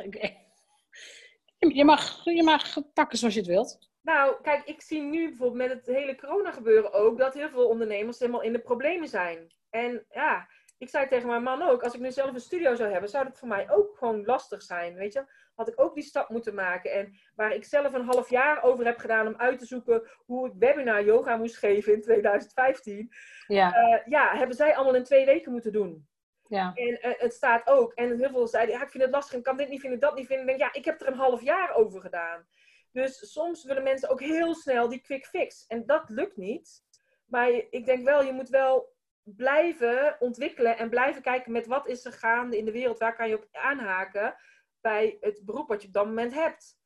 Je 1.57 1.85
mag, 1.85 2.23
je 2.23 2.43
mag 2.43 2.93
pakken 2.93 3.17
zoals 3.17 3.33
je 3.33 3.39
het 3.39 3.49
wilt. 3.49 3.89
Nou, 4.01 4.41
kijk, 4.41 4.63
ik 4.65 4.81
zie 4.81 5.01
nu 5.01 5.27
bijvoorbeeld 5.27 5.69
met 5.69 5.77
het 5.77 5.95
hele 5.95 6.15
corona 6.15 6.51
gebeuren 6.51 6.93
ook 6.93 7.17
dat 7.17 7.33
heel 7.33 7.49
veel 7.49 7.67
ondernemers 7.67 8.19
helemaal 8.19 8.41
in 8.41 8.53
de 8.53 8.59
problemen 8.59 9.07
zijn. 9.07 9.53
En 9.69 10.05
ja, 10.09 10.47
ik 10.77 10.89
zei 10.89 11.07
tegen 11.07 11.27
mijn 11.27 11.43
man 11.43 11.61
ook, 11.61 11.83
als 11.83 11.93
ik 11.93 11.99
nu 11.99 12.11
zelf 12.11 12.33
een 12.33 12.39
studio 12.39 12.75
zou 12.75 12.91
hebben, 12.91 13.09
zou 13.09 13.25
dat 13.25 13.37
voor 13.37 13.47
mij 13.47 13.71
ook 13.71 13.97
gewoon 13.97 14.25
lastig 14.25 14.61
zijn, 14.61 14.93
weet 14.93 15.13
je. 15.13 15.25
Had 15.55 15.67
ik 15.67 15.81
ook 15.81 15.93
die 15.93 16.03
stap 16.03 16.29
moeten 16.29 16.55
maken. 16.55 16.91
En 16.91 17.19
waar 17.35 17.53
ik 17.53 17.65
zelf 17.65 17.93
een 17.93 18.05
half 18.05 18.29
jaar 18.29 18.63
over 18.63 18.85
heb 18.85 18.97
gedaan 18.97 19.27
om 19.27 19.35
uit 19.37 19.59
te 19.59 19.65
zoeken 19.65 20.09
hoe 20.25 20.47
ik 20.47 20.53
webinar 20.59 21.03
yoga 21.03 21.37
moest 21.37 21.57
geven 21.57 21.93
in 21.93 22.01
2015. 22.01 23.11
Ja, 23.47 23.73
eh, 23.73 24.05
ja, 24.05 24.37
hebben 24.37 24.55
zij 24.55 24.75
allemaal 24.75 24.95
in 24.95 25.03
twee 25.03 25.25
weken 25.25 25.51
moeten 25.51 25.71
doen. 25.71 26.07
Ja. 26.49 26.71
En 26.73 27.01
eh, 27.01 27.19
het 27.19 27.33
staat 27.33 27.67
ook. 27.67 27.93
En 27.93 28.17
heel 28.17 28.29
veel 28.29 28.47
zeiden, 28.47 28.81
ik 28.81 28.89
vind 28.89 29.03
het 29.03 29.11
lastig, 29.11 29.37
ik 29.37 29.43
kan 29.43 29.57
dit 29.57 29.69
niet 29.69 29.81
vinden, 29.81 29.99
dat 29.99 30.15
niet 30.15 30.27
vinden. 30.27 30.45
Denk, 30.45 30.59
ja, 30.59 30.73
ik 30.73 30.85
heb 30.85 31.01
er 31.01 31.07
een 31.07 31.17
half 31.17 31.41
jaar 31.41 31.75
over 31.75 32.01
gedaan. 32.01 32.47
Dus 32.91 33.31
soms 33.31 33.63
willen 33.63 33.83
mensen 33.83 34.09
ook 34.09 34.19
heel 34.19 34.55
snel 34.55 34.89
die 34.89 35.01
quick 35.01 35.25
fix. 35.25 35.65
En 35.67 35.85
dat 35.85 36.09
lukt 36.09 36.37
niet. 36.37 36.83
Maar 37.25 37.49
ik 37.49 37.85
denk 37.85 38.05
wel, 38.05 38.23
je 38.23 38.31
moet 38.31 38.49
wel 38.49 38.95
blijven 39.23 40.15
ontwikkelen 40.19 40.77
en 40.77 40.89
blijven 40.89 41.21
kijken 41.21 41.51
met 41.51 41.67
wat 41.67 41.87
is 41.87 42.05
er 42.05 42.13
gaande 42.13 42.57
in 42.57 42.65
de 42.65 42.71
wereld. 42.71 42.99
Waar 42.99 43.15
kan 43.15 43.29
je 43.29 43.35
op 43.35 43.47
aanhaken 43.51 44.35
bij 44.81 45.17
het 45.19 45.41
beroep 45.45 45.67
wat 45.67 45.81
je 45.81 45.87
op 45.87 45.93
dat 45.93 46.05
moment 46.05 46.33
hebt. 46.33 46.79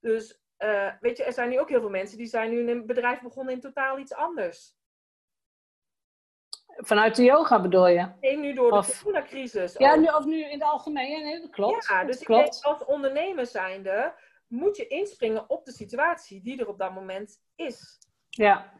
Dus 0.00 0.44
eh, 0.56 0.92
weet 1.00 1.16
je, 1.16 1.24
er 1.24 1.32
zijn 1.32 1.48
nu 1.48 1.60
ook 1.60 1.68
heel 1.68 1.80
veel 1.80 1.90
mensen 1.90 2.18
die 2.18 2.26
zijn 2.26 2.50
nu 2.50 2.60
in 2.60 2.68
een 2.68 2.86
bedrijf 2.86 3.20
begonnen 3.20 3.54
in 3.54 3.60
totaal 3.60 3.98
iets 3.98 4.14
anders. 4.14 4.75
Vanuit 6.76 7.16
de 7.16 7.22
yoga 7.22 7.60
bedoel 7.60 7.86
je? 7.86 8.08
Nee, 8.20 8.36
nu 8.38 8.52
door 8.52 8.70
de 8.70 8.76
Of- 8.76 9.02
coronacrisis. 9.02 9.72
Ja, 9.78 9.92
ook. 9.92 9.98
nu, 10.00 10.06
of 10.06 10.24
nu 10.24 10.44
in 10.44 10.50
het 10.50 10.62
algemeen. 10.62 11.22
Nee, 11.22 11.40
dat 11.40 11.50
klopt. 11.50 11.86
Ja, 11.88 12.04
dus 12.04 12.18
ik 12.20 12.26
klopt. 12.26 12.52
denk 12.62 12.64
als 12.64 12.84
ondernemer 12.84 13.46
zijnde 13.46 14.14
moet 14.46 14.76
je 14.76 14.86
inspringen 14.86 15.50
op 15.50 15.64
de 15.64 15.72
situatie 15.72 16.42
die 16.42 16.60
er 16.60 16.68
op 16.68 16.78
dat 16.78 16.92
moment 16.94 17.40
is 17.54 17.98
Ja, 18.28 18.72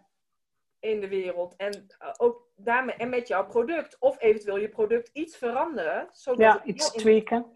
in 0.80 1.00
de 1.00 1.08
wereld. 1.08 1.56
En 1.56 1.86
uh, 2.02 2.08
ook 2.16 2.48
daarmee 2.56 2.94
en 2.94 3.08
met 3.08 3.28
jouw 3.28 3.46
product. 3.46 3.96
Of 3.98 4.20
eventueel 4.20 4.56
je 4.56 4.68
product 4.68 5.10
iets 5.12 5.36
veranderen. 5.36 6.08
Zodat 6.12 6.40
ja 6.40 6.64
iets 6.64 6.90
tweaken. 6.90 7.46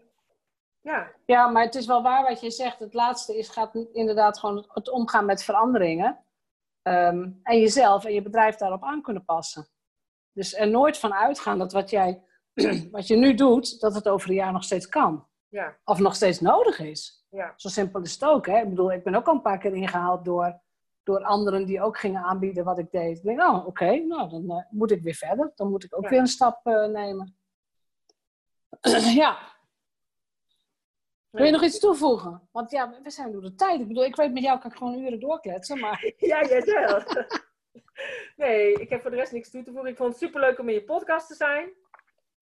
Ja, 0.81 1.11
Ja, 1.25 1.47
maar 1.47 1.63
het 1.63 1.75
is 1.75 1.85
wel 1.85 2.01
waar 2.01 2.23
wat 2.23 2.41
je 2.41 2.51
zegt. 2.51 2.79
Het 2.79 2.93
laatste 2.93 3.37
is, 3.37 3.49
gaat 3.49 3.75
inderdaad 3.93 4.39
gewoon 4.39 4.55
het, 4.57 4.65
het 4.69 4.89
omgaan 4.89 5.25
met 5.25 5.43
veranderingen. 5.43 6.23
Ehm, 6.81 7.29
en 7.43 7.59
jezelf 7.59 8.05
en 8.05 8.13
je 8.13 8.21
bedrijf 8.21 8.55
daarop 8.55 8.83
aan 8.83 9.01
kunnen 9.01 9.25
passen. 9.25 9.67
Dus 10.33 10.55
er 10.55 10.69
nooit 10.69 10.97
van 10.97 11.13
uitgaan 11.13 11.57
dat 11.57 11.71
wat, 11.71 11.89
jij, 11.89 12.23
wat 12.91 13.07
je 13.07 13.15
nu 13.15 13.33
doet, 13.33 13.79
dat 13.79 13.95
het 13.95 14.07
over 14.07 14.29
een 14.29 14.35
jaar 14.35 14.51
nog 14.51 14.63
steeds 14.63 14.87
kan. 14.87 15.27
ja, 15.47 15.77
Of 15.83 15.99
nog 15.99 16.15
steeds 16.15 16.39
nodig 16.39 16.79
is. 16.79 17.25
ja. 17.29 17.53
Zo 17.55 17.67
simpel 17.69 18.01
is 18.01 18.13
het 18.13 18.23
ook. 18.25 18.45
Hè? 18.45 18.57
Ik 18.61 18.69
bedoel, 18.69 18.91
ik 18.91 19.03
ben 19.03 19.15
ook 19.15 19.27
al 19.27 19.33
een 19.33 19.41
paar 19.41 19.57
keer 19.57 19.73
ingehaald 19.73 20.25
door, 20.25 20.59
door 21.03 21.23
anderen 21.23 21.65
die 21.65 21.81
ook 21.81 21.97
gingen 21.99 22.23
aanbieden 22.23 22.63
wat 22.63 22.77
ik 22.79 22.91
deed. 22.91 23.17
Ik 23.17 23.23
denk, 23.23 23.41
oh, 23.41 23.67
oké, 23.67 23.95
nou 23.95 24.29
dan 24.29 24.49
eh, 24.57 24.65
moet 24.69 24.91
ik 24.91 25.01
weer 25.01 25.13
verder. 25.15 25.51
Dan 25.55 25.69
moet 25.69 25.83
ik 25.83 25.97
ook 25.97 26.03
Ja. 26.03 26.09
weer 26.09 26.19
een 26.19 26.27
stap 26.27 26.65
eh, 26.65 26.85
nemen. 26.85 27.35
ja, 29.23 29.37
wil 31.29 31.45
je 31.45 31.51
nog 31.51 31.63
iets 31.63 31.79
toevoegen? 31.79 32.47
Want 32.51 32.71
ja, 32.71 32.99
we 33.03 33.09
zijn 33.09 33.31
door 33.31 33.41
de 33.41 33.55
tijd. 33.55 33.79
Ik 33.81 33.87
bedoel, 33.87 34.05
ik 34.05 34.15
weet 34.15 34.33
met 34.33 34.43
jou 34.43 34.59
kan 34.59 34.71
ik 34.71 34.77
gewoon 34.77 34.99
uren 34.99 35.19
doorkletsen, 35.19 35.79
maar 35.79 36.13
Ja, 36.17 36.45
jij 36.45 36.61
wel. 36.61 37.01
nee, 38.35 38.73
ik 38.73 38.89
heb 38.89 39.01
voor 39.01 39.09
de 39.11 39.15
rest 39.17 39.31
niks 39.31 39.49
toe 39.49 39.63
te 39.63 39.71
voegen. 39.71 39.89
Ik 39.89 39.97
vond 39.97 40.09
het 40.09 40.21
superleuk 40.21 40.59
om 40.59 40.67
in 40.69 40.73
je 40.73 40.83
podcast 40.83 41.27
te 41.27 41.35
zijn. 41.35 41.69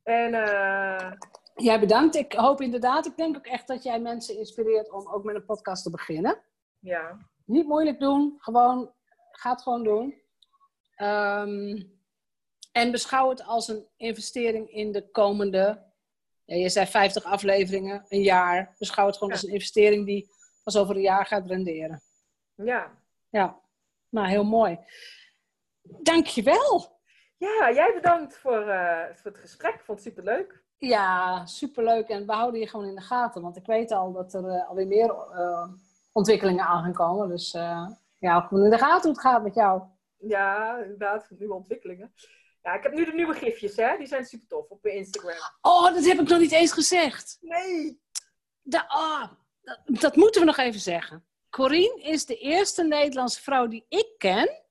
En 0.03 0.33
eh, 0.33 1.11
jij 1.55 1.79
bedankt. 1.79 2.15
Ik 2.15 2.33
hoop 2.33 2.61
inderdaad, 2.61 3.05
ik 3.05 3.17
denk 3.17 3.37
ook 3.37 3.45
echt 3.45 3.67
dat 3.67 3.83
jij 3.83 3.99
mensen 3.99 4.37
inspireert 4.37 4.91
om 4.91 5.07
ook 5.07 5.23
met 5.23 5.35
een 5.35 5.45
podcast 5.45 5.83
te 5.83 5.89
beginnen. 5.89 6.41
ja, 6.79 7.17
Niet 7.45 7.67
moeilijk 7.67 7.99
doen, 7.99 8.35
gewoon, 8.39 8.93
ga 9.31 9.51
het 9.51 9.61
gewoon 9.61 9.83
doen. 9.83 10.21
Ehm, 10.95 11.81
en 12.71 12.91
beschouw 12.91 13.29
het 13.29 13.43
als 13.43 13.67
een 13.67 13.87
investering 13.97 14.69
in 14.71 14.91
de 14.91 15.09
komende, 15.11 15.83
ja, 16.45 16.55
je 16.55 16.69
zei 16.69 16.85
50 16.87 17.23
afleveringen, 17.23 18.05
een 18.07 18.21
jaar. 18.21 18.75
Beschouw 18.77 19.05
het 19.05 19.13
gewoon 19.17 19.29
Ja. 19.29 19.35
als 19.35 19.43
een 19.47 19.53
investering 19.53 20.05
die 20.05 20.29
pas 20.63 20.77
over 20.77 20.95
een 20.95 21.01
jaar 21.01 21.25
gaat 21.25 21.47
renderen. 21.47 22.01
ja. 22.55 22.97
Ja, 23.31 23.59
nou 24.09 24.27
heel 24.27 24.43
mooi. 24.43 24.79
Dankjewel. 26.01 26.97
Ja, 27.37 27.71
jij 27.73 27.93
bedankt 27.93 28.37
voor, 28.37 28.67
eh, 28.67 29.15
voor 29.15 29.31
het 29.31 29.39
gesprek. 29.39 29.73
Ik 29.73 29.81
vond 29.81 30.03
het 30.03 30.07
superleuk. 30.07 30.63
Ja, 30.77 31.45
superleuk. 31.45 32.07
En 32.07 32.25
we 32.25 32.33
houden 32.33 32.59
je 32.59 32.67
gewoon 32.67 32.85
in 32.85 32.95
de 32.95 33.01
gaten. 33.01 33.41
Want 33.41 33.57
ik 33.57 33.65
weet 33.65 33.91
al 33.91 34.11
dat 34.11 34.33
er 34.33 34.45
eh, 34.45 34.69
alweer 34.69 34.87
meer 34.87 35.09
eh, 35.09 35.67
ontwikkelingen 36.11 36.65
aan 36.65 36.83
gaan 36.83 36.93
komen. 36.93 37.29
Dus 37.29 37.51
ja, 38.19 38.41
gewoon 38.41 38.63
in 38.63 38.69
de 38.69 38.77
gaten 38.77 39.01
hoe 39.01 39.11
het 39.11 39.21
gaat 39.21 39.43
met 39.43 39.55
jou. 39.55 39.81
Ja, 40.17 40.77
inderdaad, 40.77 41.29
nieuwe 41.29 41.53
ontwikkelingen. 41.53 42.13
Ja, 42.63 42.73
ik 42.73 42.83
heb 42.83 42.93
nu 42.93 43.05
de 43.05 43.13
nieuwe 43.13 43.33
gifjes, 43.33 43.75
hè? 43.75 43.97
Die 43.97 44.07
zijn 44.07 44.25
super 44.25 44.47
tof 44.47 44.69
op 44.69 44.85
Instagram. 44.85 45.37
Oh, 45.61 45.83
dat 45.93 46.05
heb 46.05 46.19
ik 46.19 46.27
nog 46.27 46.39
niet 46.39 46.51
eens 46.51 46.71
gezegd. 46.71 47.37
Nee! 47.41 48.01
Da- 48.61 48.85
ah, 48.87 49.31
dat, 49.61 49.79
dat 49.85 50.15
moeten 50.15 50.41
we 50.41 50.47
nog 50.47 50.57
even 50.57 50.79
zeggen. 50.79 51.25
Corine 51.49 52.01
is 52.01 52.25
de 52.25 52.37
eerste 52.37 52.83
Nederlandse 52.83 53.41
vrouw 53.41 53.67
die 53.67 53.85
ik 53.89 54.15
ken... 54.17 54.67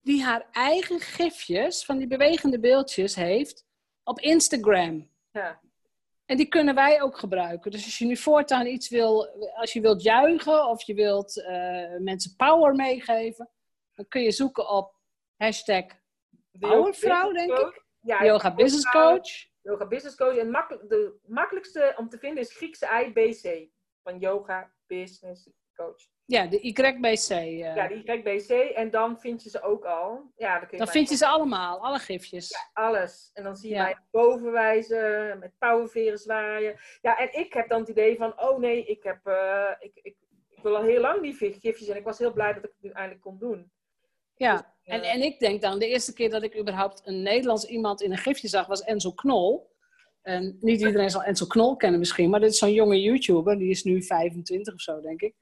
die 0.00 0.22
haar 0.24 0.46
eigen 0.52 1.00
gifjes 1.00 1.84
van 1.84 1.98
die 1.98 2.06
bewegende 2.06 2.60
beeldjes 2.60 3.14
heeft 3.14 3.66
op 4.02 4.20
Instagram. 4.20 5.10
Ja, 5.30 5.60
En 6.26 6.36
die 6.36 6.48
kunnen 6.48 6.74
wij 6.74 7.02
ook 7.02 7.18
gebruiken. 7.18 7.70
Dus 7.70 7.84
als 7.84 7.98
je 7.98 8.06
nu 8.06 8.16
voortaan 8.16 8.66
iets 8.66 8.88
wil, 8.88 9.28
als 9.54 9.72
je 9.72 9.80
wilt 9.80 10.02
juichen 10.02 10.66
of 10.66 10.82
je 10.82 10.94
wilt 10.94 11.42
eh, 11.42 11.96
mensen 11.98 12.36
power 12.36 12.74
meegeven, 12.74 13.50
dan 13.94 14.08
kun 14.08 14.22
je 14.22 14.30
zoeken 14.30 14.68
op 14.68 14.94
hashtag 15.36 15.84
Powervrouw, 16.58 17.32
denk. 17.32 17.82
Ja, 18.00 18.24
yoga 18.24 18.54
business 18.54 18.90
coach. 18.90 19.48
Yoga 19.62 19.86
business 19.86 20.16
coach. 20.16 20.36
En 20.36 20.50
makkel- 20.50 20.88
de 20.88 21.18
makkelijkste 21.26 21.94
om 21.96 22.08
te 22.08 22.18
vinden 22.18 22.42
is 22.42 22.56
Griekse 22.56 22.86
IBC. 23.06 23.68
Van 24.02 24.18
yoga 24.18 24.72
business 24.86 25.48
coach. 25.74 26.08
Ja, 26.30 26.46
de 26.46 26.60
YBC. 26.60 27.30
eh. 27.30 27.58
Ja, 27.74 27.88
die 27.88 28.12
YBC. 28.12 28.50
En 28.74 28.90
dan 28.90 29.18
vind 29.20 29.42
je 29.42 29.50
ze 29.50 29.62
ook 29.62 29.84
al. 29.84 30.32
Ja, 30.36 30.58
dan 30.58 30.68
kun 30.68 30.78
je 30.78 30.84
dan 30.84 30.92
vind 30.92 31.08
je 31.08 31.16
ze 31.16 31.26
allemaal, 31.26 31.78
alle 31.84 31.98
gifjes. 31.98 32.54
alles. 32.72 33.30
En 33.34 33.42
dan 33.44 33.56
zie 33.56 33.68
je 33.68 33.74
Ja. 33.74 33.82
mij 33.82 33.96
boven 34.10 34.52
wijzen, 34.52 35.38
met 35.38 35.52
powerveren 35.58 36.18
zwaaien. 36.18 36.76
Ja, 37.02 37.18
en 37.18 37.38
ik 37.40 37.52
heb 37.52 37.68
dan 37.68 37.80
het 37.80 37.88
idee 37.88 38.16
van, 38.16 38.40
oh 38.40 38.58
nee, 38.58 38.84
ik, 38.84 39.02
heb, 39.02 39.26
eh, 39.26 39.70
ik, 39.78 39.90
ik, 40.02 40.16
ik 40.48 40.62
wil 40.62 40.76
al 40.76 40.82
heel 40.82 41.00
lang 41.00 41.20
die 41.22 41.34
gifjes. 41.34 41.88
En 41.88 41.96
ik 41.96 42.04
was 42.04 42.18
heel 42.18 42.32
blij 42.32 42.52
dat 42.52 42.64
ik 42.64 42.70
het 42.70 42.82
nu 42.82 42.90
eindelijk 42.90 43.22
kon 43.22 43.38
doen. 43.38 43.70
Ja, 44.34 44.74
en, 44.84 45.02
en 45.02 45.22
ik 45.22 45.38
denk 45.38 45.62
dan, 45.62 45.78
de 45.78 45.86
eerste 45.88 46.12
keer 46.12 46.30
dat 46.30 46.42
ik 46.42 46.58
überhaupt 46.58 47.00
een 47.04 47.22
Nederlands 47.22 47.64
iemand 47.64 48.02
in 48.02 48.10
een 48.10 48.18
gifje 48.18 48.48
zag, 48.48 48.66
was 48.66 48.82
Enzo 48.82 49.12
Knol. 49.12 49.70
En 50.22 50.56
niet 50.60 50.80
iedereen 50.80 51.10
zal 51.10 51.22
Enzo 51.22 51.46
Knol 51.46 51.76
kennen 51.76 51.98
misschien, 51.98 52.30
maar 52.30 52.40
dit 52.40 52.50
is 52.50 52.58
zo'n 52.58 52.72
jonge 52.72 53.00
YouTuber, 53.00 53.58
die 53.58 53.70
is 53.70 53.82
nu 53.82 54.02
25 54.02 54.74
of 54.74 54.80
zo, 54.80 55.00
denk 55.00 55.20
ik. 55.20 55.34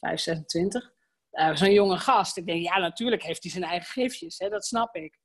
5, 0.00 0.20
26. 0.20 0.92
Eh, 1.30 1.54
zo'n 1.54 1.72
jonge 1.72 1.96
gast. 1.98 2.36
Ik 2.36 2.46
denk, 2.46 2.62
ja, 2.62 2.78
natuurlijk 2.78 3.22
heeft 3.22 3.42
hij 3.42 3.52
zijn 3.52 3.64
eigen 3.64 3.88
gifjes, 3.92 4.38
hè, 4.38 4.48
dat 4.48 4.64
snap 4.64 4.94
ik. 4.94 5.18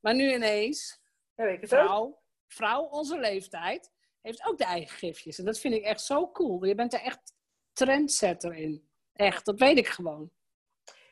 Maar 0.00 0.14
nu 0.14 0.32
ineens, 0.34 1.00
Ja, 1.34 1.44
weet 1.44 1.54
ik 1.54 1.60
het 1.60 1.74
ook. 1.74 1.84
vrouw, 1.86 2.22
vrouw 2.46 2.82
onze 2.82 3.18
leeftijd, 3.18 3.90
heeft 4.20 4.46
ook 4.46 4.58
de 4.58 4.64
eigen 4.64 4.96
gifjes. 4.98 5.38
En 5.38 5.44
dat 5.44 5.58
vind 5.58 5.74
ik 5.74 5.84
echt 5.84 6.00
zo 6.00 6.30
cool. 6.30 6.64
Je 6.64 6.74
bent 6.74 6.92
er 6.94 7.00
echt 7.00 7.34
trendsetter 7.72 8.54
in. 8.54 8.88
Echt, 9.12 9.44
dat 9.44 9.58
weet 9.58 9.78
ik 9.78 9.88
gewoon. 9.88 10.30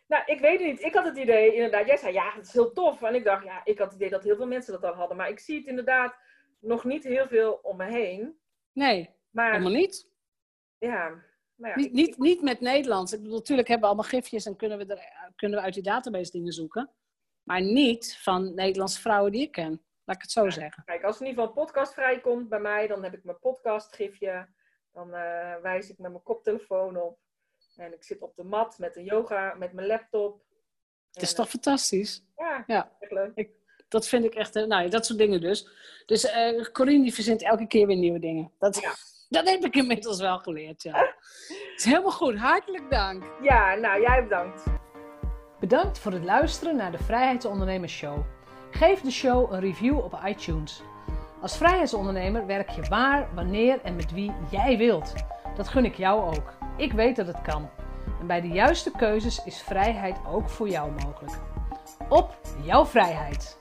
Nou, 0.07 0.23
ik 0.27 0.41
weet 0.41 0.59
het 0.61 0.69
niet. 0.69 0.83
Ik 0.83 0.95
had 0.95 1.05
het 1.05 1.17
idee, 1.17 1.55
inderdaad, 1.55 1.87
jij 1.87 1.97
zei 1.97 2.12
ja, 2.12 2.33
het 2.35 2.47
is 2.47 2.53
heel 2.53 2.73
tof. 2.73 3.03
En 3.03 3.15
ik 3.15 3.25
dacht, 3.25 3.45
ja, 3.45 3.65
ik 3.65 3.79
had 3.79 3.87
het 3.87 3.97
idee 3.97 4.11
dat 4.11 4.23
heel 4.25 4.37
veel 4.37 4.47
mensen 4.47 4.73
dat 4.73 4.85
al 4.85 4.95
hadden. 4.97 5.17
Maar 5.17 5.29
ik 5.29 5.39
zie 5.39 5.57
het 5.59 5.67
inderdaad 5.67 6.17
nog 6.61 6.85
niet 6.85 7.05
heel 7.05 7.29
veel 7.29 7.53
om 7.62 7.77
me 7.77 7.85
heen. 7.85 8.39
Nee, 8.73 9.11
Maar 9.31 9.51
helemaal 9.51 9.73
niet. 9.73 10.09
ja, 10.79 11.23
nou 11.57 11.72
ja, 11.72 11.80
Niet, 11.80 11.92
niet, 11.92 12.18
niet 12.18 12.42
met 12.42 12.61
Nederlands. 12.61 13.12
Ik 13.12 13.22
bedoel, 13.22 13.36
natuurlijk 13.38 13.68
hebben 13.68 13.88
we 13.88 13.94
allemaal 13.94 14.11
gifjes 14.20 14.46
en 14.46 14.57
kunnen 14.57 14.78
we, 14.78 14.86
er, 14.86 15.32
kunnen 15.36 15.59
we 15.59 15.64
uit 15.64 15.74
die 15.74 15.82
database 15.82 16.30
dingen 16.30 16.52
zoeken. 16.52 16.90
Maar 17.42 17.62
niet 17.62 18.18
van 18.22 18.55
Nederlandse 18.55 19.00
vrouwen 19.00 19.32
die 19.32 19.42
ik 19.42 19.52
ken. 19.52 19.82
Laat 20.05 20.16
ik 20.16 20.22
het 20.22 20.30
zo 20.30 20.50
zeggen. 20.50 20.82
Kijk, 20.84 21.02
als 21.05 21.16
er 21.16 21.22
in 21.22 21.28
ieder 21.28 21.44
geval 21.44 21.59
een 21.61 21.66
podcast 21.66 21.92
vrijkomt 21.94 22.48
bij 22.48 22.61
mij, 22.61 22.86
dan 22.86 23.02
heb 23.02 23.14
ik 23.14 23.24
mijn 23.24 23.38
podcastgifje. 23.38 24.48
Dan 24.92 25.14
eh, 25.14 25.55
wijs 25.62 25.88
ik 25.90 25.98
met 25.98 26.11
mijn 26.11 26.22
koptelefoon 26.22 26.96
op. 26.96 27.18
En 27.76 27.92
ik 27.94 28.02
zit 28.05 28.20
op 28.22 28.36
de 28.36 28.44
mat 28.44 28.78
met 28.78 28.94
de 28.94 29.02
yoga, 29.02 29.55
met 29.55 29.72
mijn 29.72 29.86
laptop. 29.86 30.42
Het 31.12 31.22
is 31.22 31.30
En, 31.30 31.36
toch 31.36 31.48
fantastisch? 31.48 32.24
eh, 32.34 32.46
Ja, 32.46 32.64
Ja. 32.66 32.92
echt 33.00 33.12
leuk. 33.12 33.48
Dat 33.88 34.09
vind 34.09 34.24
ik 34.24 34.34
echt, 34.34 34.57
eh, 34.57 34.64
nou 34.64 34.82
ja, 34.82 34.88
dat 34.88 35.07
soort 35.07 35.18
dingen 35.18 35.40
dus. 35.40 35.68
Dus 36.07 36.24
eh 36.24 36.64
Corine 36.72 37.02
die 37.02 37.14
verzint 37.14 37.42
elke 37.42 37.66
keer 37.66 37.86
weer 37.86 37.96
nieuwe 37.96 38.18
dingen. 38.18 38.52
Dat, 38.59 38.80
Ja. 38.80 38.92
Dat 39.35 39.49
heb 39.49 39.64
ik 39.64 39.76
inmiddels 39.76 40.20
wel 40.20 40.39
geleerd, 40.39 40.82
ja. 40.82 40.99
Het 40.99 41.72
is 41.76 41.85
helemaal 41.85 42.11
goed, 42.11 42.37
hartelijk 42.39 42.91
dank. 42.91 43.24
Ja, 43.43 43.74
nou, 43.74 44.01
jij 44.01 44.22
bedankt. 44.22 44.64
Bedankt 45.61 45.99
voor 45.99 46.12
het 46.12 46.24
luisteren 46.24 46.76
naar 46.76 46.91
de 46.91 46.99
Vrijheidsondernemers 46.99 47.93
Show. 47.93 48.18
Geef 48.70 49.01
de 49.01 49.11
show 49.11 49.53
een 49.53 49.61
review 49.61 49.99
op 49.99 50.20
iTunes. 50.26 50.82
Als 51.41 51.57
vrijheidsondernemer 51.57 52.47
werk 52.47 52.70
je 52.70 52.82
waar, 52.82 53.28
wanneer 53.35 53.80
en 53.82 53.97
met 53.97 54.12
wie 54.12 54.32
jij 54.51 54.76
wilt. 54.78 55.12
Dat 55.57 55.68
gun 55.68 55.85
ik 55.85 55.95
jou 55.95 56.37
ook. 56.37 56.53
Ik 56.76 56.93
weet 56.93 57.16
dat 57.16 57.26
het 57.26 57.43
kan. 57.43 57.70
En 58.20 58.26
bij 58.26 58.41
de 58.41 58.49
juiste 58.49 58.91
keuzes 58.91 59.45
is 59.45 59.62
vrijheid 59.62 60.16
ook 60.26 60.49
voor 60.49 60.68
jou 60.68 60.91
mogelijk. 60.91 61.32
Op 62.09 62.39
jouw 62.64 62.87
vrijheid! 62.87 63.57